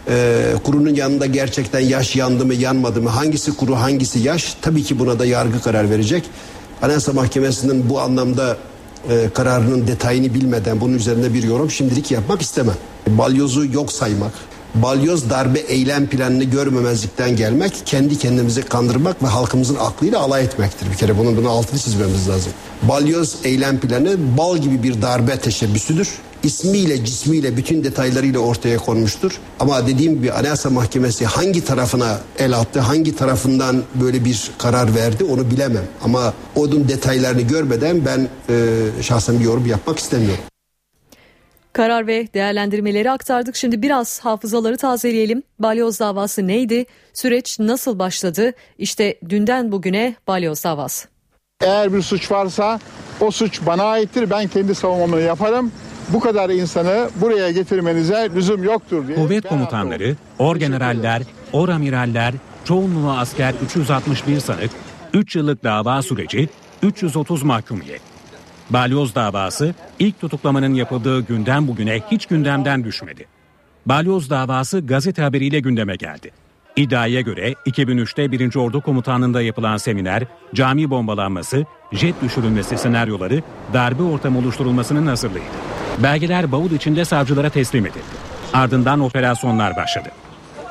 e, 0.07 0.53
kurunun 0.63 0.95
yanında 0.95 1.25
gerçekten 1.25 1.79
yaş 1.79 2.15
yandı 2.15 2.45
mı 2.45 2.53
yanmadı 2.53 3.01
mı 3.01 3.09
hangisi 3.09 3.57
kuru 3.57 3.75
hangisi 3.75 4.19
yaş 4.19 4.55
tabii 4.61 4.83
ki 4.83 4.99
buna 4.99 5.19
da 5.19 5.25
yargı 5.25 5.61
karar 5.61 5.89
verecek. 5.89 6.23
Anayasa 6.81 7.13
Mahkemesi'nin 7.13 7.89
bu 7.89 7.99
anlamda 7.99 8.57
e, 9.09 9.29
kararının 9.33 9.87
detayını 9.87 10.33
bilmeden 10.33 10.81
bunun 10.81 10.93
üzerinde 10.93 11.33
bir 11.33 11.43
yorum 11.43 11.71
şimdilik 11.71 12.11
yapmak 12.11 12.41
istemem. 12.41 12.75
Balyozu 13.07 13.65
yok 13.65 13.91
saymak, 13.91 14.31
balyoz 14.75 15.29
darbe 15.29 15.59
eylem 15.59 16.07
planını 16.07 16.43
görmemezlikten 16.43 17.35
gelmek, 17.35 17.73
kendi 17.85 18.17
kendimizi 18.17 18.61
kandırmak 18.61 19.23
ve 19.23 19.27
halkımızın 19.27 19.75
aklıyla 19.75 20.19
alay 20.19 20.43
etmektir. 20.43 20.91
Bir 20.91 20.97
kere 20.97 21.17
bunun 21.17 21.37
bunu 21.37 21.49
altını 21.49 21.79
çizmemiz 21.79 22.29
lazım. 22.29 22.51
Balyoz 22.83 23.35
eylem 23.43 23.79
planı 23.79 24.37
bal 24.37 24.57
gibi 24.57 24.83
bir 24.83 25.01
darbe 25.01 25.37
teşebbüsüdür 25.37 26.09
ismiyle 26.45 27.05
cismiyle 27.05 27.57
bütün 27.57 27.83
detaylarıyla 27.83 28.39
ortaya 28.39 28.77
konmuştur. 28.77 29.39
Ama 29.59 29.87
dediğim 29.87 30.15
gibi 30.15 30.31
Anayasa 30.31 30.69
Mahkemesi 30.69 31.25
hangi 31.25 31.65
tarafına 31.65 32.19
el 32.39 32.57
attı, 32.57 32.79
hangi 32.79 33.15
tarafından 33.15 33.83
böyle 33.95 34.25
bir 34.25 34.51
karar 34.57 34.95
verdi 34.95 35.23
onu 35.23 35.51
bilemem. 35.51 35.85
Ama 36.03 36.33
onun 36.55 36.87
detaylarını 36.87 37.41
görmeden 37.41 38.05
ben 38.05 38.27
e, 38.49 39.01
şahsen 39.01 39.39
bir 39.39 39.43
yorum 39.43 39.65
yapmak 39.65 39.99
istemiyorum. 39.99 40.43
Karar 41.73 42.07
ve 42.07 42.27
değerlendirmeleri 42.33 43.11
aktardık. 43.11 43.55
Şimdi 43.55 43.81
biraz 43.81 44.19
hafızaları 44.19 44.77
tazeleyelim. 44.77 45.43
Balyoz 45.59 45.99
davası 45.99 46.47
neydi? 46.47 46.85
Süreç 47.13 47.59
nasıl 47.59 47.99
başladı? 47.99 48.53
İşte 48.77 49.19
dünden 49.29 49.71
bugüne 49.71 50.15
balyoz 50.27 50.63
davası. 50.63 51.07
Eğer 51.61 51.93
bir 51.93 52.01
suç 52.01 52.31
varsa 52.31 52.79
o 53.21 53.31
suç 53.31 53.59
bana 53.65 53.83
aittir. 53.83 54.29
Ben 54.29 54.47
kendi 54.47 54.75
savunmamı 54.75 55.21
yaparım 55.21 55.71
bu 56.09 56.19
kadar 56.19 56.49
insanı 56.49 57.09
buraya 57.21 57.51
getirmenize 57.51 58.29
lüzum 58.35 58.63
yoktur 58.63 59.07
diye. 59.07 59.17
Kuvvet 59.17 59.47
komutanları, 59.47 60.15
orgeneraller, 60.39 61.21
oramiraller, 61.53 62.33
çoğunluğu 62.65 63.11
asker 63.11 63.53
361 63.65 64.39
sanık, 64.39 64.71
3 65.13 65.35
yıllık 65.35 65.63
dava 65.63 66.01
süreci, 66.01 66.49
330 66.83 67.43
mahkumiyet. 67.43 68.01
Balyoz 68.69 69.15
davası 69.15 69.73
ilk 69.99 70.21
tutuklamanın 70.21 70.73
yapıldığı 70.73 71.21
günden 71.21 71.67
bugüne 71.67 72.01
hiç 72.11 72.25
gündemden 72.25 72.83
düşmedi. 72.83 73.25
Balyoz 73.85 74.29
davası 74.29 74.79
gazete 74.79 75.21
haberiyle 75.21 75.59
gündeme 75.59 75.95
geldi. 75.95 76.31
İddiaya 76.75 77.21
göre 77.21 77.51
2003'te 77.51 78.31
1. 78.31 78.55
Ordu 78.55 78.81
Komutanlığı'nda 78.81 79.41
yapılan 79.41 79.77
seminer, 79.77 80.23
cami 80.53 80.89
bombalanması, 80.89 81.65
jet 81.91 82.21
düşürülmesi 82.21 82.77
senaryoları 82.77 83.43
darbe 83.73 84.03
ortamı 84.03 84.39
oluşturulmasının 84.39 85.07
hazırlığıydı. 85.07 85.45
Belgeler 86.03 86.51
bavul 86.51 86.71
içinde 86.71 87.05
savcılara 87.05 87.49
teslim 87.49 87.85
edildi. 87.85 87.99
Ardından 88.53 88.99
operasyonlar 88.99 89.75
başladı. 89.75 90.09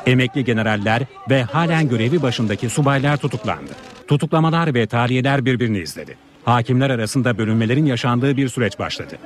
Emekli 0.07 0.45
generaller 0.45 1.03
ve 1.31 1.43
halen 1.43 1.89
görevi 1.89 2.23
başındaki 2.23 2.71
subaylar 2.71 3.17
tutuklandı. 3.17 3.71
Tutuklamalar 4.09 4.75
ve 4.75 4.87
tahliyeler 4.87 5.45
birbirini 5.45 5.79
izledi. 5.79 6.17
Hakimler 6.45 6.91
arasında 6.91 7.39
bölünmelerin 7.39 7.87
yaşandığı 7.87 8.37
bir 8.37 8.49
süreç 8.49 8.79
başladı. 8.79 9.19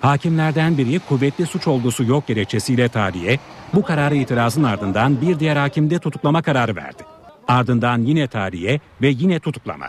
Hakimlerden 0.00 0.78
biri 0.78 0.98
kuvvetli 0.98 1.46
suç 1.46 1.66
olgusu 1.66 2.04
yok 2.04 2.26
gerekçesiyle 2.26 2.88
tahliye, 2.88 3.38
bu 3.74 3.82
kararı 3.82 4.14
itirazın 4.14 4.62
ardından 4.62 5.20
bir 5.20 5.38
diğer 5.38 5.56
hakimde 5.56 5.98
tutuklama 5.98 6.42
kararı 6.42 6.76
verdi. 6.76 7.02
Ardından 7.48 7.98
yine 7.98 8.26
tahliye 8.26 8.80
ve 9.02 9.08
yine 9.08 9.40
tutuklama. 9.40 9.86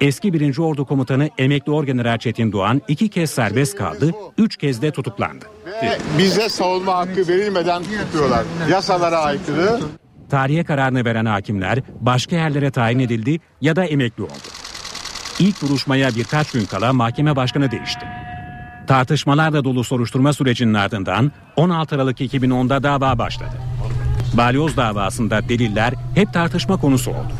Eski 0.00 0.32
1. 0.32 0.58
Ordu 0.58 0.84
Komutanı 0.84 1.30
Emekli 1.38 1.72
Orgeneral 1.72 2.18
Çetin 2.18 2.52
Doğan 2.52 2.82
iki 2.88 3.08
kez 3.08 3.30
serbest 3.30 3.76
kaldı, 3.76 4.10
üç 4.38 4.56
kez 4.56 4.82
de 4.82 4.90
tutuklandı. 4.90 5.44
Ve 5.82 5.98
bize 6.18 6.48
savunma 6.48 6.96
hakkı 6.96 7.28
verilmeden 7.28 7.82
tutuyorlar. 7.82 8.44
Yasalara 8.70 9.18
aykırı. 9.18 9.80
Tarihe 10.30 10.64
kararını 10.64 11.04
veren 11.04 11.24
hakimler 11.24 11.78
başka 12.00 12.36
yerlere 12.36 12.70
tayin 12.70 12.98
edildi 12.98 13.40
ya 13.60 13.76
da 13.76 13.84
emekli 13.84 14.22
oldu. 14.22 14.48
İlk 15.38 15.62
duruşmaya 15.62 16.10
birkaç 16.16 16.50
gün 16.52 16.64
kala 16.64 16.92
mahkeme 16.92 17.36
başkanı 17.36 17.70
değişti. 17.70 18.06
Tartışmalarla 18.86 19.64
dolu 19.64 19.84
soruşturma 19.84 20.32
sürecinin 20.32 20.74
ardından 20.74 21.32
16 21.56 21.94
Aralık 21.94 22.20
2010'da 22.20 22.82
dava 22.82 23.18
başladı. 23.18 23.54
Balyoz 24.34 24.76
davasında 24.76 25.48
deliller 25.48 25.94
hep 26.14 26.32
tartışma 26.32 26.76
konusu 26.76 27.10
oldu. 27.10 27.32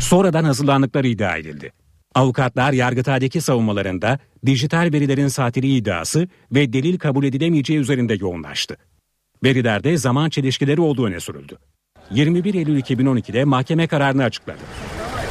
Sonradan 0.00 0.44
hazırlandıkları 0.44 1.08
iddia 1.08 1.36
edildi. 1.36 1.72
Avukatlar 2.14 2.72
Yargıtay'daki 2.72 3.40
savunmalarında 3.40 4.18
dijital 4.46 4.90
verilerin 4.92 5.28
satiri 5.28 5.68
iddiası 5.68 6.28
ve 6.52 6.72
delil 6.72 6.98
kabul 6.98 7.24
edilemeyeceği 7.24 7.78
üzerinde 7.78 8.14
yoğunlaştı. 8.20 8.76
Verilerde 9.44 9.96
zaman 9.96 10.30
çelişkileri 10.30 10.80
olduğu 10.80 11.06
öne 11.06 11.20
sürüldü. 11.20 11.58
21 12.10 12.54
Eylül 12.54 12.80
2012'de 12.80 13.44
mahkeme 13.44 13.86
kararını 13.86 14.24
açıkladı. 14.24 14.58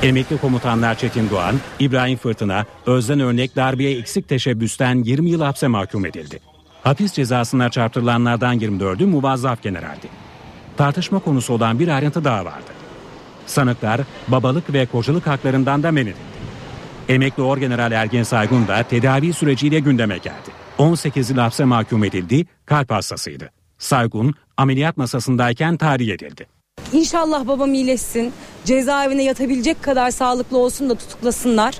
Emekli 0.04 0.38
komutanlar 0.38 0.98
Çetin 0.98 1.30
Doğan, 1.30 1.56
İbrahim 1.80 2.18
Fırtına, 2.18 2.66
Özden 2.86 3.20
Örnek 3.20 3.56
darbeye 3.56 3.98
eksik 4.00 4.30
teşebbüsten 4.30 5.04
20 5.04 5.30
yıl 5.30 5.42
hapse 5.42 5.68
mahkum 5.68 6.06
edildi. 6.06 6.40
Hapis 6.84 7.14
cezasına 7.14 7.70
çarptırılanlardan 7.70 8.60
24'ü 8.60 9.06
muvazzaf 9.06 9.64
generaldi. 9.64 10.08
Tartışma 10.78 11.20
konusu 11.20 11.54
olan 11.54 11.80
bir 11.80 11.88
ayrıntı 11.88 12.24
daha 12.24 12.46
vardı. 12.46 12.85
Sanıklar 13.46 14.02
babalık 14.28 14.74
ve 14.74 14.86
kocalık 14.86 15.28
haklarından 15.28 15.84
da 15.84 15.92
men 15.92 16.06
edildi. 16.06 16.36
Emekli 17.10 17.44
Orgeneral 17.44 17.92
Ergen 17.92 18.24
Saygun 18.24 18.68
da 18.68 18.84
tedavi 18.84 19.34
süreciyle 19.34 19.80
gündeme 19.80 20.18
geldi. 20.18 20.52
18 20.78 21.30
yıl 21.30 21.38
hapse 21.38 21.66
mahkum 21.66 22.04
edildi, 22.04 22.46
kalp 22.66 22.92
hastasıydı. 22.92 23.52
Saygun 23.78 24.34
ameliyat 24.58 24.98
masasındayken 24.98 25.78
tahliye 25.78 26.16
edildi. 26.16 26.48
İnşallah 26.94 27.48
babam 27.48 27.74
iyileşsin. 27.74 28.34
Cezaevine 28.66 29.24
yatabilecek 29.24 29.84
kadar 29.84 30.12
sağlıklı 30.12 30.58
olsun 30.58 30.90
da 30.90 30.96
tutuklasınlar. 30.96 31.80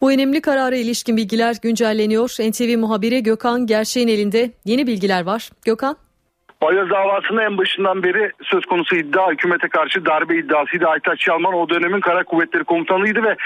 Bu 0.00 0.12
önemli 0.12 0.40
karara 0.40 0.76
ilişkin 0.76 1.16
bilgiler 1.16 1.56
güncelleniyor. 1.62 2.30
NTV 2.40 2.78
muhabiri 2.78 3.22
Gökhan 3.22 3.66
Gerçeğin 3.66 4.08
elinde 4.08 4.52
yeni 4.64 4.86
bilgiler 4.86 5.22
var. 5.22 5.50
Gökhan. 5.64 5.96
Balyoz 6.64 6.90
davasının 6.90 7.42
en 7.42 7.58
başından 7.58 8.02
beri 8.02 8.32
söz 8.42 8.66
konusu 8.66 8.96
iddia 8.96 9.30
hükümete 9.30 9.68
karşı 9.68 10.06
darbe 10.06 10.36
iddiasıydı. 10.38 10.86
Aytaç 10.86 11.28
Yalman 11.28 11.54
o 11.54 11.68
dönemin 11.68 12.00
kara 12.00 12.24
kuvvetleri 12.24 12.64
komutanıydı 12.64 13.22
ve 13.22 13.36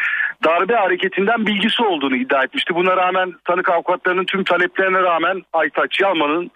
darbe 0.44 0.74
hareketinden 0.74 1.46
bilgisi 1.46 1.82
olduğunu 1.82 2.16
iddia 2.16 2.42
etmişti. 2.44 2.74
Buna 2.74 2.96
rağmen 2.96 3.32
tanık 3.44 3.70
avukatlarının 3.70 4.24
tüm 4.24 4.44
taleplerine 4.44 5.02
rağmen 5.02 5.42
Aytaç 5.52 6.00
Yalman'ın 6.00 6.50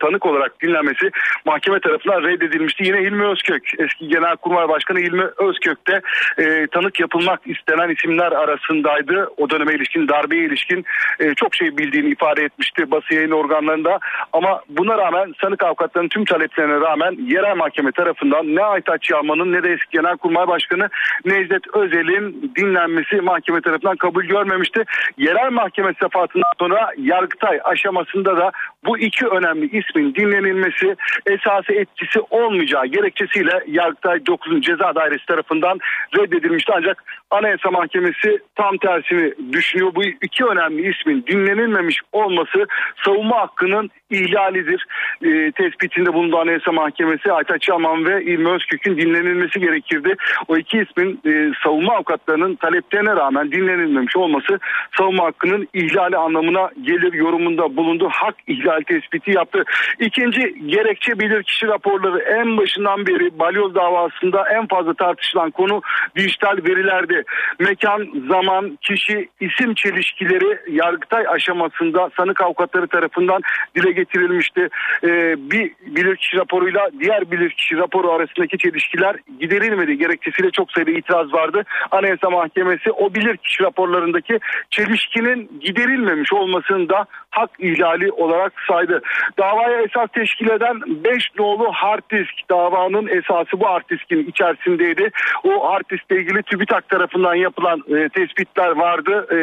tanık 0.00 0.26
olarak 0.26 0.62
dinlenmesi 0.62 1.10
mahkeme 1.44 1.80
tarafından 1.80 2.22
reddedilmişti. 2.22 2.84
Yine 2.84 2.98
Hilmi 2.98 3.26
Özkök 3.26 3.62
eski 3.78 4.08
Genelkurmay 4.08 4.68
Başkanı 4.68 4.98
Hilmi 4.98 5.24
Özkök 5.38 5.78
de 5.88 6.00
e, 6.38 6.66
tanık 6.66 7.00
yapılmak 7.00 7.40
istenen 7.46 7.88
isimler 7.88 8.32
arasındaydı. 8.32 9.28
O 9.36 9.50
döneme 9.50 9.74
ilişkin 9.74 10.08
darbeye 10.08 10.44
ilişkin 10.44 10.84
e, 11.20 11.34
çok 11.34 11.54
şey 11.54 11.76
bildiğini 11.76 12.10
ifade 12.10 12.44
etmişti 12.44 12.90
basın 12.90 13.14
yayın 13.14 13.30
organlarında 13.30 13.98
ama 14.32 14.62
buna 14.68 14.98
rağmen 14.98 15.34
sanık 15.42 15.62
avukatlarının 15.62 16.08
tüm 16.08 16.24
taleplerine 16.24 16.80
rağmen 16.80 17.16
yerel 17.26 17.56
mahkeme 17.56 17.92
tarafından 17.92 18.56
ne 18.56 18.64
Aytaç 18.64 19.10
Yalman'ın 19.10 19.52
ne 19.52 19.62
de 19.62 19.72
eski 19.72 19.90
Genelkurmay 19.90 20.48
Başkanı 20.48 20.88
Necdet 21.24 21.74
Özel'in 21.74 22.52
dinlenmesi 22.56 23.27
mahkeme 23.28 23.60
tarafından 23.60 23.96
kabul 23.96 24.24
görmemişti. 24.24 24.84
Yerel 25.18 25.50
mahkeme 25.50 25.92
sefatından 26.02 26.52
sonra 26.60 26.90
Yargıtay 26.96 27.60
aşamasında 27.64 28.36
da 28.36 28.50
bu 28.86 28.98
iki 28.98 29.26
önemli 29.26 29.66
ismin 29.78 30.14
dinlenilmesi 30.14 30.96
esası 31.26 31.72
etkisi 31.72 32.20
olmayacağı 32.30 32.86
gerekçesiyle 32.86 33.60
Yargıtay 33.66 34.26
9. 34.26 34.62
Ceza 34.62 34.94
Dairesi 34.94 35.26
tarafından 35.26 35.78
reddedilmişti. 36.18 36.72
Ancak 36.76 37.04
Anayasa 37.30 37.70
Mahkemesi 37.70 38.38
tam 38.56 38.76
tersini 38.76 39.52
düşünüyor. 39.52 39.94
Bu 39.94 40.04
iki 40.04 40.44
önemli 40.44 40.90
ismin 40.90 41.24
dinlenilmemiş 41.26 42.00
olması 42.12 42.66
savunma 43.04 43.40
hakkının 43.40 43.90
ihlalidir. 44.10 44.86
E, 45.22 45.52
tespitinde 45.52 46.12
bulundu 46.12 46.38
Anayasa 46.38 46.72
Mahkemesi 46.72 47.32
Aytaç 47.32 47.68
Yaman 47.68 48.04
ve 48.04 48.24
İlmi 48.24 48.50
Özkök'ün 48.50 48.96
dinlenilmesi 48.96 49.60
gerekirdi. 49.60 50.14
O 50.48 50.56
iki 50.56 50.78
ismin 50.78 51.20
e, 51.26 51.52
savunma 51.64 51.94
avukatlarının 51.94 52.54
taleplerine 52.54 53.16
rağmen 53.18 53.52
dinlenilmemiş 53.52 54.16
olması 54.16 54.58
savunma 54.98 55.24
hakkının 55.24 55.68
ihlali 55.74 56.16
anlamına 56.16 56.70
gelir 56.82 57.12
yorumunda 57.12 57.76
bulundu. 57.76 58.08
Hak 58.12 58.34
ihlal 58.46 58.80
tespiti 58.80 59.30
yaptı. 59.30 59.64
İkinci 60.00 60.54
gerekçe 60.66 61.18
bilirkişi 61.18 61.66
raporları 61.66 62.18
en 62.18 62.56
başından 62.56 63.06
beri 63.06 63.38
balyoz 63.38 63.74
davasında 63.74 64.44
en 64.48 64.66
fazla 64.66 64.94
tartışılan 64.94 65.50
konu 65.50 65.82
dijital 66.16 66.56
verilerdi. 66.68 67.22
Mekan, 67.58 68.08
zaman, 68.28 68.78
kişi, 68.82 69.28
isim 69.40 69.74
çelişkileri 69.74 70.58
yargıtay 70.70 71.24
aşamasında 71.28 72.10
sanık 72.16 72.40
avukatları 72.40 72.86
tarafından 72.86 73.42
dile 73.76 73.92
getirilmişti. 73.92 74.68
Ee, 75.04 75.34
bir 75.50 75.72
bilirkişi 75.86 76.36
raporuyla 76.36 76.88
diğer 77.00 77.30
bilirkişi 77.30 77.76
raporu 77.76 78.12
arasındaki 78.12 78.58
çelişkiler 78.58 79.16
giderilmedi. 79.40 79.98
Gerekçesiyle 79.98 80.50
çok 80.50 80.72
sayıda 80.72 80.90
itiraz 80.90 81.32
vardı. 81.32 81.64
Anayasa 81.90 82.30
Mahkemesi 82.30 82.92
o 82.92 83.07
bilirkişi 83.14 83.62
raporlarındaki 83.62 84.38
çelişkinin 84.70 85.60
giderilmemiş 85.60 86.32
olmasını 86.32 86.88
da 86.88 87.06
hak 87.30 87.50
ihlali 87.58 88.12
olarak 88.12 88.52
saydı. 88.68 89.02
Davaya 89.38 89.82
esas 89.82 90.08
teşkil 90.12 90.50
eden 90.50 90.80
5 91.04 91.22
nolu 91.38 91.72
hard 91.72 92.02
disk 92.10 92.50
davanın 92.50 93.06
esası 93.06 93.60
bu 93.60 93.66
hard 93.66 93.90
diskin 93.90 94.26
içerisindeydi. 94.26 95.10
O 95.44 95.72
hard 95.72 95.90
diskle 95.90 96.16
ilgili 96.16 96.42
TÜBİTAK 96.42 96.88
tarafından 96.88 97.34
yapılan 97.34 97.82
e, 97.88 98.08
tespitler 98.08 98.70
vardı. 98.70 99.26
E, 99.32 99.38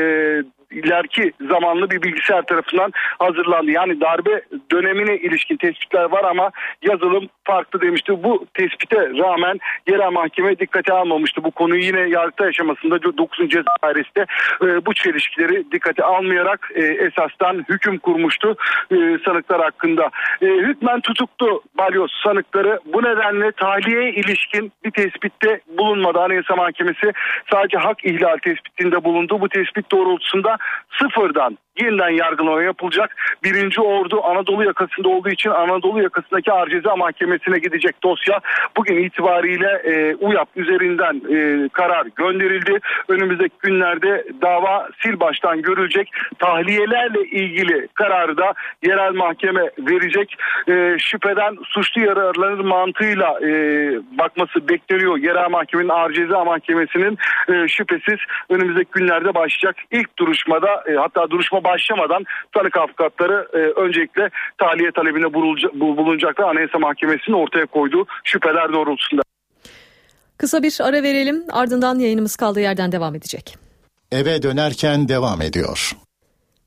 ileriki 0.75 1.31
zamanlı 1.49 1.89
bir 1.89 2.01
bilgisayar 2.01 2.41
tarafından 2.41 2.91
hazırlandı. 3.19 3.71
Yani 3.71 4.01
darbe 4.01 4.41
dönemine 4.71 5.17
ilişkin 5.17 5.57
tespitler 5.57 6.03
var 6.03 6.23
ama 6.23 6.51
yazılım 6.81 7.27
farklı 7.43 7.81
demişti. 7.81 8.23
Bu 8.23 8.45
tespite 8.53 8.97
rağmen 8.97 9.59
yerel 9.87 10.11
mahkeme 10.11 10.59
dikkate 10.59 10.93
almamıştı. 10.93 11.43
Bu 11.43 11.51
konuyu 11.51 11.81
yine 11.81 11.99
yargıta 11.99 12.45
aşamasında 12.45 13.03
9. 13.03 13.49
Ceza 13.49 13.63
Dairesi 13.83 14.15
de 14.17 14.25
e, 14.61 14.85
bu 14.85 14.93
çelişkileri 14.93 15.71
dikkate 15.71 16.03
almayarak 16.03 16.69
e, 16.75 16.81
esastan 16.83 17.65
hüküm 17.69 17.97
kurmuştu 17.97 18.55
e, 18.91 18.95
sanıklar 19.25 19.61
hakkında. 19.61 20.09
Hükmen 20.41 21.01
tutuktu 21.01 21.61
balyoz 21.77 22.11
sanıkları. 22.23 22.79
Bu 22.85 23.03
nedenle 23.03 23.51
tahliyeye 23.51 24.11
ilişkin 24.11 24.71
bir 24.85 24.91
tespitte 24.91 25.59
bulunmadı. 25.77 26.19
Anayasa 26.19 26.55
Mahkemesi 26.55 27.13
sadece 27.51 27.77
hak 27.77 28.05
ihlal 28.05 28.37
tespitinde 28.37 29.03
bulundu. 29.03 29.41
Bu 29.41 29.49
tespit 29.49 29.91
doğrultusunda 29.91 30.57
sıfırdan 30.99 31.57
yeniden 31.81 32.09
yargılama 32.09 32.63
yapılacak. 32.63 33.15
Birinci 33.43 33.81
ordu 33.81 34.23
Anadolu 34.23 34.63
yakasında 34.63 35.09
olduğu 35.09 35.29
için 35.29 35.49
Anadolu 35.49 36.03
yakasındaki 36.03 36.51
Ağır 36.51 36.69
Ceza 36.69 36.95
Mahkemesi'ne 36.95 37.57
gidecek 37.57 38.03
dosya 38.03 38.39
bugün 38.77 39.03
itibariyle 39.03 39.81
e, 39.83 40.15
UYAP 40.15 40.49
üzerinden 40.55 41.21
e, 41.35 41.69
karar 41.69 42.07
gönderildi. 42.15 42.79
Önümüzdeki 43.07 43.55
günlerde 43.59 44.25
dava 44.41 44.89
sil 44.99 45.15
baştan 45.19 45.61
görülecek. 45.61 46.11
Tahliyelerle 46.39 47.21
ilgili 47.21 47.87
kararı 47.93 48.37
da 48.37 48.53
yerel 48.83 49.13
mahkeme 49.13 49.69
verecek. 49.79 50.35
E, 50.67 50.97
şüpheden 50.99 51.57
suçlu 51.63 52.01
yararlanır 52.01 52.63
mantığıyla 52.63 53.39
e, 53.41 53.49
bakması 54.17 54.69
bekleniyor. 54.69 55.17
Yerel 55.17 55.49
mahkemenin 55.49 55.89
Ağır 55.89 56.13
Ceza 56.13 56.43
Mahkemesi'nin 56.43 57.17
e, 57.47 57.67
şüphesiz 57.67 58.19
önümüzdeki 58.49 58.91
günlerde 58.91 59.33
başlayacak. 59.35 59.75
İlk 59.91 60.17
duruşmada 60.19 60.83
e, 60.87 60.95
hatta 60.95 61.29
duruşma 61.29 61.64
başlamadan 61.65 62.23
tanık 62.53 62.77
avukatları 62.77 63.47
e, 63.53 63.57
öncelikle 63.57 64.29
tahliye 64.57 64.91
talebine 64.91 65.33
bulunacaklar. 65.97 66.49
Anayasa 66.49 66.79
Mahkemesi'nin 66.79 67.35
ortaya 67.35 67.65
koyduğu 67.65 68.05
şüpheler 68.23 68.73
doğrultusunda. 68.73 69.21
Kısa 70.37 70.63
bir 70.63 70.77
ara 70.83 71.03
verelim 71.03 71.43
ardından 71.51 71.99
yayınımız 71.99 72.35
kaldığı 72.35 72.59
yerden 72.59 72.91
devam 72.91 73.15
edecek. 73.15 73.55
Eve 74.11 74.41
dönerken 74.43 75.07
devam 75.07 75.41
ediyor. 75.41 75.95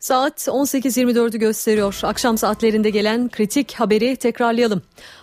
Saat 0.00 0.48
18.24'ü 0.48 1.38
gösteriyor. 1.38 2.00
Akşam 2.02 2.38
saatlerinde 2.38 2.90
gelen 2.90 3.28
kritik 3.28 3.74
haberi 3.74 4.16
tekrarlayalım. 4.16 4.82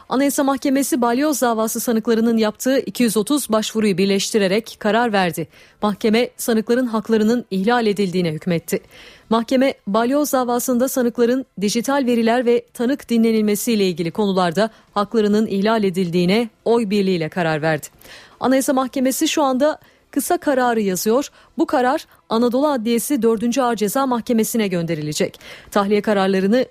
Anayasa 0.09 0.43
Mahkemesi 0.43 1.01
balyoz 1.01 1.41
davası 1.41 1.80
sanıklarının 1.80 2.38
yaptığı 2.38 2.80
230 2.80 3.49
başvuruyu 3.49 3.97
birleştirerek 3.97 4.76
karar 4.80 5.13
verdi. 5.13 5.47
Mahkeme 5.82 6.30
sanıkların 6.38 6.86
haklarının 6.86 7.45
ihlal 7.51 7.88
edildiğine 7.88 8.32
hükmetti. 8.32 8.80
Mahkeme 9.30 9.73
balyoz 9.88 10.34
davasında 10.34 10.89
sanıkların 10.89 11.45
dijital 11.61 12.03
veriler 12.05 12.45
ve 12.45 12.65
tanık 12.73 13.09
dinlenilmesiyle 13.09 13.88
ilgili 13.88 14.11
konularda 14.11 14.69
haklarının 14.93 15.47
ihlal 15.47 15.84
edildiğine 15.84 16.49
oy 16.65 16.89
birliğiyle 16.89 17.30
karar 17.30 17.61
verdi. 17.61 17.88
Anayasa 18.39 18.73
Mahkemesi 18.73 19.28
şu 19.28 19.43
anda 19.43 19.80
kısa 20.11 20.38
kararı 20.38 20.82
yazıyor. 20.82 21.30
Bu 21.57 21.65
karar 21.65 22.05
Anadolu 22.30 22.67
Adliyesi 22.67 23.21
4. 23.21 23.57
Ağır 23.57 23.76
Ceza 23.76 24.07
Mahkemesi'ne 24.07 24.67
gönderilecek. 24.67 25.39
Tahliye 25.71 26.01
kararlarını 26.01 26.65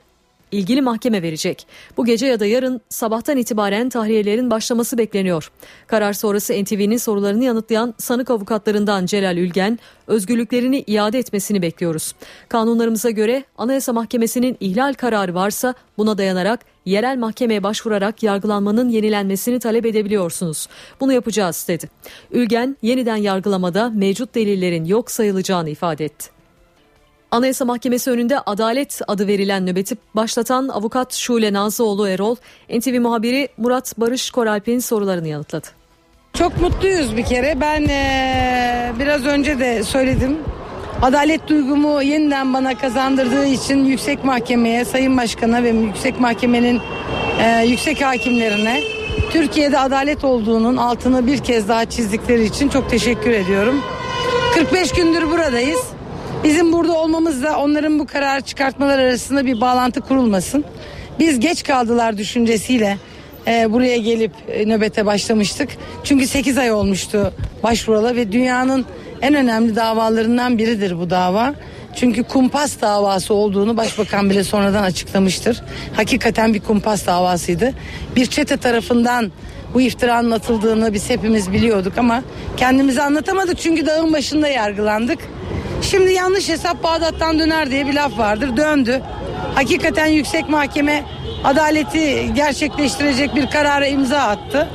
ilgili 0.52 0.82
mahkeme 0.82 1.22
verecek. 1.22 1.66
Bu 1.96 2.04
gece 2.04 2.26
ya 2.26 2.40
da 2.40 2.46
yarın 2.46 2.80
sabahtan 2.88 3.36
itibaren 3.36 3.88
tahliyelerin 3.88 4.50
başlaması 4.50 4.98
bekleniyor. 4.98 5.50
Karar 5.86 6.12
sonrası 6.12 6.64
NTV'nin 6.64 6.96
sorularını 6.96 7.44
yanıtlayan 7.44 7.94
sanık 7.98 8.30
avukatlarından 8.30 9.06
Celal 9.06 9.36
Ülgen, 9.36 9.78
özgürlüklerini 10.06 10.84
iade 10.86 11.18
etmesini 11.18 11.62
bekliyoruz. 11.62 12.14
Kanunlarımıza 12.48 13.10
göre 13.10 13.44
Anayasa 13.58 13.92
Mahkemesi'nin 13.92 14.56
ihlal 14.60 14.94
kararı 14.94 15.34
varsa 15.34 15.74
buna 15.98 16.18
dayanarak 16.18 16.60
yerel 16.84 17.18
mahkemeye 17.18 17.62
başvurarak 17.62 18.22
yargılanmanın 18.22 18.88
yenilenmesini 18.88 19.58
talep 19.58 19.86
edebiliyorsunuz. 19.86 20.68
Bunu 21.00 21.12
yapacağız 21.12 21.64
dedi. 21.68 21.90
Ülgen 22.30 22.76
yeniden 22.82 23.16
yargılamada 23.16 23.90
mevcut 23.90 24.34
delillerin 24.34 24.84
yok 24.84 25.10
sayılacağını 25.10 25.70
ifade 25.70 26.04
etti. 26.04 26.34
Anayasa 27.34 27.64
Mahkemesi 27.64 28.10
önünde 28.10 28.40
adalet 28.40 29.00
adı 29.08 29.26
verilen 29.26 29.66
nöbeti 29.66 29.96
başlatan 30.14 30.68
avukat 30.68 31.14
Şule 31.14 31.52
Nazlıoğlu 31.52 32.08
Erol, 32.08 32.36
NTV 32.70 33.00
muhabiri 33.00 33.48
Murat 33.56 33.98
Barış 33.98 34.30
Koralp'in 34.30 34.78
sorularını 34.78 35.28
yanıtladı. 35.28 35.66
Çok 36.34 36.60
mutluyuz 36.60 37.16
bir 37.16 37.24
kere. 37.24 37.60
Ben 37.60 37.80
eee, 37.82 38.92
biraz 38.98 39.24
önce 39.26 39.58
de 39.58 39.82
söyledim. 39.84 40.38
Adalet 41.02 41.48
duygumu 41.48 42.02
yeniden 42.02 42.54
bana 42.54 42.78
kazandırdığı 42.78 43.46
için 43.46 43.84
Yüksek 43.84 44.24
Mahkeme'ye, 44.24 44.84
Sayın 44.84 45.16
Başkan'a 45.16 45.62
ve 45.62 45.68
Yüksek 45.68 46.20
Mahkeme'nin 46.20 46.80
eee, 47.38 47.64
yüksek 47.66 48.02
hakimlerine 48.02 48.80
Türkiye'de 49.32 49.78
adalet 49.78 50.24
olduğunun 50.24 50.76
altını 50.76 51.26
bir 51.26 51.38
kez 51.38 51.68
daha 51.68 51.84
çizdikleri 51.84 52.44
için 52.44 52.68
çok 52.68 52.90
teşekkür 52.90 53.30
ediyorum. 53.30 53.82
45 54.54 54.92
gündür 54.92 55.30
buradayız. 55.30 55.80
Bizim 56.44 56.72
burada 56.72 56.92
olmamızla 56.92 57.56
onların 57.56 57.98
bu 57.98 58.06
karar 58.06 58.40
çıkartmalar 58.40 58.98
arasında 58.98 59.46
bir 59.46 59.60
bağlantı 59.60 60.00
kurulmasın. 60.00 60.64
Biz 61.18 61.40
geç 61.40 61.62
kaldılar 61.62 62.18
düşüncesiyle 62.18 62.98
e, 63.46 63.72
buraya 63.72 63.96
gelip 63.96 64.32
e, 64.48 64.68
nöbete 64.68 65.06
başlamıştık. 65.06 65.68
Çünkü 66.04 66.26
8 66.26 66.58
ay 66.58 66.72
olmuştu 66.72 67.32
başvurala 67.62 68.16
ve 68.16 68.32
dünyanın 68.32 68.84
en 69.22 69.34
önemli 69.34 69.76
davalarından 69.76 70.58
biridir 70.58 70.98
bu 70.98 71.10
dava. 71.10 71.54
Çünkü 71.96 72.22
kumpas 72.22 72.80
davası 72.80 73.34
olduğunu 73.34 73.76
başbakan 73.76 74.30
bile 74.30 74.44
sonradan 74.44 74.82
açıklamıştır. 74.82 75.62
Hakikaten 75.96 76.54
bir 76.54 76.60
kumpas 76.60 77.06
davasıydı. 77.06 77.72
Bir 78.16 78.26
çete 78.26 78.56
tarafından 78.56 79.32
bu 79.74 79.80
iftiranın 79.80 80.30
atıldığını 80.30 80.92
biz 80.92 81.10
hepimiz 81.10 81.52
biliyorduk 81.52 81.98
ama 81.98 82.22
kendimize 82.56 83.02
anlatamadık 83.02 83.58
çünkü 83.58 83.86
dağın 83.86 84.12
başında 84.12 84.48
yargılandık. 84.48 85.18
Şimdi 85.90 86.12
yanlış 86.12 86.48
hesap 86.48 86.82
Bağdat'tan 86.82 87.38
döner 87.38 87.70
diye 87.70 87.86
bir 87.86 87.94
laf 87.94 88.18
vardır. 88.18 88.56
Döndü. 88.56 89.02
Hakikaten 89.54 90.06
yüksek 90.06 90.48
mahkeme 90.48 91.04
adaleti 91.44 92.34
gerçekleştirecek 92.34 93.34
bir 93.34 93.50
karara 93.50 93.86
imza 93.86 94.18
attı. 94.18 94.68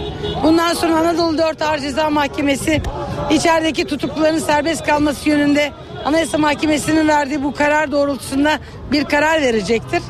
Bundan 0.44 0.74
sonra 0.74 0.96
Anadolu 0.96 1.38
4 1.38 1.62
Ağır 1.62 1.80
Ceza 1.80 2.10
Mahkemesi 2.10 2.82
içerideki 3.30 3.86
tutukluların 3.86 4.40
serbest 4.40 4.86
kalması 4.86 5.30
yönünde 5.30 5.72
Anayasa 6.06 6.38
Mahkemesi'nin 6.38 7.08
verdiği 7.08 7.44
bu 7.44 7.54
karar 7.54 7.92
doğrultusunda 7.92 8.60
bir 8.92 9.06
karar 9.06 9.42
verecektir. 9.42 10.02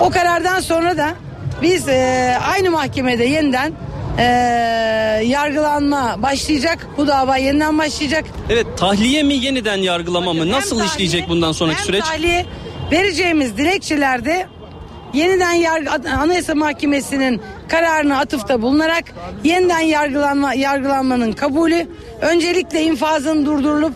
O 0.00 0.10
karardan 0.10 0.60
sonra 0.60 0.96
da 0.96 1.10
biz 1.62 1.88
e, 1.88 2.36
aynı 2.52 2.70
mahkemede 2.70 3.24
yeniden 3.24 3.72
e, 4.18 4.24
yargılanma 5.24 6.22
başlayacak. 6.22 6.86
Bu 6.96 7.06
dava 7.06 7.36
yeniden 7.36 7.78
başlayacak. 7.78 8.24
Evet 8.50 8.66
tahliye 8.76 9.22
mi 9.22 9.34
yeniden 9.34 9.76
yargılama 9.76 10.32
mı? 10.32 10.50
Nasıl 10.50 10.84
işleyecek 10.84 11.28
bundan 11.28 11.52
sonraki 11.52 11.82
süreç? 11.82 12.04
tahliye 12.04 12.46
vereceğimiz 12.92 13.56
dilekçelerde 13.56 14.46
yeniden 15.14 15.52
yargı, 15.52 15.90
Anayasa 16.20 16.54
Mahkemesi'nin 16.54 17.40
kararına 17.68 18.18
atıfta 18.18 18.62
bulunarak 18.62 19.04
yeniden 19.44 19.80
yargılanma 19.80 20.54
yargılanmanın 20.54 21.32
kabulü, 21.32 21.86
öncelikle 22.20 22.82
infazın 22.82 23.46
durdurulup 23.46 23.94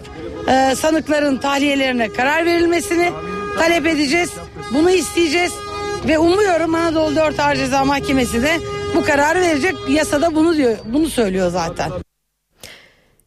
e, 0.49 0.75
sanıkların 0.77 1.37
tahliyelerine 1.37 2.09
karar 2.09 2.47
verilmesini 2.47 3.11
talep 3.59 3.87
edeceğiz. 3.87 4.31
Bunu 4.75 4.91
isteyeceğiz 4.91 5.53
ve 6.09 6.19
umuyorum 6.19 6.75
Anadolu 6.75 7.17
4 7.17 7.41
Ağır 7.41 7.57
Ceza 7.57 7.85
Mahkemesi 7.85 8.43
de 8.43 8.59
bu 8.95 9.05
kararı 9.05 9.41
verecek. 9.41 9.75
Yasada 9.89 10.35
bunu 10.35 10.57
diyor, 10.57 10.77
bunu 10.93 11.07
söylüyor 11.09 11.51
zaten. 11.51 11.91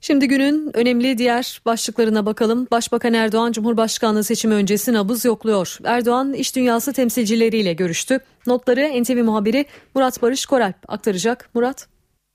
Şimdi 0.02 0.28
günün 0.28 0.72
önemli 0.78 1.18
diğer 1.18 1.62
başlıklarına 1.66 2.26
bakalım. 2.26 2.68
Başbakan 2.72 3.14
Erdoğan 3.14 3.52
Cumhurbaşkanlığı 3.52 4.24
seçimi 4.24 4.54
öncesi 4.54 4.94
nabız 4.94 5.26
yokluyor. 5.26 5.78
Erdoğan 5.84 6.34
iş 6.34 6.56
dünyası 6.56 6.94
temsilcileriyle 6.94 7.74
görüştü. 7.74 8.20
Notları 8.48 9.04
NTV 9.04 9.24
muhabiri 9.24 9.66
Murat 9.96 10.22
Barış 10.22 10.46
Koralp 10.46 10.76
aktaracak. 10.88 11.50
Murat. 11.54 11.88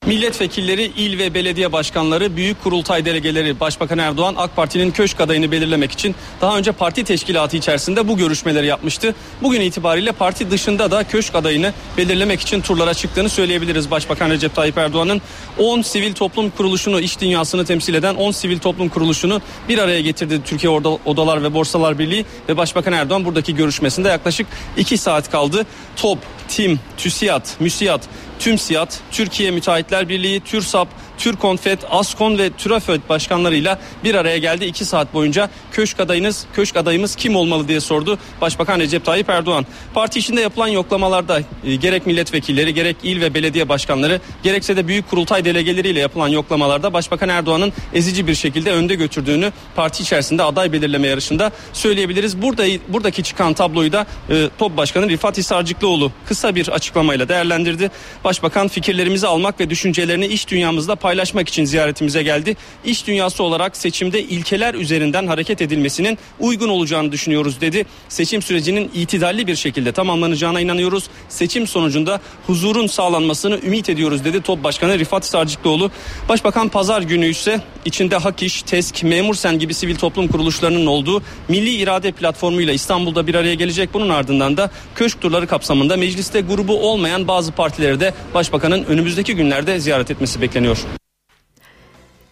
Milletvekilleri, 0.05 0.91
il 0.97 1.19
ve 1.19 1.33
belediye 1.33 1.71
başkanları, 1.71 2.35
büyük 2.35 2.63
kurultay 2.63 3.05
delegeleri 3.05 3.59
Başbakan 3.59 3.97
Erdoğan 3.97 4.35
AK 4.37 4.55
Parti'nin 4.55 4.91
köşk 4.91 5.21
adayını 5.21 5.51
belirlemek 5.51 5.91
için 5.91 6.15
daha 6.41 6.57
önce 6.57 6.71
parti 6.71 7.03
teşkilatı 7.03 7.57
içerisinde 7.57 8.07
bu 8.07 8.17
görüşmeleri 8.17 8.65
yapmıştı. 8.65 9.15
Bugün 9.41 9.61
itibariyle 9.61 10.11
parti 10.11 10.51
dışında 10.51 10.91
da 10.91 11.03
köşk 11.03 11.35
adayını 11.35 11.73
belirlemek 11.97 12.41
için 12.41 12.61
turlara 12.61 12.93
çıktığını 12.93 13.29
söyleyebiliriz. 13.29 13.91
Başbakan 13.91 14.29
Recep 14.29 14.55
Tayyip 14.55 14.77
Erdoğan'ın 14.77 15.21
10 15.59 15.81
sivil 15.81 16.13
toplum 16.13 16.49
kuruluşunu, 16.49 16.99
iş 16.99 17.21
dünyasını 17.21 17.65
temsil 17.65 17.93
eden 17.93 18.15
10 18.15 18.31
sivil 18.31 18.59
toplum 18.59 18.89
kuruluşunu 18.89 19.41
bir 19.69 19.77
araya 19.77 20.01
getirdi 20.01 20.41
Türkiye 20.45 20.69
Odalar 21.05 21.43
ve 21.43 21.53
Borsalar 21.53 21.99
Birliği 21.99 22.25
ve 22.49 22.57
Başbakan 22.57 22.93
Erdoğan 22.93 23.25
buradaki 23.25 23.55
görüşmesinde 23.55 24.09
yaklaşık 24.09 24.47
2 24.77 24.97
saat 24.97 25.31
kaldı. 25.31 25.65
TOP, 25.95 26.19
TİM, 26.47 26.79
TÜSİAD, 26.97 27.45
MÜSİAD, 27.59 28.03
TÜMSİAD, 28.39 28.91
Türkiye 29.11 29.51
Müteahhitler 29.51 30.09
Birliği, 30.09 30.39
TÜRSAP, 30.39 30.87
TÜRKONFET, 31.17 31.79
ASKON 31.89 32.37
ve 32.37 32.49
TÜRAFÖD 32.49 33.01
başkanlarıyla 33.09 33.79
bir 34.03 34.15
araya 34.15 34.37
geldi. 34.37 34.65
iki 34.65 34.85
saat 34.85 35.13
boyunca 35.13 35.49
köşk 35.71 35.99
adayınız, 35.99 36.45
köşk 36.53 36.77
adayımız 36.77 37.15
kim 37.15 37.35
olmalı 37.35 37.67
diye 37.67 37.79
sordu 37.79 38.19
Başbakan 38.41 38.79
Recep 38.79 39.05
Tayyip 39.05 39.29
Erdoğan. 39.29 39.65
Parti 39.93 40.19
içinde 40.19 40.41
yapılan 40.41 40.67
yoklamalarda 40.67 41.41
e, 41.63 41.75
gerek 41.75 42.05
milletvekilleri, 42.05 42.73
gerek 42.73 42.95
il 43.03 43.21
ve 43.21 43.33
belediye 43.33 43.69
başkanları, 43.69 44.21
gerekse 44.43 44.77
de 44.77 44.87
büyük 44.87 45.09
kurultay 45.09 45.45
delegeleriyle 45.45 45.99
yapılan 45.99 46.27
yoklamalarda 46.27 46.93
Başbakan 46.93 47.29
Erdoğan'ın 47.29 47.73
ezici 47.93 48.27
bir 48.27 48.35
şekilde 48.35 48.71
önde 48.71 48.95
götürdüğünü 48.95 49.51
parti 49.75 50.03
içerisinde 50.03 50.43
aday 50.43 50.71
belirleme 50.71 51.07
yarışında 51.07 51.51
söyleyebiliriz. 51.73 52.41
Burada 52.41 52.63
buradaki 52.87 53.23
çıkan 53.23 53.53
tabloyu 53.53 53.91
da 53.91 54.05
e, 54.29 54.49
Top 54.57 54.77
Başkanı 54.77 55.09
Rifat 55.09 55.37
Hisarcıklıoğlu 55.37 56.11
kısa 56.27 56.55
bir 56.55 56.67
açıklamayla 56.67 57.29
değerlendirdi. 57.29 57.91
Başbakan 58.23 58.67
fikirlerimizi 58.67 59.27
almak 59.27 59.59
ve 59.59 59.69
düşüncelerini 59.69 60.25
iş 60.25 60.47
dünyamızda 60.47 60.95
paylaşmak 61.05 61.49
için 61.49 61.65
ziyaretimize 61.65 62.23
geldi. 62.23 62.55
İş 62.85 63.07
dünyası 63.07 63.43
olarak 63.43 63.77
seçimde 63.77 64.23
ilkeler 64.23 64.73
üzerinden 64.73 65.27
hareket 65.27 65.61
edilmesinin 65.61 66.17
uygun 66.39 66.69
olacağını 66.69 67.11
düşünüyoruz 67.11 67.61
dedi. 67.61 67.85
Seçim 68.09 68.41
sürecinin 68.41 68.91
itidalli 68.93 69.47
bir 69.47 69.55
şekilde 69.55 69.91
tamamlanacağına 69.91 70.61
inanıyoruz. 70.61 71.03
Seçim 71.29 71.67
sonucunda 71.67 72.21
huzurun 72.47 72.87
sağlanmasını 72.87 73.59
ümit 73.65 73.89
ediyoruz 73.89 74.25
dedi 74.25 74.41
Top 74.41 74.63
Başkanı 74.63 74.99
Rifat 74.99 75.25
Sarcıklıoğlu. 75.25 75.91
Başbakan 76.29 76.69
pazar 76.69 77.01
günü 77.01 77.27
ise 77.27 77.61
içinde 77.85 78.15
Hak 78.17 78.43
İş, 78.43 78.61
TESK, 78.61 79.03
Memursen 79.03 79.59
gibi 79.59 79.73
sivil 79.73 79.95
toplum 79.95 80.27
kuruluşlarının 80.27 80.85
olduğu 80.85 81.21
Milli 81.47 81.69
İrade 81.69 82.11
Platformu'yla 82.11 82.73
İstanbul'da 82.73 83.27
bir 83.27 83.35
araya 83.35 83.55
gelecek. 83.55 83.93
Bunun 83.93 84.09
ardından 84.09 84.57
da 84.57 84.71
köşk 84.95 85.21
turları 85.21 85.47
kapsamında 85.47 85.97
mecliste 85.97 86.41
grubu 86.41 86.89
olmayan 86.89 87.27
bazı 87.27 87.51
partileri 87.51 87.99
de 87.99 88.13
Başbakanın 88.33 88.83
önümüzdeki 88.83 89.35
günlerde 89.35 89.79
ziyaret 89.79 90.11
etmesi 90.11 90.41
bekleniyor. 90.41 90.77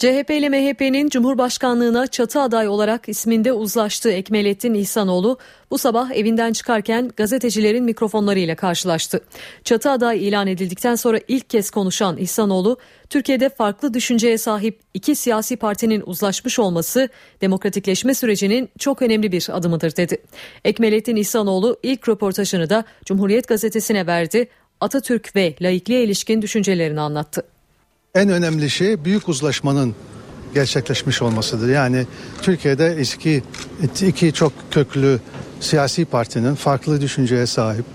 CHP 0.04 0.30
ile 0.30 0.50
MHP'nin 0.50 1.10
Cumhurbaşkanlığına 1.10 2.08
çatı 2.08 2.42
aday 2.42 2.68
olarak 2.68 3.10
isminde 3.10 3.54
uzlaştığı 3.54 4.12
Ekmelettin 4.12 4.74
İhsanoğlu 4.74 5.38
bu 5.72 5.78
sabah 5.78 6.12
evinden 6.12 6.54
çıkarken 6.54 7.12
gazetecilerin 7.18 7.84
mikrofonlarıyla 7.84 8.56
karşılaştı. 8.56 9.22
Çatı 9.64 9.92
aday 9.92 10.28
ilan 10.28 10.48
edildikten 10.48 10.96
sonra 10.96 11.20
ilk 11.28 11.50
kez 11.50 11.70
konuşan 11.70 12.18
İhsanoğlu, 12.18 12.78
Türkiye'de 13.10 13.50
farklı 13.50 13.94
düşünceye 13.94 14.38
sahip 14.38 14.80
iki 14.94 15.16
siyasi 15.16 15.58
partinin 15.58 16.04
uzlaşmış 16.06 16.60
olması 16.60 17.10
demokratikleşme 17.42 18.14
sürecinin 18.14 18.70
çok 18.80 19.02
önemli 19.02 19.32
bir 19.32 19.48
adımıdır 19.52 19.96
dedi. 19.96 20.18
Ekmelettin 20.66 21.16
İhsanoğlu 21.16 21.80
ilk 21.84 22.10
röportajını 22.10 22.70
da 22.70 22.84
Cumhuriyet 23.06 23.48
Gazetesi'ne 23.48 24.08
verdi. 24.08 24.48
Atatürk 24.80 25.36
ve 25.36 25.56
laikliğe 25.62 26.04
ilişkin 26.04 26.42
düşüncelerini 26.42 27.02
anlattı. 27.02 27.53
En 28.16 28.30
önemli 28.30 28.70
şey 28.70 29.06
büyük 29.06 29.30
uzlaşmanın 29.30 29.96
gerçekleşmiş 30.54 31.22
olmasıdır. 31.22 31.70
Yani 31.70 32.06
Türkiye'de 32.42 32.96
eski 33.00 33.44
iki 34.08 34.34
çok 34.34 34.54
köklü 34.72 35.20
siyasi 35.60 36.06
partinin 36.06 36.56
farklı 36.56 37.02
düşünceye 37.02 37.46
sahip 37.46 37.86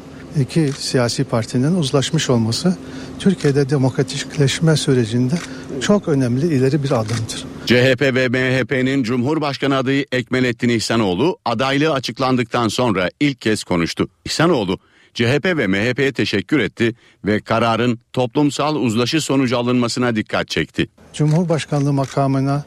iki 0.41 0.73
siyasi 0.79 1.25
partinin 1.25 1.75
uzlaşmış 1.75 2.31
olması 2.31 2.77
Türkiye'de 3.19 3.71
demokratikleşme 3.71 4.77
sürecinde 4.77 5.35
çok 5.81 6.09
önemli 6.09 6.47
ileri 6.47 6.83
bir 6.83 6.91
adımdır. 6.91 7.45
CHP 7.66 8.03
ve 8.03 8.29
MHP'nin 8.29 9.03
Cumhurbaşkanı 9.03 9.77
adayı 9.77 10.07
Ekmelettin 10.12 10.69
İhsanoğlu 10.69 11.39
adaylığı 11.45 11.93
açıklandıktan 11.93 12.69
sonra 12.69 13.11
ilk 13.21 13.41
kez 13.41 13.64
konuştu. 13.64 14.09
İhsanoğlu 14.25 14.79
CHP 15.15 15.45
ve 15.45 15.67
MHP'ye 15.67 16.13
teşekkür 16.13 16.59
etti 16.59 16.95
ve 17.25 17.41
kararın 17.41 17.99
toplumsal 18.13 18.77
uzlaşı 18.77 19.21
sonucu 19.21 19.59
alınmasına 19.59 20.17
dikkat 20.17 20.49
çekti. 20.49 20.89
Cumhurbaşkanlığı 21.13 21.93
makamına 21.93 22.65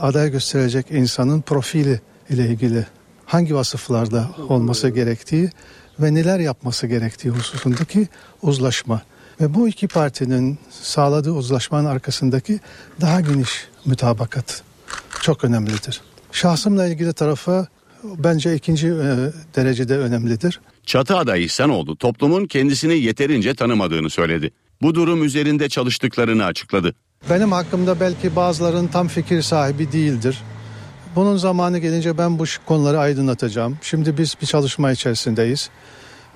aday 0.00 0.30
gösterecek 0.30 0.86
insanın 0.90 1.40
profili 1.40 2.00
ile 2.30 2.46
ilgili 2.48 2.86
hangi 3.26 3.54
vasıflarda 3.54 4.30
olması 4.48 4.88
gerektiği 4.88 5.50
ve 6.00 6.14
neler 6.14 6.38
yapması 6.38 6.86
gerektiği 6.86 7.30
hususundaki 7.30 8.08
uzlaşma 8.42 9.02
ve 9.40 9.54
bu 9.54 9.68
iki 9.68 9.88
partinin 9.88 10.58
sağladığı 10.70 11.32
uzlaşmanın 11.32 11.88
arkasındaki 11.88 12.60
daha 13.00 13.20
geniş 13.20 13.68
mütabakat 13.84 14.62
çok 15.22 15.44
önemlidir. 15.44 16.00
Şahsımla 16.32 16.86
ilgili 16.86 17.12
tarafı 17.12 17.66
bence 18.18 18.54
ikinci 18.54 18.86
e, 18.86 18.92
derecede 19.56 19.98
önemlidir. 19.98 20.60
Çatı 20.86 21.16
adayı 21.16 21.44
İhsanoğlu 21.44 21.96
toplumun 21.96 22.46
kendisini 22.46 22.98
yeterince 22.98 23.54
tanımadığını 23.54 24.10
söyledi. 24.10 24.50
Bu 24.82 24.94
durum 24.94 25.24
üzerinde 25.24 25.68
çalıştıklarını 25.68 26.44
açıkladı. 26.44 26.94
Benim 27.30 27.52
hakkımda 27.52 28.00
belki 28.00 28.36
bazıların 28.36 28.86
tam 28.86 29.08
fikir 29.08 29.42
sahibi 29.42 29.92
değildir. 29.92 30.42
Bunun 31.16 31.36
zamanı 31.36 31.78
gelince 31.78 32.18
ben 32.18 32.38
bu 32.38 32.44
konuları 32.66 32.98
aydınlatacağım. 32.98 33.78
Şimdi 33.82 34.18
biz 34.18 34.34
bir 34.42 34.46
çalışma 34.46 34.92
içerisindeyiz. 34.92 35.70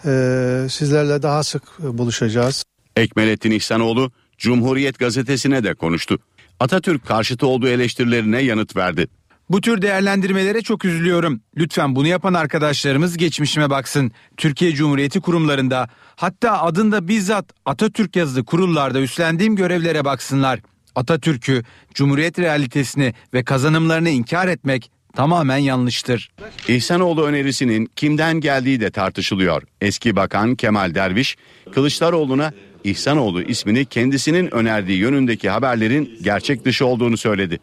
Ee, 0.04 0.66
sizlerle 0.70 1.22
daha 1.22 1.42
sık 1.42 1.62
buluşacağız. 1.78 2.64
Ekmelettin 2.96 3.50
İhsanoğlu 3.50 4.12
Cumhuriyet 4.38 4.98
gazetesine 4.98 5.64
de 5.64 5.74
konuştu. 5.74 6.18
Atatürk 6.60 7.06
karşıtı 7.06 7.46
olduğu 7.46 7.68
eleştirilerine 7.68 8.42
yanıt 8.42 8.76
verdi. 8.76 9.08
Bu 9.51 9.61
tür 9.61 9.82
değerlendirmelere 9.82 10.62
çok 10.62 10.84
üzülüyorum. 10.84 11.40
Lütfen 11.57 11.96
bunu 11.96 12.07
yapan 12.07 12.34
arkadaşlarımız 12.34 13.16
geçmişime 13.16 13.70
baksın. 13.70 14.12
Türkiye 14.36 14.72
Cumhuriyeti 14.72 15.20
kurumlarında 15.20 15.88
hatta 16.16 16.62
adında 16.62 17.09
bizzat 17.09 17.44
Atatürk 17.64 18.16
yazılı 18.16 18.44
kurullarda 18.44 19.01
üstlendiğim 19.01 19.57
görevlere 19.57 20.05
baksınlar. 20.05 20.61
Atatürk'ü, 20.94 21.62
Cumhuriyet 21.94 22.38
realitesini 22.38 23.14
ve 23.34 23.44
kazanımlarını 23.44 24.11
inkar 24.11 24.48
etmek 24.48 24.90
tamamen 25.14 25.59
yanlıştır. 25.59 26.30
İhsanoğlu 26.68 27.24
önerisinin 27.24 27.90
kimden 27.96 28.40
geldiği 28.40 28.80
de 28.80 28.90
tartışılıyor. 28.90 29.62
Eski 29.80 30.16
Bakan 30.16 30.55
Kemal 30.55 30.94
Derviş, 30.94 31.36
Kılıçdaroğlu'na 31.72 32.53
İhsanoğlu 32.84 33.42
ismini 33.42 33.84
kendisinin 33.84 34.55
önerdiği 34.55 34.98
yönündeki 34.98 35.51
haberlerin 35.51 36.18
gerçek 36.22 36.64
dışı 36.64 36.86
olduğunu 36.86 37.16
söyledi. 37.16 37.59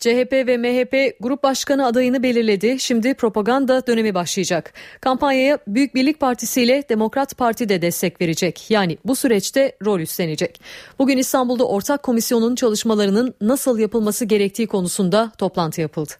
CHP 0.00 0.32
ve 0.32 0.56
MHP 0.56 1.20
grup 1.20 1.42
başkanı 1.42 1.86
adayını 1.86 2.22
belirledi. 2.22 2.76
Şimdi 2.80 3.14
propaganda 3.14 3.86
dönemi 3.86 4.14
başlayacak. 4.14 4.74
Kampanyaya 5.00 5.58
Büyük 5.66 5.94
Birlik 5.94 6.20
Partisi 6.20 6.62
ile 6.62 6.84
Demokrat 6.88 7.36
Parti 7.38 7.68
de 7.68 7.82
destek 7.82 8.20
verecek. 8.20 8.70
Yani 8.70 8.98
bu 9.04 9.16
süreçte 9.16 9.76
rol 9.84 10.00
üstlenecek. 10.00 10.60
Bugün 10.98 11.18
İstanbul'da 11.18 11.68
ortak 11.68 12.02
komisyonun 12.02 12.54
çalışmalarının 12.54 13.34
nasıl 13.40 13.78
yapılması 13.78 14.24
gerektiği 14.24 14.66
konusunda 14.66 15.32
toplantı 15.38 15.80
yapıldı. 15.80 16.12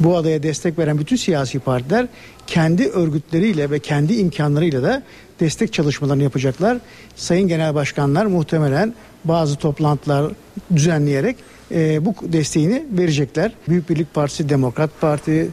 Bu 0.00 0.16
adaya 0.16 0.42
destek 0.42 0.78
veren 0.78 0.98
bütün 0.98 1.16
siyasi 1.16 1.58
partiler 1.58 2.06
kendi 2.46 2.88
örgütleriyle 2.88 3.70
ve 3.70 3.78
kendi 3.78 4.14
imkanlarıyla 4.14 4.82
da 4.82 5.02
destek 5.40 5.72
çalışmalarını 5.72 6.22
yapacaklar. 6.22 6.78
Sayın 7.16 7.48
Genel 7.48 7.74
Başkanlar 7.74 8.26
muhtemelen 8.26 8.94
bazı 9.24 9.56
toplantılar 9.56 10.32
düzenleyerek 10.74 11.36
e, 11.74 12.04
bu 12.04 12.14
desteğini 12.22 12.84
verecekler. 12.90 13.52
Büyük 13.68 13.90
Birlik 13.90 14.14
Partisi, 14.14 14.48
Demokrat 14.48 14.90
Parti 15.00 15.50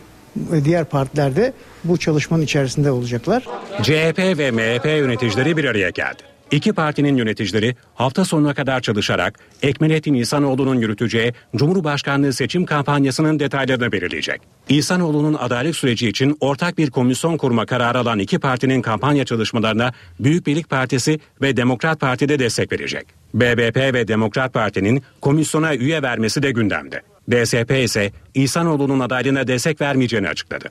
diğer 0.66 0.86
partiler 0.86 1.36
de 1.36 1.54
bu 1.84 1.98
çalışmanın 1.98 2.42
içerisinde 2.42 2.92
olacaklar. 2.92 3.44
CHP 3.82 4.20
ve 4.38 4.52
MHP 4.52 4.86
yöneticileri 4.86 5.58
bir 5.58 5.66
araya 5.66 5.90
geldi. 5.90 6.30
İki 6.52 6.74
partinin 6.74 7.18
yöneticileri 7.18 7.76
hafta 7.96 8.26
sonuna 8.26 8.54
kadar 8.54 8.82
çalışarak 8.82 9.40
Ekmelettin 9.62 10.14
İhsanoğlu'nun 10.14 10.76
yürüteceği 10.76 11.34
Cumhurbaşkanlığı 11.56 12.34
seçim 12.34 12.66
kampanyasının 12.66 13.40
detaylarını 13.40 13.92
belirleyecek. 13.92 14.42
İhsanoğlu'nun 14.70 15.34
adaylık 15.34 15.76
süreci 15.76 16.10
için 16.10 16.38
ortak 16.40 16.78
bir 16.78 16.92
komisyon 16.92 17.38
kurma 17.38 17.66
kararı 17.66 18.00
alan 18.00 18.20
iki 18.20 18.40
partinin 18.40 18.82
kampanya 18.82 19.26
çalışmalarına 19.26 19.94
Büyük 20.20 20.48
Birlik 20.48 20.70
Partisi 20.70 21.20
ve 21.42 21.58
Demokrat 21.58 22.00
Parti 22.00 22.30
de 22.30 22.40
destek 22.40 22.72
verecek. 22.72 23.19
BBP 23.34 23.94
ve 23.94 24.08
Demokrat 24.08 24.54
Parti'nin 24.54 25.04
komisyona 25.22 25.76
üye 25.76 26.02
vermesi 26.02 26.44
de 26.44 26.52
gündemde. 26.52 27.02
DSP 27.32 27.72
ise 27.72 28.12
İhsanoğlu'nun 28.34 29.00
adaylığına 29.00 29.48
destek 29.48 29.82
vermeyeceğini 29.82 30.30
açıkladı. 30.30 30.70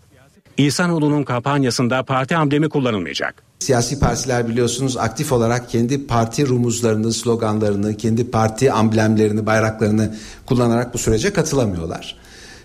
İhsanoğlu'nun 0.59 1.23
kampanyasında 1.23 2.03
parti 2.03 2.37
amblemi 2.37 2.69
kullanılmayacak. 2.69 3.43
Siyasi 3.59 4.01
partiler 4.01 4.49
biliyorsunuz 4.49 4.97
aktif 4.97 5.33
olarak 5.33 5.71
kendi 5.71 6.07
parti 6.07 6.49
rumuzlarını, 6.49 7.13
sloganlarını, 7.13 7.97
kendi 7.97 8.31
parti 8.31 8.73
amblemlerini, 8.73 9.47
bayraklarını 9.47 10.15
kullanarak 10.47 10.95
bu 10.95 10.99
sürece 10.99 11.33
katılamıyorlar. 11.33 12.17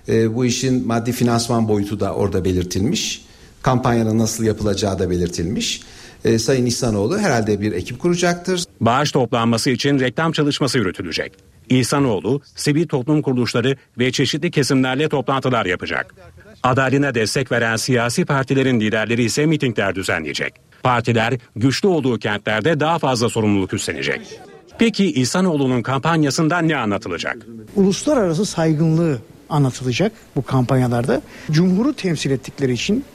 E, 0.07 0.35
bu 0.35 0.45
işin 0.45 0.87
maddi 0.87 1.11
finansman 1.11 1.67
boyutu 1.67 1.99
da 1.99 2.13
orada 2.13 2.45
belirtilmiş. 2.45 3.25
Kampanyanın 3.61 4.17
nasıl 4.17 4.43
yapılacağı 4.43 4.99
da 4.99 5.09
belirtilmiş. 5.09 5.81
E, 6.25 6.39
Sayın 6.39 6.65
İhsanoğlu 6.65 7.17
herhalde 7.17 7.61
bir 7.61 7.71
ekip 7.71 7.99
kuracaktır. 7.99 8.63
Bağış 8.81 9.11
toplanması 9.11 9.69
için 9.69 9.99
reklam 9.99 10.31
çalışması 10.31 10.77
yürütülecek. 10.77 11.33
İhsanoğlu, 11.69 12.41
sivil 12.55 12.87
toplum 12.87 13.21
kuruluşları 13.21 13.77
ve 13.99 14.11
çeşitli 14.11 14.51
kesimlerle 14.51 15.09
toplantılar 15.09 15.65
yapacak. 15.65 16.15
Adaline 16.63 17.15
destek 17.15 17.51
veren 17.51 17.75
siyasi 17.75 18.25
partilerin 18.25 18.79
liderleri 18.79 19.23
ise 19.23 19.45
mitingler 19.45 19.95
düzenleyecek. 19.95 20.53
Partiler 20.83 21.33
güçlü 21.55 21.87
olduğu 21.87 22.19
kentlerde 22.19 22.79
daha 22.79 22.99
fazla 22.99 23.29
sorumluluk 23.29 23.73
üstlenecek. 23.73 24.39
Peki 24.79 25.13
İhsanoğlu'nun 25.13 25.81
kampanyasından 25.81 26.67
ne 26.67 26.77
anlatılacak? 26.77 27.37
Uluslararası 27.75 28.45
saygınlığı 28.45 29.17
anlatılacak 29.49 30.11
bu 30.35 30.45
kampanyalarda. 30.45 31.21
Cumhuru 31.51 31.93
temsil 31.93 32.31
ettikleri 32.31 32.73
için 32.73 33.05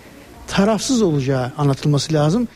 tarafsız 0.46 1.02
olacağı 1.02 1.52
anlatılması 1.58 2.12
lazım. 2.12 2.48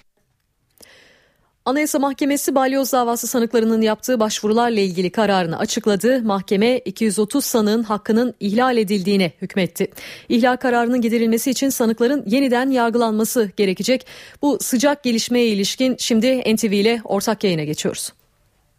Anayasa 1.65 1.99
Mahkemesi 1.99 2.55
balyoz 2.55 2.93
davası 2.93 3.27
sanıklarının 3.27 3.83
yaptığı 3.83 4.21
başvurularla 4.21 4.81
ilgili 4.81 5.11
kararını 5.11 5.59
açıkladı. 5.59 6.23
Mahkeme 6.23 6.79
230 6.79 7.45
sanığın 7.45 7.83
hakkının 7.83 8.35
ihlal 8.41 8.77
edildiğine 8.77 9.33
hükmetti. 9.43 9.87
İhlal 10.29 10.57
kararının 10.57 11.01
giderilmesi 11.01 11.51
için 11.51 11.69
sanıkların 11.69 12.25
yeniden 12.27 12.71
yargılanması 12.71 13.51
gerekecek. 13.57 14.07
Bu 14.43 14.59
sıcak 14.61 15.03
gelişmeye 15.03 15.47
ilişkin 15.47 15.97
şimdi 15.99 16.55
NTV 16.55 16.73
ile 16.73 17.01
ortak 17.05 17.45
yayına 17.45 17.65
geçiyoruz. 17.65 18.13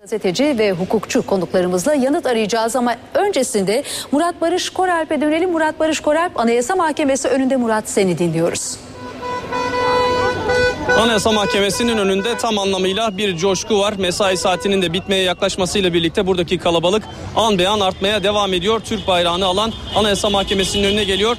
Gazeteci 0.01 0.55
ve 0.57 0.71
hukukçu 0.71 1.25
konuklarımızla 1.25 1.93
yanıt 1.93 2.25
arayacağız 2.25 2.75
ama 2.75 2.95
öncesinde 3.13 3.83
Murat 4.11 4.41
Barış 4.41 4.69
Koralp'e 4.69 5.21
dönelim. 5.21 5.51
Murat 5.51 5.79
Barış 5.79 5.99
Koralp 5.99 6.39
Anayasa 6.39 6.75
Mahkemesi 6.75 7.27
önünde 7.27 7.55
Murat 7.55 7.89
seni 7.89 8.17
dinliyoruz. 8.17 8.77
Anayasa 10.91 11.31
Mahkemesi'nin 11.31 11.97
önünde 11.97 12.37
tam 12.37 12.59
anlamıyla 12.59 13.17
bir 13.17 13.37
coşku 13.37 13.79
var. 13.79 13.93
Mesai 13.97 14.37
saatinin 14.37 14.81
de 14.81 14.93
bitmeye 14.93 15.23
yaklaşmasıyla 15.23 15.93
birlikte 15.93 16.27
buradaki 16.27 16.57
kalabalık 16.57 17.03
an 17.35 17.59
be 17.59 17.67
an 17.69 17.79
artmaya 17.79 18.23
devam 18.23 18.53
ediyor. 18.53 18.79
Türk 18.79 19.07
bayrağını 19.07 19.45
alan 19.45 19.73
Anayasa 19.95 20.29
Mahkemesi'nin 20.29 20.83
önüne 20.83 21.03
geliyor. 21.03 21.37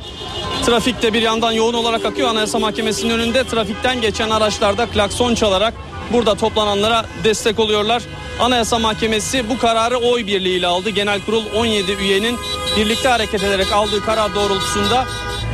Trafikte 0.66 1.12
bir 1.12 1.22
yandan 1.22 1.52
yoğun 1.52 1.74
olarak 1.74 2.04
akıyor. 2.04 2.28
Anayasa 2.28 2.58
Mahkemesi'nin 2.58 3.10
önünde 3.10 3.44
trafikten 3.44 4.00
geçen 4.00 4.30
araçlarda 4.30 4.86
klakson 4.86 5.34
çalarak 5.34 5.74
burada 6.12 6.34
toplananlara 6.34 7.06
destek 7.24 7.58
oluyorlar. 7.58 8.02
Anayasa 8.40 8.78
Mahkemesi 8.78 9.48
bu 9.48 9.58
kararı 9.58 9.98
oy 9.98 10.26
birliğiyle 10.26 10.66
aldı. 10.66 10.90
Genel 10.90 11.20
Kurul 11.20 11.44
17 11.56 11.92
üyenin 11.92 12.36
birlikte 12.76 13.08
hareket 13.08 13.42
ederek 13.42 13.72
aldığı 13.72 14.04
karar 14.04 14.34
doğrultusunda 14.34 15.04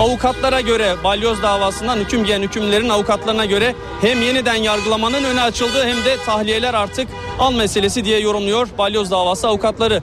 avukatlara 0.01 0.61
göre 0.61 0.95
balyoz 1.05 1.43
davasından 1.43 1.97
hüküm 1.97 2.25
giyen 2.25 2.43
hükümlerin 2.43 2.89
avukatlarına 2.89 3.45
göre 3.45 3.75
hem 4.01 4.23
yeniden 4.23 4.55
yargılamanın 4.55 5.25
önü 5.25 5.41
açıldı 5.41 5.85
hem 5.87 6.05
de 6.05 6.17
tahliyeler 6.27 6.75
artık 6.75 7.09
an 7.39 7.55
meselesi 7.55 8.05
diye 8.05 8.21
yorumluyor 8.21 8.69
balyoz 8.79 9.11
davası 9.11 9.49
avukatları. 9.49 10.03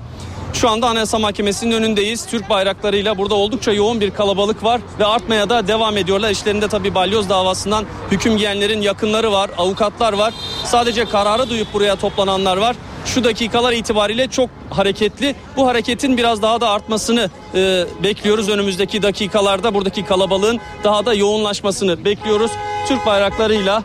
Şu 0.61 0.69
anda 0.69 0.87
Anayasa 0.87 1.19
Mahkemesi'nin 1.19 1.71
önündeyiz. 1.71 2.25
Türk 2.25 2.49
bayraklarıyla 2.49 3.17
burada 3.17 3.35
oldukça 3.35 3.71
yoğun 3.71 4.01
bir 4.01 4.11
kalabalık 4.11 4.63
var 4.63 4.81
ve 4.99 5.05
artmaya 5.05 5.49
da 5.49 5.67
devam 5.67 5.97
ediyorlar. 5.97 6.29
İşlerinde 6.29 6.67
tabii 6.67 6.95
balyoz 6.95 7.29
davasından 7.29 7.85
hüküm 8.11 8.37
giyenlerin 8.37 8.81
yakınları 8.81 9.31
var, 9.31 9.49
avukatlar 9.57 10.13
var. 10.13 10.33
Sadece 10.65 11.05
kararı 11.05 11.49
duyup 11.49 11.73
buraya 11.73 11.95
toplananlar 11.95 12.57
var. 12.57 12.75
Şu 13.05 13.23
dakikalar 13.23 13.73
itibariyle 13.73 14.27
çok 14.27 14.49
hareketli. 14.69 15.35
Bu 15.57 15.67
hareketin 15.67 16.17
biraz 16.17 16.41
daha 16.41 16.61
da 16.61 16.69
artmasını 16.69 17.29
e, 17.55 17.85
bekliyoruz. 18.03 18.49
Önümüzdeki 18.49 19.01
dakikalarda 19.01 19.73
buradaki 19.73 20.05
kalabalığın 20.05 20.59
daha 20.83 21.05
da 21.05 21.13
yoğunlaşmasını 21.13 22.05
bekliyoruz. 22.05 22.51
Türk 22.87 23.05
bayraklarıyla 23.05 23.83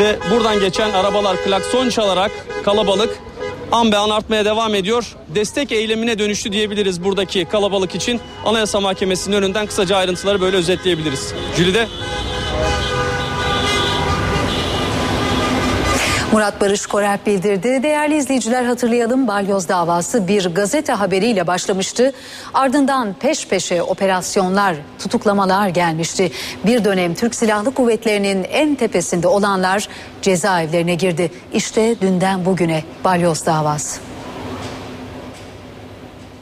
ve 0.00 0.18
buradan 0.30 0.60
geçen 0.60 0.90
arabalar 0.90 1.36
klakson 1.44 1.88
çalarak 1.88 2.30
kalabalık 2.64 3.27
an 3.72 3.92
be 3.92 3.96
an 3.96 4.10
artmaya 4.10 4.44
devam 4.44 4.74
ediyor. 4.74 5.16
Destek 5.34 5.72
eylemine 5.72 6.18
dönüştü 6.18 6.52
diyebiliriz 6.52 7.04
buradaki 7.04 7.44
kalabalık 7.44 7.94
için. 7.94 8.20
Anayasa 8.44 8.80
Mahkemesi'nin 8.80 9.36
önünden 9.36 9.66
kısaca 9.66 9.96
ayrıntıları 9.96 10.40
böyle 10.40 10.56
özetleyebiliriz. 10.56 11.34
Jülide. 11.56 11.88
Murat 16.32 16.60
Barış 16.60 16.86
Koralp 16.86 17.26
bildirdi. 17.26 17.82
Değerli 17.82 18.16
izleyiciler 18.16 18.64
hatırlayalım 18.64 19.28
balyoz 19.28 19.68
davası 19.68 20.28
bir 20.28 20.54
gazete 20.54 20.92
haberiyle 20.92 21.46
başlamıştı. 21.46 22.12
Ardından 22.54 23.14
peş 23.20 23.48
peşe 23.48 23.82
operasyonlar, 23.82 24.76
tutuklamalar 24.98 25.68
gelmişti. 25.68 26.32
Bir 26.66 26.84
dönem 26.84 27.14
Türk 27.14 27.34
Silahlı 27.34 27.74
Kuvvetleri'nin 27.74 28.44
en 28.44 28.74
tepesinde 28.74 29.28
olanlar 29.28 29.88
cezaevlerine 30.22 30.94
girdi. 30.94 31.32
İşte 31.52 32.00
dünden 32.00 32.44
bugüne 32.44 32.82
balyoz 33.04 33.46
davası. 33.46 34.00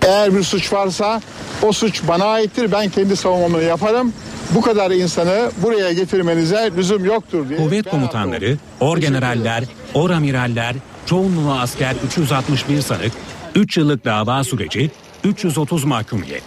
Eğer 0.06 0.34
bir 0.34 0.42
suç 0.42 0.72
varsa 0.72 1.20
o 1.62 1.72
suç 1.72 2.02
bana 2.08 2.24
aittir. 2.24 2.72
Ben 2.72 2.88
kendi 2.88 3.16
savunmamı 3.16 3.62
yaparım. 3.62 4.12
Bu 4.54 4.60
kadar 4.60 4.90
insanı 4.90 5.50
buraya 5.62 5.92
getirmenize 5.92 6.70
lüzum 6.76 7.04
yoktur 7.04 7.48
diye. 7.48 7.58
Kuvvet 7.58 7.90
komutanları, 7.90 8.56
orgeneraller, 8.80 9.64
oramiraller, 9.94 10.74
çoğunluğu 11.06 11.52
asker 11.52 11.94
361 12.06 12.80
sanık, 12.80 13.12
3 13.54 13.76
yıllık 13.76 14.04
dava 14.04 14.44
süreci, 14.44 14.90
330 15.24 15.84
mahkumiyet. 15.84 16.42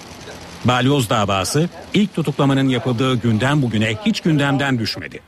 Balyoz 0.65 1.09
davası 1.09 1.69
ilk 1.93 2.15
tutuklamanın 2.15 2.69
yapıldığı 2.69 3.15
günden 3.15 3.61
bugüne 3.61 3.97
hiç 4.05 4.21
gündemden 4.21 4.79
düşmedi. 4.79 5.19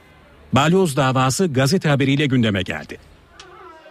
Balyoz 0.53 0.97
davası 0.97 1.47
gazete 1.47 1.89
haberiyle 1.89 2.25
gündeme 2.25 2.61
geldi. 2.61 2.97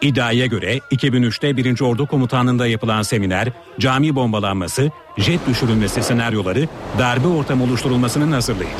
İddiaya 0.01 0.47
göre 0.47 0.79
2003'te 0.79 1.57
1. 1.57 1.81
Ordu 1.81 2.07
Komutanlığı'nda 2.07 2.67
yapılan 2.67 3.03
seminer, 3.03 3.49
cami 3.81 4.15
bombalanması, 4.15 4.91
jet 5.19 5.47
düşürülmesi 5.49 6.03
senaryoları, 6.03 6.69
darbe 6.99 7.29
ortamı 7.29 7.65
oluşturulmasının 7.65 8.33
hazırlığıydı. 8.33 8.71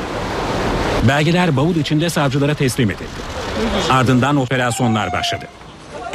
Belgeler 1.09 1.57
bavul 1.57 1.77
içinde 1.77 2.11
savcılara 2.11 2.55
teslim 2.55 2.91
edildi. 2.91 3.05
Ardından 3.91 4.37
operasyonlar 4.37 5.13
başladı. 5.13 5.45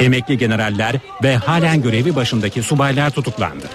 Emekli 0.00 0.38
generaller 0.38 0.96
ve 1.22 1.36
halen 1.36 1.82
görevi 1.82 2.16
başındaki 2.16 2.62
subaylar 2.62 3.10
tutuklandı. 3.10 3.66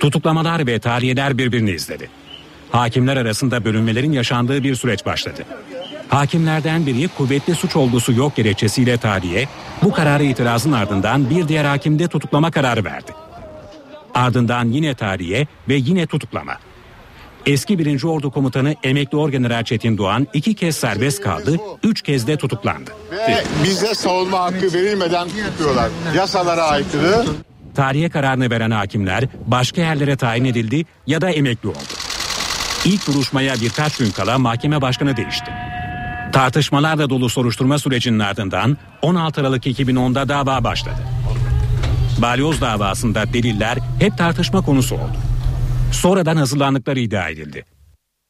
Tutuklamalar 0.00 0.66
ve 0.66 0.78
tahliyeler 0.78 1.38
birbirini 1.38 1.70
izledi. 1.70 2.10
Hakimler 2.70 3.16
arasında 3.16 3.64
bölünmelerin 3.64 4.12
yaşandığı 4.12 4.62
bir 4.62 4.74
süreç 4.74 5.06
başladı. 5.06 5.44
Hakimlerden 6.08 6.86
biri 6.86 7.08
kuvvetli 7.08 7.54
suç 7.54 7.76
olgusu 7.76 8.12
yok 8.12 8.36
gerekçesiyle 8.36 8.96
tahliye, 8.98 9.48
bu 9.82 9.92
kararı 9.92 10.24
itirazın 10.24 10.72
ardından 10.72 11.30
bir 11.30 11.48
diğer 11.48 11.64
hakimde 11.64 12.08
tutuklama 12.08 12.50
kararı 12.50 12.84
verdi. 12.84 13.12
Ardından 14.14 14.64
yine 14.64 14.94
tahliye 14.94 15.46
ve 15.68 15.74
yine 15.74 16.06
tutuklama. 16.06 16.58
Eski 17.46 17.78
1. 17.78 18.04
Ordu 18.04 18.30
Komutanı 18.30 18.74
Emekli 18.82 19.18
Orgeneral 19.18 19.64
Çetin 19.64 19.98
Doğan 19.98 20.26
iki 20.32 20.54
kez 20.54 20.76
serbest 20.76 21.20
kaldı, 21.22 21.56
üç 21.82 22.02
kez 22.02 22.26
de 22.26 22.36
tutuklandı. 22.36 22.90
Ve 23.12 23.44
bize 23.64 23.94
savunma 23.94 24.40
hakkı 24.40 24.72
verilmeden 24.74 25.28
tutuyorlar. 25.28 25.90
Yasalara 26.16 26.62
aykırı. 26.62 27.24
Tahliye 27.74 28.10
kararını 28.10 28.50
veren 28.50 28.70
hakimler 28.70 29.24
başka 29.46 29.80
yerlere 29.80 30.16
tayin 30.16 30.44
edildi 30.44 30.84
ya 31.06 31.20
da 31.20 31.30
emekli 31.30 31.68
oldu. 31.68 31.94
İlk 32.84 33.06
duruşmaya 33.06 33.54
birkaç 33.60 33.96
gün 33.96 34.10
kala 34.10 34.38
mahkeme 34.38 34.82
başkanı 34.82 35.16
değişti. 35.16 35.52
Tartışmalarla 36.38 37.10
dolu 37.10 37.28
soruşturma 37.28 37.78
sürecinin 37.78 38.18
ardından 38.18 38.78
16 39.02 39.40
Aralık 39.40 39.66
2010'da 39.66 40.28
dava 40.28 40.64
başladı. 40.64 41.00
Balyoz 42.18 42.60
davasında 42.60 43.32
deliller 43.32 43.78
hep 44.00 44.18
tartışma 44.18 44.64
konusu 44.64 44.94
oldu. 44.94 45.16
Sonradan 45.92 46.36
hazırlandıkları 46.36 47.00
iddia 47.00 47.28
edildi. 47.28 47.64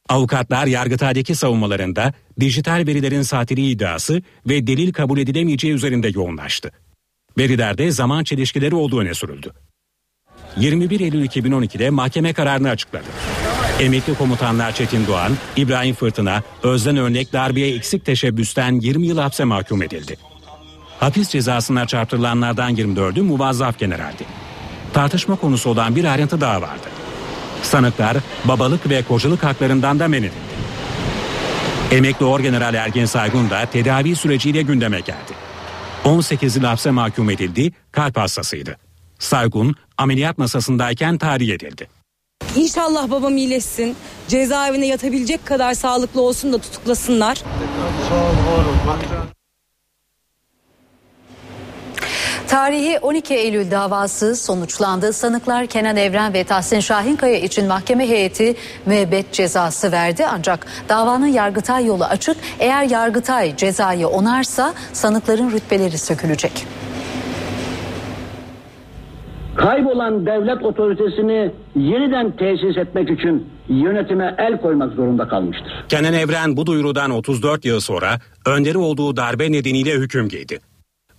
Avukatlar 0.09 0.67
Yargıtay'daki 0.67 1.35
savunmalarında 1.35 2.13
dijital 2.39 2.83
verilerin 2.87 3.21
satiri 3.21 3.69
iddiası 3.69 4.21
ve 4.47 4.67
delil 4.67 4.93
kabul 4.93 5.17
edilemeyeceği 5.17 5.73
üzerinde 5.73 6.09
yoğunlaştı. 6.15 6.71
Verilerde 7.37 7.91
zaman 7.91 8.23
çelişkileri 8.23 8.75
olduğu 8.75 8.99
öne 8.99 9.13
sürüldü. 9.13 9.53
21 10.57 10.99
Eylül 10.99 11.25
2012'de 11.25 11.89
mahkeme 11.89 12.33
kararını 12.33 12.69
açıkladı. 12.69 13.07
Emekli 13.79 14.15
komutanlar 14.15 14.71
Çetin 14.71 15.07
Doğan, 15.07 15.31
İbrahim 15.55 15.95
Fırtına, 15.95 16.43
Özden 16.63 16.97
Örnek 16.97 17.33
darbeye 17.33 17.75
eksik 17.75 18.05
teşebbüsten 18.05 18.79
20 18.79 19.07
yıl 19.07 19.17
hapse 19.17 19.43
mahkum 19.43 19.83
edildi. 19.83 20.17
Hapis 20.99 21.29
cezasına 21.29 21.87
çarptırılanlardan 21.87 22.75
24'ü 22.75 23.21
muvazzaf 23.21 23.79
generaldi. 23.79 24.23
Tartışma 24.93 25.35
konusu 25.35 25.69
olan 25.69 25.95
bir 25.95 26.05
ayrıntı 26.05 26.41
daha 26.41 26.61
vardı. 26.61 26.87
Sanıklar 27.61 28.17
babalık 28.45 28.89
ve 28.89 29.03
kocalık 29.03 29.43
haklarından 29.43 29.99
da 29.99 30.07
men 30.07 30.23
edildi. 30.23 30.33
Emekli 31.91 32.25
Orgeneral 32.25 32.73
Ergen 32.73 33.05
Saygun 33.05 33.49
da 33.49 33.65
tedavi 33.65 34.15
süreciyle 34.15 34.61
gündeme 34.61 34.99
geldi. 34.99 35.33
18 36.05 36.55
yıl 36.55 36.63
hapse 36.63 36.91
mahkum 36.91 37.29
edildi, 37.29 37.71
kalp 37.91 38.17
hastasıydı. 38.17 38.77
Saygun 39.19 39.75
ameliyat 39.97 40.37
masasındayken 40.37 41.17
tahliye 41.17 41.55
edildi. 41.55 41.98
İnşallah 42.55 43.11
babam 43.11 43.37
iyileşsin. 43.37 43.95
Cezaevine 44.27 44.85
yatabilecek 44.87 45.45
kadar 45.45 45.73
sağlıklı 45.73 46.21
olsun 46.21 46.53
da 46.53 46.57
tutuklasınlar. 46.57 47.43
Tarihi 52.47 52.99
12 52.99 53.33
Eylül 53.33 53.71
davası 53.71 54.35
sonuçlandı. 54.35 55.13
Sanıklar 55.13 55.67
Kenan 55.67 55.97
Evren 55.97 56.33
ve 56.33 56.43
Tahsin 56.43 56.79
Şahinkaya 56.79 57.39
için 57.39 57.67
mahkeme 57.67 58.09
heyeti 58.09 58.55
müebbet 58.85 59.33
cezası 59.33 59.91
verdi. 59.91 60.25
Ancak 60.25 60.65
davanın 60.89 61.27
Yargıtay 61.27 61.85
yolu 61.85 62.03
açık. 62.03 62.37
Eğer 62.59 62.83
Yargıtay 62.83 63.55
cezayı 63.55 64.07
onarsa 64.07 64.73
sanıkların 64.93 65.51
rütbeleri 65.51 65.97
sökülecek. 65.97 66.65
Kaybolan 69.59 70.25
devlet 70.25 70.63
otoritesini 70.63 71.51
yeniden 71.75 72.37
tesis 72.37 72.77
etmek 72.77 73.09
için 73.09 73.47
yönetime 73.69 74.35
el 74.37 74.61
koymak 74.61 74.93
zorunda 74.93 75.27
kalmıştır. 75.27 75.71
Kenan 75.89 76.13
Evren 76.13 76.57
bu 76.57 76.65
duyurudan 76.65 77.11
34 77.11 77.65
yıl 77.65 77.79
sonra 77.79 78.19
önderi 78.45 78.77
olduğu 78.77 79.15
darbe 79.17 79.51
nedeniyle 79.51 79.93
hüküm 79.93 80.29
giydi. 80.29 80.59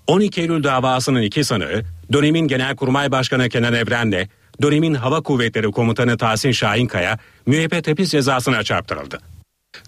12 0.06 0.40
Eylül 0.40 0.64
davasının 0.64 1.22
iki 1.22 1.44
sanığı 1.44 1.82
dönemin 2.12 2.48
Genelkurmay 2.48 3.12
Başkanı 3.12 3.48
Kenan 3.48 3.74
Evren'le 3.74 4.28
dönemin 4.62 4.94
Hava 4.94 5.20
Kuvvetleri 5.20 5.70
Komutanı 5.70 6.16
Tahsin 6.16 6.52
Şahinkaya 6.52 7.18
müebbet 7.46 7.88
hapis 7.88 8.10
cezasına 8.10 8.62
çarptırıldı. 8.62 9.18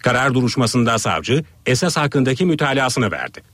Karar 0.02 0.34
duruşmasında 0.34 0.98
savcı 0.98 1.42
esas 1.66 1.96
hakkındaki 1.96 2.46
mütalasını 2.46 3.10
verdi. 3.10 3.51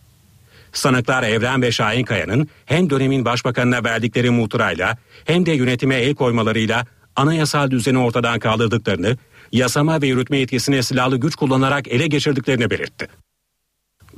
Sanıklar 0.72 1.22
Evren 1.22 1.62
ve 1.62 1.72
Şahinkaya'nın 1.72 2.48
hem 2.66 2.90
dönemin 2.90 3.24
başbakanına 3.24 3.84
verdikleri 3.84 4.30
muhtırayla 4.30 4.96
hem 5.24 5.46
de 5.46 5.52
yönetime 5.52 5.94
el 5.94 6.14
koymalarıyla 6.14 6.86
anayasal 7.16 7.70
düzeni 7.70 7.98
ortadan 7.98 8.38
kaldırdıklarını, 8.38 9.16
yasama 9.52 10.02
ve 10.02 10.06
yürütme 10.06 10.38
yetkisini 10.38 10.82
silahlı 10.82 11.16
güç 11.16 11.34
kullanarak 11.34 11.88
ele 11.88 12.06
geçirdiklerini 12.06 12.70
belirtti. 12.70 13.08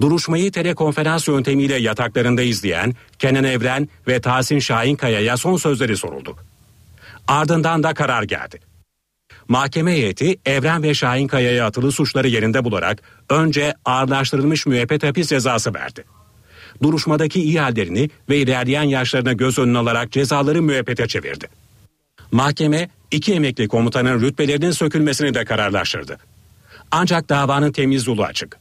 Duruşmayı 0.00 0.52
telekonferans 0.52 1.28
yöntemiyle 1.28 1.76
yataklarında 1.76 2.42
izleyen 2.42 2.94
Kenan 3.18 3.44
Evren 3.44 3.88
ve 4.08 4.20
Tahsin 4.20 4.58
Şahinkaya'ya 4.58 5.36
son 5.36 5.56
sözleri 5.56 5.96
soruldu. 5.96 6.36
Ardından 7.28 7.82
da 7.82 7.94
karar 7.94 8.22
geldi. 8.22 8.60
Mahkeme 9.48 9.92
heyeti 9.92 10.38
Evren 10.46 10.82
ve 10.82 10.94
Şahinkaya'ya 10.94 11.66
atılı 11.66 11.92
suçları 11.92 12.28
yerinde 12.28 12.64
bularak 12.64 13.02
önce 13.28 13.74
ağırlaştırılmış 13.84 14.66
müebbet 14.66 15.02
hapis 15.02 15.28
cezası 15.28 15.74
verdi. 15.74 16.04
Duruşmadaki 16.82 17.42
iyi 17.42 17.60
hallerini 17.60 18.10
ve 18.28 18.38
ilerleyen 18.38 18.82
yaşlarına 18.82 19.32
göz 19.32 19.58
önüne 19.58 19.78
alarak 19.78 20.12
cezaları 20.12 20.62
müebbete 20.62 21.08
çevirdi. 21.08 21.48
Mahkeme 22.32 22.88
iki 23.10 23.34
emekli 23.34 23.68
komutanın 23.68 24.20
rütbelerinin 24.20 24.70
sökülmesini 24.70 25.34
de 25.34 25.44
kararlaştırdı. 25.44 26.18
Ancak 26.90 27.28
davanın 27.28 27.72
temiz 27.72 28.06
yolu 28.06 28.24
açık. 28.24 28.56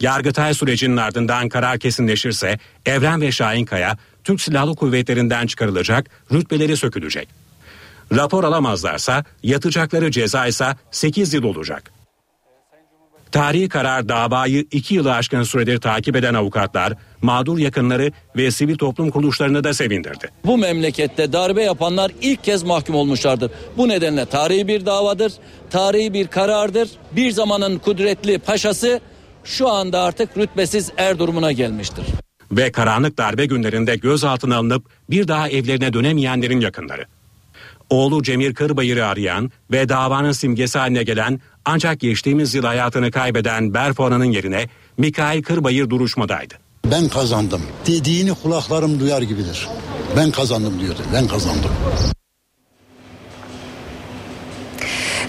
Yargıtay 0.00 0.54
sürecinin 0.54 0.96
ardından 0.96 1.48
karar 1.48 1.78
kesinleşirse 1.78 2.58
Evren 2.86 3.20
ve 3.20 3.32
Şahinkaya 3.32 3.96
Türk 4.24 4.40
Silahlı 4.40 4.74
Kuvvetleri'nden 4.74 5.46
çıkarılacak, 5.46 6.10
rütbeleri 6.32 6.76
sökülecek. 6.76 7.28
Rapor 8.12 8.44
alamazlarsa 8.44 9.24
yatacakları 9.42 10.10
ceza 10.10 10.46
ise 10.46 10.76
8 10.90 11.34
yıl 11.34 11.42
olacak. 11.42 11.97
Tarihi 13.32 13.68
karar 13.68 14.08
davayı 14.08 14.64
2 14.70 14.94
yılı 14.94 15.14
aşkın 15.14 15.42
süredir 15.42 15.78
takip 15.78 16.16
eden 16.16 16.34
avukatlar, 16.34 16.92
mağdur 17.22 17.58
yakınları 17.58 18.12
ve 18.36 18.50
sivil 18.50 18.76
toplum 18.76 19.10
kuruluşlarını 19.10 19.64
da 19.64 19.74
sevindirdi. 19.74 20.28
Bu 20.44 20.58
memlekette 20.58 21.32
darbe 21.32 21.62
yapanlar 21.62 22.10
ilk 22.22 22.44
kez 22.44 22.62
mahkum 22.62 22.94
olmuşlardır. 22.94 23.50
Bu 23.76 23.88
nedenle 23.88 24.26
tarihi 24.26 24.68
bir 24.68 24.86
davadır, 24.86 25.32
tarihi 25.70 26.12
bir 26.12 26.26
karardır. 26.26 26.88
Bir 27.12 27.30
zamanın 27.30 27.78
kudretli 27.78 28.38
paşası 28.38 29.00
şu 29.44 29.68
anda 29.68 30.00
artık 30.02 30.36
rütbesiz 30.38 30.90
er 30.96 31.18
durumuna 31.18 31.52
gelmiştir. 31.52 32.04
ve 32.52 32.72
karanlık 32.72 33.18
darbe 33.18 33.46
günlerinde 33.46 33.96
gözaltına 33.96 34.56
alınıp 34.56 34.84
bir 35.10 35.28
daha 35.28 35.48
evlerine 35.48 35.92
dönemeyenlerin 35.92 36.60
yakınları. 36.60 37.04
Oğlu 37.90 38.22
Cemil 38.22 38.54
Kırbayır'ı 38.54 39.06
arayan 39.06 39.50
ve 39.72 39.88
davanın 39.88 40.32
simgesi 40.32 40.78
haline 40.78 41.02
gelen 41.02 41.40
ancak 41.68 42.00
geçtiğimiz 42.00 42.54
yıl 42.54 42.64
hayatını 42.64 43.10
kaybeden 43.10 43.74
Berfona'nın 43.74 44.24
yerine 44.24 44.68
Mikail 44.98 45.42
Kırbayır 45.42 45.90
duruşmadaydı. 45.90 46.54
Ben 46.90 47.08
kazandım. 47.08 47.62
Dediğini 47.86 48.34
kulaklarım 48.34 49.00
duyar 49.00 49.22
gibidir. 49.22 49.68
Ben 50.16 50.30
kazandım 50.30 50.80
diyordu. 50.80 51.00
Ben 51.14 51.28
kazandım. 51.28 51.70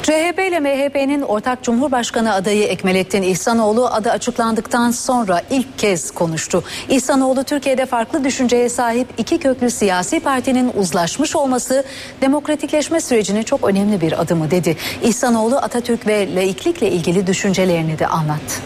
CHP 0.09 0.39
ile 0.39 0.59
MHP'nin 0.59 1.21
ortak 1.21 1.63
Cumhurbaşkanı 1.63 2.33
adayı 2.33 2.63
Ekmelettin 2.63 3.21
İhsanoğlu 3.21 3.87
adı 3.87 4.11
açıklandıktan 4.11 4.91
sonra 4.91 5.41
ilk 5.49 5.79
kez 5.79 6.11
konuştu. 6.11 6.63
İhsanoğlu 6.89 7.43
Türkiye'de 7.43 7.85
farklı 7.85 8.23
düşünceye 8.23 8.69
sahip 8.69 9.07
iki 9.17 9.37
köklü 9.37 9.69
siyasi 9.69 10.19
partinin 10.19 10.71
uzlaşmış 10.75 11.35
olması 11.35 11.83
demokratikleşme 12.21 13.01
sürecinin 13.01 13.43
çok 13.43 13.63
önemli 13.63 14.01
bir 14.01 14.21
adımı 14.21 14.51
dedi. 14.51 14.77
İhsanoğlu 15.03 15.57
Atatürk 15.57 16.07
ve 16.07 16.35
laiklikle 16.35 16.91
ilgili 16.91 17.27
düşüncelerini 17.27 17.99
de 17.99 18.07
anlattı. 18.07 18.61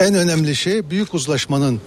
En 0.00 0.14
önemli 0.14 0.56
şey 0.56 0.90
büyük 0.90 1.14
uzlaşmanın 1.14 1.80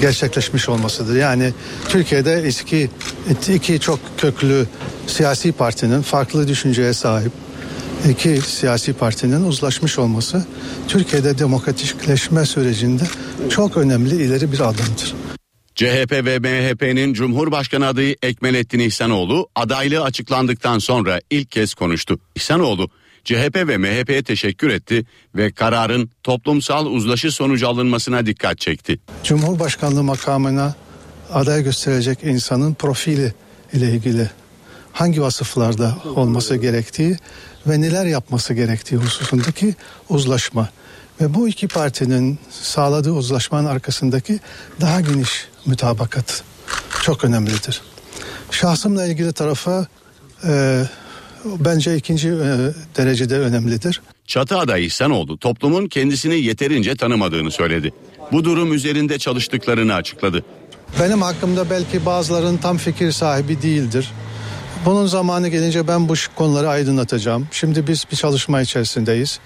gerçekleşmiş 0.00 0.68
olmasıdır. 0.68 1.16
Yani 1.16 1.52
Türkiye'de 1.88 2.32
eski 2.32 2.90
iki 3.54 3.80
çok 3.80 3.98
köklü 4.18 4.66
siyasi 5.06 5.52
partinin 5.52 6.02
farklı 6.02 6.48
düşünceye 6.48 6.92
sahip 6.92 7.32
iki 8.08 8.40
siyasi 8.40 8.92
partinin 8.92 9.44
uzlaşmış 9.44 9.98
olması 9.98 10.44
Türkiye'de 10.88 11.38
demokratikleşme 11.38 12.46
sürecinde 12.46 13.02
çok 13.50 13.76
önemli 13.76 14.22
ileri 14.22 14.52
bir 14.52 14.60
adımdır. 14.60 15.14
CHP 15.74 16.12
ve 16.12 16.38
MHP'nin 16.38 17.14
Cumhurbaşkanı 17.14 17.86
adayı 17.86 18.16
Ekmelettin 18.22 18.78
İhsanoğlu 18.78 19.48
adaylığı 19.54 20.02
açıklandıktan 20.02 20.78
sonra 20.78 21.20
ilk 21.30 21.50
kez 21.50 21.74
konuştu. 21.74 22.18
İhsanoğlu 22.34 22.90
CHP 23.24 23.56
ve 23.56 23.76
MHP'ye 23.76 24.22
teşekkür 24.22 24.70
etti 24.70 25.04
ve 25.34 25.52
kararın 25.52 26.10
toplumsal 26.22 26.86
uzlaşı 26.86 27.32
sonucu 27.32 27.68
alınmasına 27.68 28.26
dikkat 28.26 28.58
çekti. 28.58 28.98
Cumhurbaşkanlığı 29.24 30.02
makamına 30.02 30.74
aday 31.32 31.62
gösterecek 31.62 32.18
insanın 32.24 32.74
profili 32.74 33.34
ile 33.72 33.90
ilgili 33.90 34.30
hangi 34.92 35.22
vasıflarda 35.22 35.96
olması 36.16 36.56
gerektiği 36.56 37.16
ve 37.66 37.80
neler 37.80 38.06
yapması 38.06 38.54
gerektiği 38.54 38.96
hususundaki 38.96 39.74
uzlaşma 40.08 40.68
ve 41.20 41.34
bu 41.34 41.48
iki 41.48 41.68
partinin 41.68 42.38
sağladığı 42.50 43.12
uzlaşmanın 43.12 43.66
arkasındaki 43.66 44.40
daha 44.80 45.00
geniş 45.00 45.48
mütabakat 45.66 46.42
çok 47.02 47.24
önemlidir. 47.24 47.82
Şahsımla 48.50 49.06
ilgili 49.06 49.32
tarafa 49.32 49.86
e, 50.44 50.82
bence 51.44 51.96
ikinci 51.96 52.28
e, 52.28 52.32
derecede 52.96 53.38
önemlidir. 53.38 54.00
Çatı 54.26 54.58
adayı 54.58 54.84
İhsanoğlu 54.84 55.38
toplumun 55.38 55.86
kendisini 55.86 56.40
yeterince 56.40 56.96
tanımadığını 56.96 57.50
söyledi. 57.50 57.92
Bu 58.32 58.44
durum 58.44 58.72
üzerinde 58.72 59.18
çalıştıklarını 59.18 59.94
açıkladı. 59.94 60.44
Benim 61.00 61.22
hakkımda 61.22 61.70
belki 61.70 62.06
bazıların 62.06 62.56
tam 62.56 62.76
fikir 62.76 63.12
sahibi 63.12 63.62
değildir. 63.62 64.10
Bunun 64.84 65.06
zamanı 65.06 65.48
gelince 65.48 65.88
ben 65.88 66.08
bu 66.08 66.14
konuları 66.36 66.68
aydınlatacağım. 66.68 67.48
Şimdi 67.50 67.86
biz 67.86 68.04
bir 68.12 68.16
çalışma 68.16 68.60
içerisindeyiz. 68.60 69.40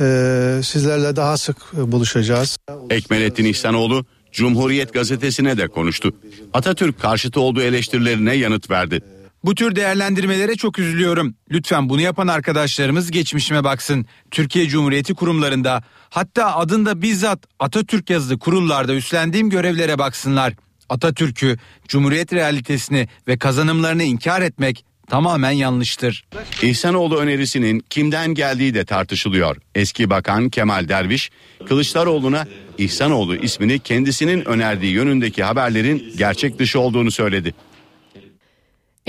Ee, 0.00 0.60
sizlerle 0.64 1.16
daha 1.16 1.36
sık 1.36 1.56
buluşacağız. 1.72 2.56
Ekmelettin 2.90 3.44
İhsanoğlu 3.44 4.06
Cumhuriyet 4.32 4.92
gazetesine 4.92 5.58
de 5.58 5.68
konuştu. 5.68 6.12
Atatürk 6.52 7.00
karşıtı 7.00 7.40
olduğu 7.40 7.62
eleştirilerine 7.62 8.34
yanıt 8.34 8.70
verdi. 8.70 9.00
Bu 9.44 9.54
tür 9.54 9.76
değerlendirmelere 9.76 10.56
çok 10.56 10.78
üzülüyorum. 10.78 11.34
Lütfen 11.50 11.88
bunu 11.88 12.00
yapan 12.00 12.28
arkadaşlarımız 12.28 13.10
geçmişime 13.10 13.64
baksın. 13.64 14.06
Türkiye 14.30 14.68
Cumhuriyeti 14.68 15.14
kurumlarında 15.14 15.82
hatta 16.10 16.56
adında 16.56 17.02
bizzat 17.02 17.38
Atatürk 17.58 18.10
yazılı 18.10 18.38
kurullarda 18.38 18.94
üstlendiğim 18.94 19.50
görevlere 19.50 19.98
baksınlar. 19.98 20.52
Atatürk'ü, 20.88 21.56
Cumhuriyet 21.88 22.32
realitesini 22.32 23.08
ve 23.28 23.38
kazanımlarını 23.38 24.02
inkar 24.02 24.42
etmek 24.42 24.84
tamamen 25.08 25.50
yanlıştır. 25.50 26.24
İhsanoğlu 26.62 27.16
önerisinin 27.16 27.84
kimden 27.90 28.34
geldiği 28.34 28.74
de 28.74 28.84
tartışılıyor. 28.84 29.56
Eski 29.74 30.10
Bakan 30.10 30.48
Kemal 30.48 30.88
Derviş, 30.88 31.30
Kılıçdaroğlu'na 31.68 32.46
İhsanoğlu 32.78 33.36
ismini 33.36 33.78
kendisinin 33.78 34.48
önerdiği 34.48 34.92
yönündeki 34.92 35.42
haberlerin 35.44 36.12
gerçek 36.18 36.58
dışı 36.58 36.80
olduğunu 36.80 37.10
söyledi. 37.10 37.54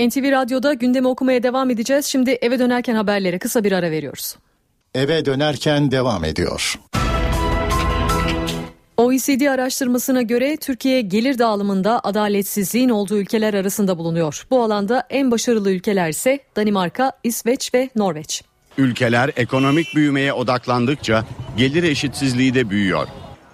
NTV 0.08 0.32
Radyo'da 0.32 0.74
gündemi 0.74 1.08
okumaya 1.08 1.42
devam 1.42 1.70
edeceğiz. 1.70 2.06
Şimdi 2.06 2.30
eve 2.30 2.58
dönerken 2.58 2.94
haberlere 2.94 3.38
kısa 3.38 3.64
bir 3.64 3.72
ara 3.72 3.90
veriyoruz. 3.90 4.36
Eve 4.94 5.24
dönerken 5.24 5.90
devam 5.90 6.24
ediyor. 6.24 6.74
OECD 8.96 9.46
araştırmasına 9.46 10.22
göre 10.22 10.56
Türkiye 10.56 11.00
gelir 11.00 11.38
dağılımında 11.38 12.00
adaletsizliğin 12.04 12.88
olduğu 12.88 13.18
ülkeler 13.18 13.54
arasında 13.54 13.98
bulunuyor. 13.98 14.46
Bu 14.50 14.62
alanda 14.62 15.06
en 15.10 15.30
başarılı 15.30 15.72
ülkeler 15.72 16.08
ise 16.08 16.38
Danimarka, 16.56 17.12
İsveç 17.24 17.74
ve 17.74 17.90
Norveç. 17.96 18.42
Ülkeler 18.78 19.30
ekonomik 19.36 19.96
büyümeye 19.96 20.32
odaklandıkça 20.32 21.24
gelir 21.56 21.82
eşitsizliği 21.82 22.54
de 22.54 22.70
büyüyor. 22.70 23.06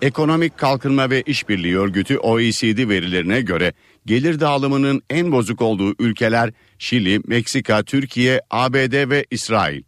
Ekonomik 0.02 0.58
Kalkınma 0.58 1.10
ve 1.10 1.22
İşbirliği 1.22 1.78
Örgütü 1.78 2.18
OECD 2.18 2.88
verilerine 2.88 3.40
göre 3.40 3.72
gelir 4.06 4.40
dağılımının 4.40 5.02
en 5.10 5.32
bozuk 5.32 5.62
olduğu 5.62 5.94
ülkeler 5.98 6.52
Şili, 6.78 7.20
Meksika, 7.26 7.82
Türkiye, 7.82 8.40
ABD 8.50 9.10
ve 9.10 9.24
İsrail. 9.30 9.82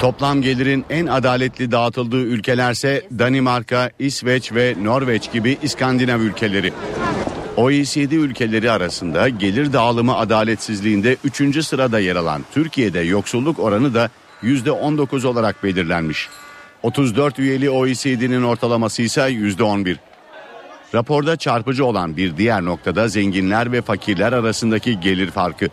Toplam 0.00 0.42
gelirin 0.42 0.84
en 0.90 1.06
adaletli 1.06 1.70
dağıtıldığı 1.70 2.22
ülkelerse 2.22 3.06
Danimarka, 3.18 3.90
İsveç 3.98 4.52
ve 4.52 4.74
Norveç 4.82 5.32
gibi 5.32 5.58
İskandinav 5.62 6.20
ülkeleri. 6.20 6.72
OECD 7.56 8.12
ülkeleri 8.12 8.70
arasında 8.70 9.28
gelir 9.28 9.72
dağılımı 9.72 10.16
adaletsizliğinde 10.16 11.16
3. 11.24 11.64
sırada 11.66 11.98
yer 11.98 12.16
alan 12.16 12.44
Türkiye'de 12.54 13.00
yoksulluk 13.00 13.58
oranı 13.58 13.94
da 13.94 14.10
%19 14.42 15.26
olarak 15.26 15.62
belirlenmiş. 15.64 16.28
34 16.82 17.38
üyeli 17.38 17.70
OECD'nin 17.70 18.42
ortalaması 18.42 19.02
ise 19.02 19.20
%11. 19.20 19.96
Raporda 20.94 21.36
çarpıcı 21.36 21.84
olan 21.84 22.16
bir 22.16 22.36
diğer 22.36 22.64
noktada 22.64 23.08
zenginler 23.08 23.72
ve 23.72 23.82
fakirler 23.82 24.32
arasındaki 24.32 25.00
gelir 25.00 25.30
farkı. 25.30 25.68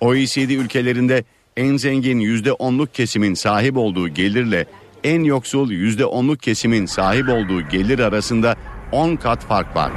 OECD 0.00 0.50
ülkelerinde 0.50 1.24
en 1.56 1.76
zengin 1.76 2.20
%10'luk 2.20 2.92
kesimin 2.92 3.34
sahip 3.34 3.76
olduğu 3.76 4.08
gelirle 4.08 4.66
en 5.04 5.24
yoksul 5.24 5.70
%10'luk 5.70 6.38
kesimin 6.38 6.86
sahip 6.86 7.28
olduğu 7.28 7.60
gelir 7.68 7.98
arasında 7.98 8.56
10 8.92 9.16
kat 9.16 9.44
fark 9.44 9.76
var. 9.76 9.92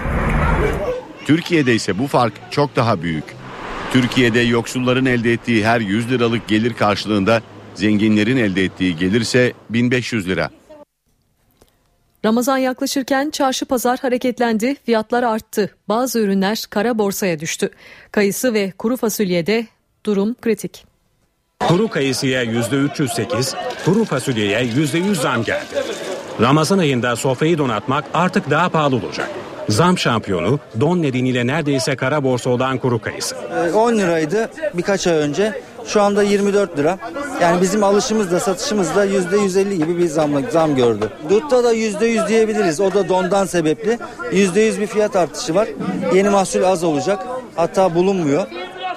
Türkiye'de 1.25 1.75
ise 1.75 1.99
bu 1.99 2.07
fark 2.07 2.33
çok 2.51 2.75
daha 2.75 3.03
büyük. 3.03 3.23
Türkiye'de 3.93 4.39
yoksulların 4.39 5.05
elde 5.05 5.33
ettiği 5.33 5.65
her 5.65 5.79
100 5.81 6.11
liralık 6.11 6.47
gelir 6.47 6.73
karşılığında 6.73 7.41
zenginlerin 7.75 8.37
elde 8.37 8.63
ettiği 8.63 8.97
gelirse 8.97 9.53
1500 9.69 10.27
lira. 10.27 10.49
Ramazan 12.25 12.57
yaklaşırken 12.57 13.29
çarşı 13.29 13.65
pazar 13.65 13.99
hareketlendi, 13.99 14.75
fiyatlar 14.85 15.23
arttı. 15.23 15.69
Bazı 15.89 16.19
ürünler 16.19 16.65
kara 16.69 16.97
borsaya 16.97 17.39
düştü. 17.39 17.69
Kayısı 18.11 18.53
ve 18.53 18.71
kuru 18.77 18.97
fasulyede 18.97 19.67
durum 20.05 20.35
kritik. 20.41 20.85
Kuru 21.67 21.87
kayısıya 21.87 22.43
%308, 22.43 23.55
kuru 23.85 24.05
fasulyeye 24.05 24.63
%100 24.63 25.15
zam 25.15 25.43
geldi. 25.43 25.65
Ramazan 26.41 26.77
ayında 26.77 27.15
sofrayı 27.15 27.57
donatmak 27.57 28.05
artık 28.13 28.49
daha 28.49 28.69
pahalı 28.69 28.95
olacak. 28.95 29.29
Zam 29.69 29.97
şampiyonu 29.97 30.59
don 30.79 31.01
nedeniyle 31.01 31.47
neredeyse 31.47 31.95
kara 31.95 32.23
borsa 32.23 32.49
olan 32.49 32.77
kuru 32.77 33.01
kayısı. 33.01 33.35
10 33.75 33.97
liraydı 33.97 34.49
birkaç 34.73 35.07
ay 35.07 35.17
önce. 35.17 35.61
Şu 35.85 36.01
anda 36.01 36.23
24 36.23 36.77
lira. 36.77 36.97
Yani 37.41 37.61
bizim 37.61 37.83
alışımız 37.83 38.31
da 38.31 38.39
satışımız 38.39 38.95
da 38.95 39.05
%150 39.05 39.73
gibi 39.73 39.97
bir 39.97 40.07
zam, 40.07 40.31
zam 40.51 40.75
gördü. 40.75 41.09
Dutta 41.29 41.63
da 41.63 41.73
%100 41.73 42.27
diyebiliriz. 42.27 42.79
O 42.79 42.93
da 42.93 43.09
dondan 43.09 43.45
sebepli. 43.45 43.99
%100 44.31 44.81
bir 44.81 44.87
fiyat 44.87 45.15
artışı 45.15 45.55
var. 45.55 45.67
Yeni 46.13 46.29
mahsul 46.29 46.63
az 46.63 46.83
olacak. 46.83 47.23
Hatta 47.55 47.95
bulunmuyor. 47.95 48.47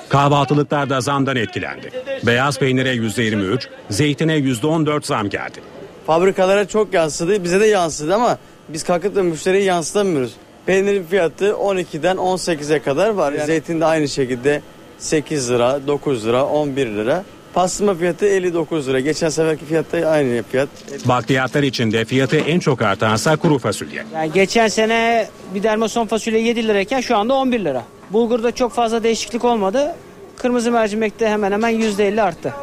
Kahvaltılıklarda 0.08 1.00
zamdan 1.00 1.36
etkilendi. 1.36 1.90
Beyaz 2.26 2.58
peynire 2.58 2.94
%23, 2.94 3.68
zeytine 3.90 4.36
%14 4.36 5.06
zam 5.06 5.28
geldi. 5.28 5.58
Fabrikalara 6.06 6.68
çok 6.68 6.94
yansıdı, 6.94 7.44
bize 7.44 7.60
de 7.60 7.66
yansıdı 7.66 8.14
ama 8.14 8.38
biz 8.68 8.82
kalkıp 8.82 9.16
da 9.16 9.22
müşteriye 9.22 9.62
yansıtamıyoruz. 9.62 10.32
Peynirin 10.66 11.04
fiyatı 11.04 11.44
12'den 11.46 12.16
18'e 12.16 12.78
kadar 12.82 13.10
var. 13.10 13.32
Yani 13.32 13.46
zeytin 13.46 13.80
de 13.80 13.84
aynı 13.84 14.08
şekilde 14.08 14.62
8 14.98 15.50
lira, 15.50 15.86
9 15.86 16.26
lira, 16.26 16.44
11 16.46 16.86
lira. 16.86 17.24
Pastırma 17.54 17.94
fiyatı 17.94 18.26
59 18.26 18.88
lira. 18.88 19.00
Geçen 19.00 19.28
seferki 19.28 19.64
fiyatta 19.64 19.98
aynı 20.08 20.42
fiyat. 20.42 20.68
Bakliyatlar 21.04 21.62
içinde 21.62 22.04
fiyatı 22.04 22.36
en 22.36 22.58
çok 22.58 22.82
artansa 22.82 23.36
kuru 23.36 23.58
fasulye. 23.58 24.04
Yani 24.14 24.32
geçen 24.32 24.68
sene 24.68 25.28
bir 25.54 25.62
dermason 25.62 26.06
fasulye 26.06 26.40
7 26.40 26.68
lirayken 26.68 27.00
şu 27.00 27.16
anda 27.16 27.34
11 27.34 27.64
lira. 27.64 27.82
Bulgurda 28.10 28.52
çok 28.52 28.72
fazla 28.72 29.02
değişiklik 29.02 29.44
olmadı. 29.44 29.94
Kırmızı 30.36 30.70
mercimekte 30.70 31.28
hemen 31.28 31.52
hemen 31.52 31.72
%50 31.80 32.22
arttı. 32.22 32.54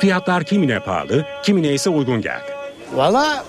Fiyatlar 0.00 0.44
kimine 0.44 0.80
pahalı, 0.80 1.26
kimine 1.42 1.72
ise 1.72 1.90
uygun 1.90 2.20
geldi. 2.20 2.52
Valla 2.94 3.44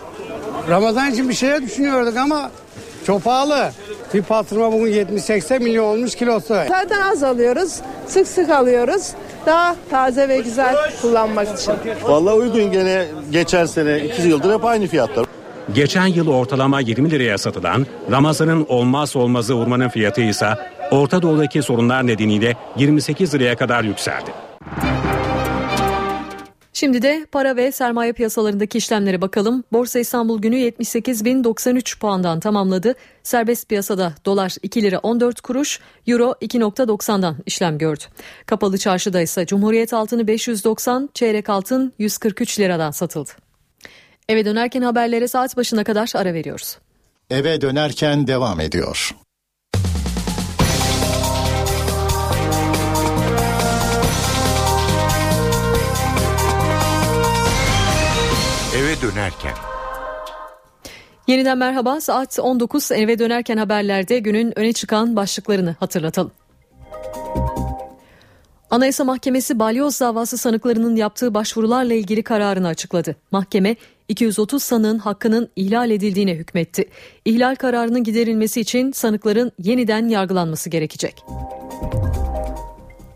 Ramazan 0.69 1.11
için 1.11 1.29
bir 1.29 1.33
şeye 1.33 1.61
düşünüyorduk 1.61 2.17
ama 2.17 2.51
çok 3.05 3.23
pahalı. 3.23 3.71
Bir 4.13 4.21
pastırma 4.21 4.71
bugün 4.71 4.93
70-80 4.93 5.59
milyon 5.59 5.85
olmuş 5.85 6.15
kilosu. 6.15 6.55
Zaten 6.69 7.01
az 7.01 7.23
alıyoruz. 7.23 7.75
Sık 8.07 8.27
sık 8.27 8.49
alıyoruz. 8.49 9.11
Daha 9.45 9.75
taze 9.89 10.29
ve 10.29 10.37
güzel 10.37 10.75
kullanmak 11.01 11.59
için. 11.59 11.73
Vallahi 12.03 12.35
uygun 12.35 12.71
gene 12.71 13.05
geçen 13.31 13.65
sene 13.65 13.99
2 13.99 14.21
yıldır 14.21 14.53
hep 14.53 14.65
aynı 14.65 14.87
fiyatlar. 14.87 15.25
Geçen 15.73 16.05
yıl 16.07 16.27
ortalama 16.27 16.79
20 16.79 17.11
liraya 17.11 17.37
satılan 17.37 17.85
Ramazan'ın 18.11 18.65
olmaz 18.69 19.15
olmazı 19.15 19.53
hurmanın 19.53 19.89
fiyatı 19.89 20.21
ise 20.21 20.47
Orta 20.91 21.21
Doğu'daki 21.21 21.61
sorunlar 21.61 22.07
nedeniyle 22.07 22.55
28 22.77 23.33
liraya 23.33 23.55
kadar 23.55 23.83
yükseldi. 23.83 24.48
Şimdi 26.79 27.01
de 27.01 27.25
para 27.31 27.55
ve 27.55 27.71
sermaye 27.71 28.13
piyasalarındaki 28.13 28.77
işlemlere 28.77 29.21
bakalım. 29.21 29.63
Borsa 29.71 29.99
İstanbul 29.99 30.41
günü 30.41 30.55
78.093 30.55 31.99
puandan 31.99 32.39
tamamladı. 32.39 32.93
Serbest 33.23 33.69
piyasada 33.69 34.13
dolar 34.25 34.55
2 34.63 34.81
lira 34.81 34.99
14 34.99 35.41
kuruş, 35.41 35.79
euro 36.07 36.35
2.90'dan 36.41 37.37
işlem 37.45 37.77
gördü. 37.77 38.03
Kapalı 38.45 38.77
çarşıda 38.77 39.21
ise 39.21 39.45
Cumhuriyet 39.45 39.93
altını 39.93 40.27
590, 40.27 41.09
çeyrek 41.13 41.49
altın 41.49 41.93
143 41.99 42.59
liradan 42.59 42.91
satıldı. 42.91 43.31
Eve 44.29 44.45
dönerken 44.45 44.81
haberlere 44.81 45.27
saat 45.27 45.57
başına 45.57 45.83
kadar 45.83 46.11
ara 46.15 46.33
veriyoruz. 46.33 46.77
Eve 47.29 47.61
dönerken 47.61 48.27
devam 48.27 48.59
ediyor. 48.59 49.15
Dönerken. 59.11 59.53
Yeniden 61.27 61.57
merhaba 61.57 62.01
saat 62.01 62.39
19 62.39 62.91
eve 62.91 63.19
dönerken 63.19 63.57
haberlerde 63.57 64.19
günün 64.19 64.59
öne 64.59 64.73
çıkan 64.73 65.15
başlıklarını 65.15 65.75
hatırlatalım. 65.79 66.31
Anayasa 68.69 69.03
Mahkemesi 69.03 69.59
balyoz 69.59 70.01
davası 70.01 70.37
sanıklarının 70.37 70.95
yaptığı 70.95 71.33
başvurularla 71.33 71.93
ilgili 71.93 72.23
kararını 72.23 72.67
açıkladı. 72.67 73.15
Mahkeme 73.31 73.75
230 74.07 74.63
sanığın 74.63 74.97
hakkının 74.97 75.49
ihlal 75.55 75.91
edildiğine 75.91 76.35
hükmetti. 76.35 76.89
İhlal 77.25 77.55
kararının 77.55 78.03
giderilmesi 78.03 78.61
için 78.61 78.91
sanıkların 78.91 79.51
yeniden 79.59 80.07
yargılanması 80.07 80.69
gerekecek. 80.69 81.23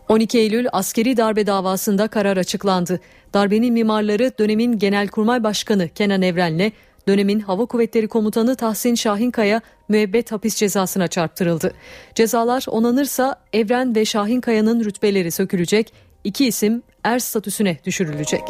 12 0.08 0.38
Eylül 0.38 0.66
askeri 0.72 1.16
darbe 1.16 1.46
davasında 1.46 2.08
karar 2.08 2.36
açıklandı. 2.36 3.00
Darbenin 3.34 3.72
mimarları 3.72 4.32
dönemin 4.38 4.78
Genelkurmay 4.78 5.44
Başkanı 5.44 5.88
Kenan 5.88 6.22
Evren'le 6.22 6.72
dönemin 7.08 7.40
Hava 7.40 7.66
Kuvvetleri 7.66 8.08
Komutanı 8.08 8.56
Tahsin 8.56 8.94
Şahinkaya 8.94 9.60
müebbet 9.88 10.32
hapis 10.32 10.54
cezasına 10.54 11.08
çarptırıldı. 11.08 11.74
Cezalar 12.14 12.64
onanırsa 12.68 13.36
Evren 13.52 13.94
ve 13.94 14.04
Şahinkaya'nın 14.04 14.84
rütbeleri 14.84 15.30
sökülecek, 15.30 15.92
iki 16.24 16.46
isim 16.46 16.82
er 17.04 17.18
statüsüne 17.18 17.78
düşürülecek. 17.84 18.42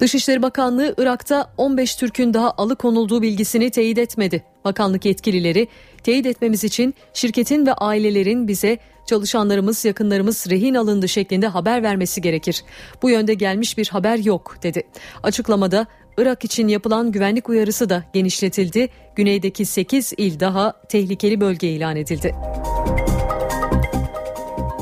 Dışişleri 0.00 0.42
Bakanlığı 0.42 0.94
Irak'ta 0.98 1.52
15 1.56 1.96
Türk'ün 1.96 2.34
daha 2.34 2.50
alıkonulduğu 2.50 3.22
bilgisini 3.22 3.70
teyit 3.70 3.98
etmedi. 3.98 4.44
Bakanlık 4.64 5.04
yetkilileri 5.04 5.68
teyit 6.02 6.26
etmemiz 6.26 6.64
için 6.64 6.94
şirketin 7.14 7.66
ve 7.66 7.72
ailelerin 7.72 8.48
bize 8.48 8.78
çalışanlarımız, 9.10 9.84
yakınlarımız 9.84 10.50
rehin 10.50 10.74
alındı 10.74 11.08
şeklinde 11.08 11.46
haber 11.46 11.82
vermesi 11.82 12.20
gerekir. 12.20 12.64
Bu 13.02 13.10
yönde 13.10 13.34
gelmiş 13.34 13.78
bir 13.78 13.88
haber 13.88 14.18
yok 14.18 14.56
dedi. 14.62 14.82
Açıklamada 15.22 15.86
Irak 16.18 16.44
için 16.44 16.68
yapılan 16.68 17.12
güvenlik 17.12 17.48
uyarısı 17.48 17.88
da 17.88 18.04
genişletildi. 18.12 18.88
Güneydeki 19.16 19.64
8 19.64 20.12
il 20.16 20.40
daha 20.40 20.72
tehlikeli 20.88 21.40
bölge 21.40 21.68
ilan 21.68 21.96
edildi. 21.96 22.34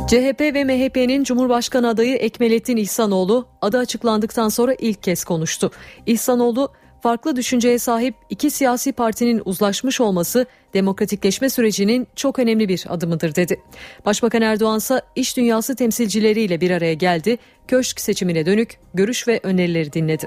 CHP 0.08 0.40
ve 0.40 0.64
MHP'nin 0.64 1.24
Cumhurbaşkanı 1.24 1.88
adayı 1.88 2.16
Ekmelettin 2.16 2.76
İhsanoğlu 2.76 3.46
adı 3.62 3.78
açıklandıktan 3.78 4.48
sonra 4.48 4.74
ilk 4.78 5.02
kez 5.02 5.24
konuştu. 5.24 5.70
İhsanoğlu 6.06 6.72
farklı 7.02 7.36
düşünceye 7.36 7.78
sahip 7.78 8.14
iki 8.30 8.50
siyasi 8.50 8.92
partinin 8.92 9.42
uzlaşmış 9.44 10.00
olması 10.00 10.46
demokratikleşme 10.74 11.50
sürecinin 11.50 12.08
çok 12.16 12.38
önemli 12.38 12.68
bir 12.68 12.84
adımıdır 12.88 13.34
dedi. 13.34 13.60
Başbakan 14.04 14.42
Erdoğan 14.42 14.78
ise 14.78 15.02
iş 15.16 15.36
dünyası 15.36 15.76
temsilcileriyle 15.76 16.60
bir 16.60 16.70
araya 16.70 16.94
geldi. 16.94 17.38
Köşk 17.68 18.00
seçimine 18.00 18.46
dönük 18.46 18.78
görüş 18.94 19.28
ve 19.28 19.40
önerileri 19.42 19.92
dinledi. 19.92 20.26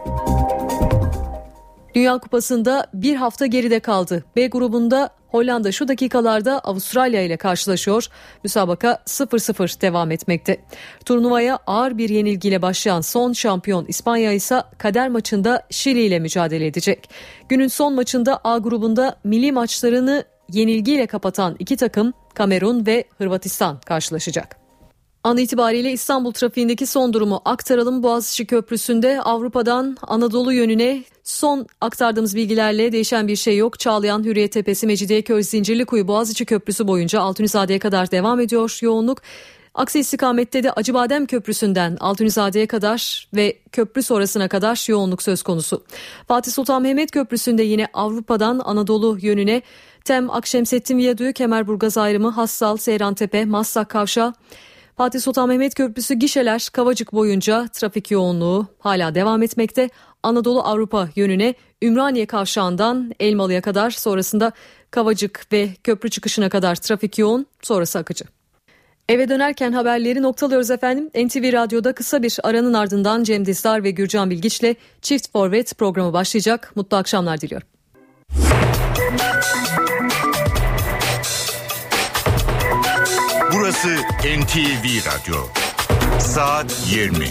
Dünya 1.95 2.17
Kupası'nda 2.17 2.87
bir 2.93 3.15
hafta 3.15 3.45
geride 3.45 3.79
kaldı. 3.79 4.23
B 4.35 4.47
grubunda 4.47 5.09
Hollanda 5.27 5.71
şu 5.71 5.87
dakikalarda 5.87 6.59
Avustralya 6.59 7.21
ile 7.21 7.37
karşılaşıyor. 7.37 8.07
Müsabaka 8.43 9.03
0-0 9.05 9.81
devam 9.81 10.11
etmekte. 10.11 10.57
Turnuvaya 11.05 11.59
ağır 11.67 11.97
bir 11.97 12.09
yenilgiyle 12.09 12.61
başlayan 12.61 13.01
son 13.01 13.33
şampiyon 13.33 13.85
İspanya 13.87 14.31
ise 14.31 14.63
kader 14.77 15.09
maçında 15.09 15.67
Şili 15.69 16.01
ile 16.01 16.19
mücadele 16.19 16.65
edecek. 16.65 17.09
Günün 17.49 17.67
son 17.67 17.93
maçında 17.93 18.39
A 18.43 18.57
grubunda 18.57 19.15
milli 19.23 19.51
maçlarını 19.51 20.23
yenilgiyle 20.51 21.07
kapatan 21.07 21.55
iki 21.59 21.77
takım 21.77 22.13
Kamerun 22.33 22.85
ve 22.85 23.05
Hırvatistan 23.17 23.79
karşılaşacak. 23.79 24.61
An 25.23 25.37
itibariyle 25.37 25.91
İstanbul 25.91 26.31
trafiğindeki 26.31 26.85
son 26.85 27.13
durumu 27.13 27.41
aktaralım. 27.45 28.03
Boğaziçi 28.03 28.45
Köprüsü'nde 28.45 29.21
Avrupa'dan 29.21 29.97
Anadolu 30.01 30.53
yönüne 30.53 31.03
son 31.23 31.67
aktardığımız 31.81 32.35
bilgilerle 32.35 32.91
değişen 32.91 33.27
bir 33.27 33.35
şey 33.35 33.57
yok. 33.57 33.79
Çağlayan, 33.79 34.23
Hürriyet 34.23 34.51
Tepesi, 34.51 34.87
Mecidiyeköy, 34.87 35.43
Zincirlikuyu, 35.43 36.07
Boğaziçi 36.07 36.45
Köprüsü 36.45 36.87
boyunca 36.87 37.21
Altunizade'ye 37.21 37.79
kadar 37.79 38.11
devam 38.11 38.39
ediyor 38.39 38.79
yoğunluk. 38.81 39.21
Aksi 39.73 39.99
istikamette 39.99 40.63
de 40.63 40.71
Acıbadem 40.71 41.25
Köprüsü'nden 41.25 41.97
Altunizade'ye 41.99 42.67
kadar 42.67 43.27
ve 43.35 43.59
köprü 43.71 44.03
sonrasına 44.03 44.47
kadar 44.47 44.89
yoğunluk 44.89 45.23
söz 45.23 45.43
konusu. 45.43 45.83
Fatih 46.27 46.51
Sultan 46.51 46.81
Mehmet 46.81 47.11
Köprüsü'nde 47.11 47.63
yine 47.63 47.87
Avrupa'dan 47.93 48.61
Anadolu 48.65 49.17
yönüne 49.21 49.61
Tem 50.05 50.29
Akşemsettin 50.29 50.97
Viyadüğü, 50.97 51.33
Kemerburgaz 51.33 51.97
ayrımı, 51.97 52.29
Hassal, 52.29 52.77
Seyrantepe, 52.77 53.45
Maslak 53.45 53.89
Kavşağı, 53.89 54.33
Fatih 54.97 55.19
Sultan 55.19 55.47
Mehmet 55.47 55.75
Köprüsü 55.75 56.13
gişeler 56.13 56.69
Kavacık 56.73 57.13
boyunca 57.13 57.67
trafik 57.67 58.11
yoğunluğu 58.11 58.67
hala 58.79 59.15
devam 59.15 59.43
etmekte. 59.43 59.89
Anadolu 60.23 60.61
Avrupa 60.63 61.09
yönüne 61.15 61.55
Ümraniye 61.81 62.25
kavşağından 62.25 63.11
Elmalı'ya 63.19 63.61
kadar 63.61 63.89
sonrasında 63.89 64.51
Kavacık 64.91 65.45
ve 65.51 65.69
köprü 65.83 66.09
çıkışına 66.09 66.49
kadar 66.49 66.75
trafik 66.75 67.17
yoğun 67.17 67.45
sonrası 67.61 67.99
akıcı. 67.99 68.25
Eve 69.09 69.29
dönerken 69.29 69.71
haberleri 69.71 70.21
noktalıyoruz 70.21 70.71
efendim. 70.71 71.09
NTV 71.27 71.53
Radyo'da 71.53 71.93
kısa 71.93 72.23
bir 72.23 72.37
aranın 72.43 72.73
ardından 72.73 73.23
Cem 73.23 73.45
Dizdar 73.45 73.83
ve 73.83 73.91
Gürcan 73.91 74.29
Bilgiç'le 74.29 74.75
Çift 75.01 75.31
Forvet 75.31 75.77
programı 75.77 76.13
başlayacak. 76.13 76.71
Mutlu 76.75 76.97
akşamlar 76.97 77.41
diliyorum. 77.41 77.67
Burası 83.53 83.87
NTV 84.23 84.85
Radyo. 85.05 85.37
Saat 86.19 86.87
20. 86.91 87.25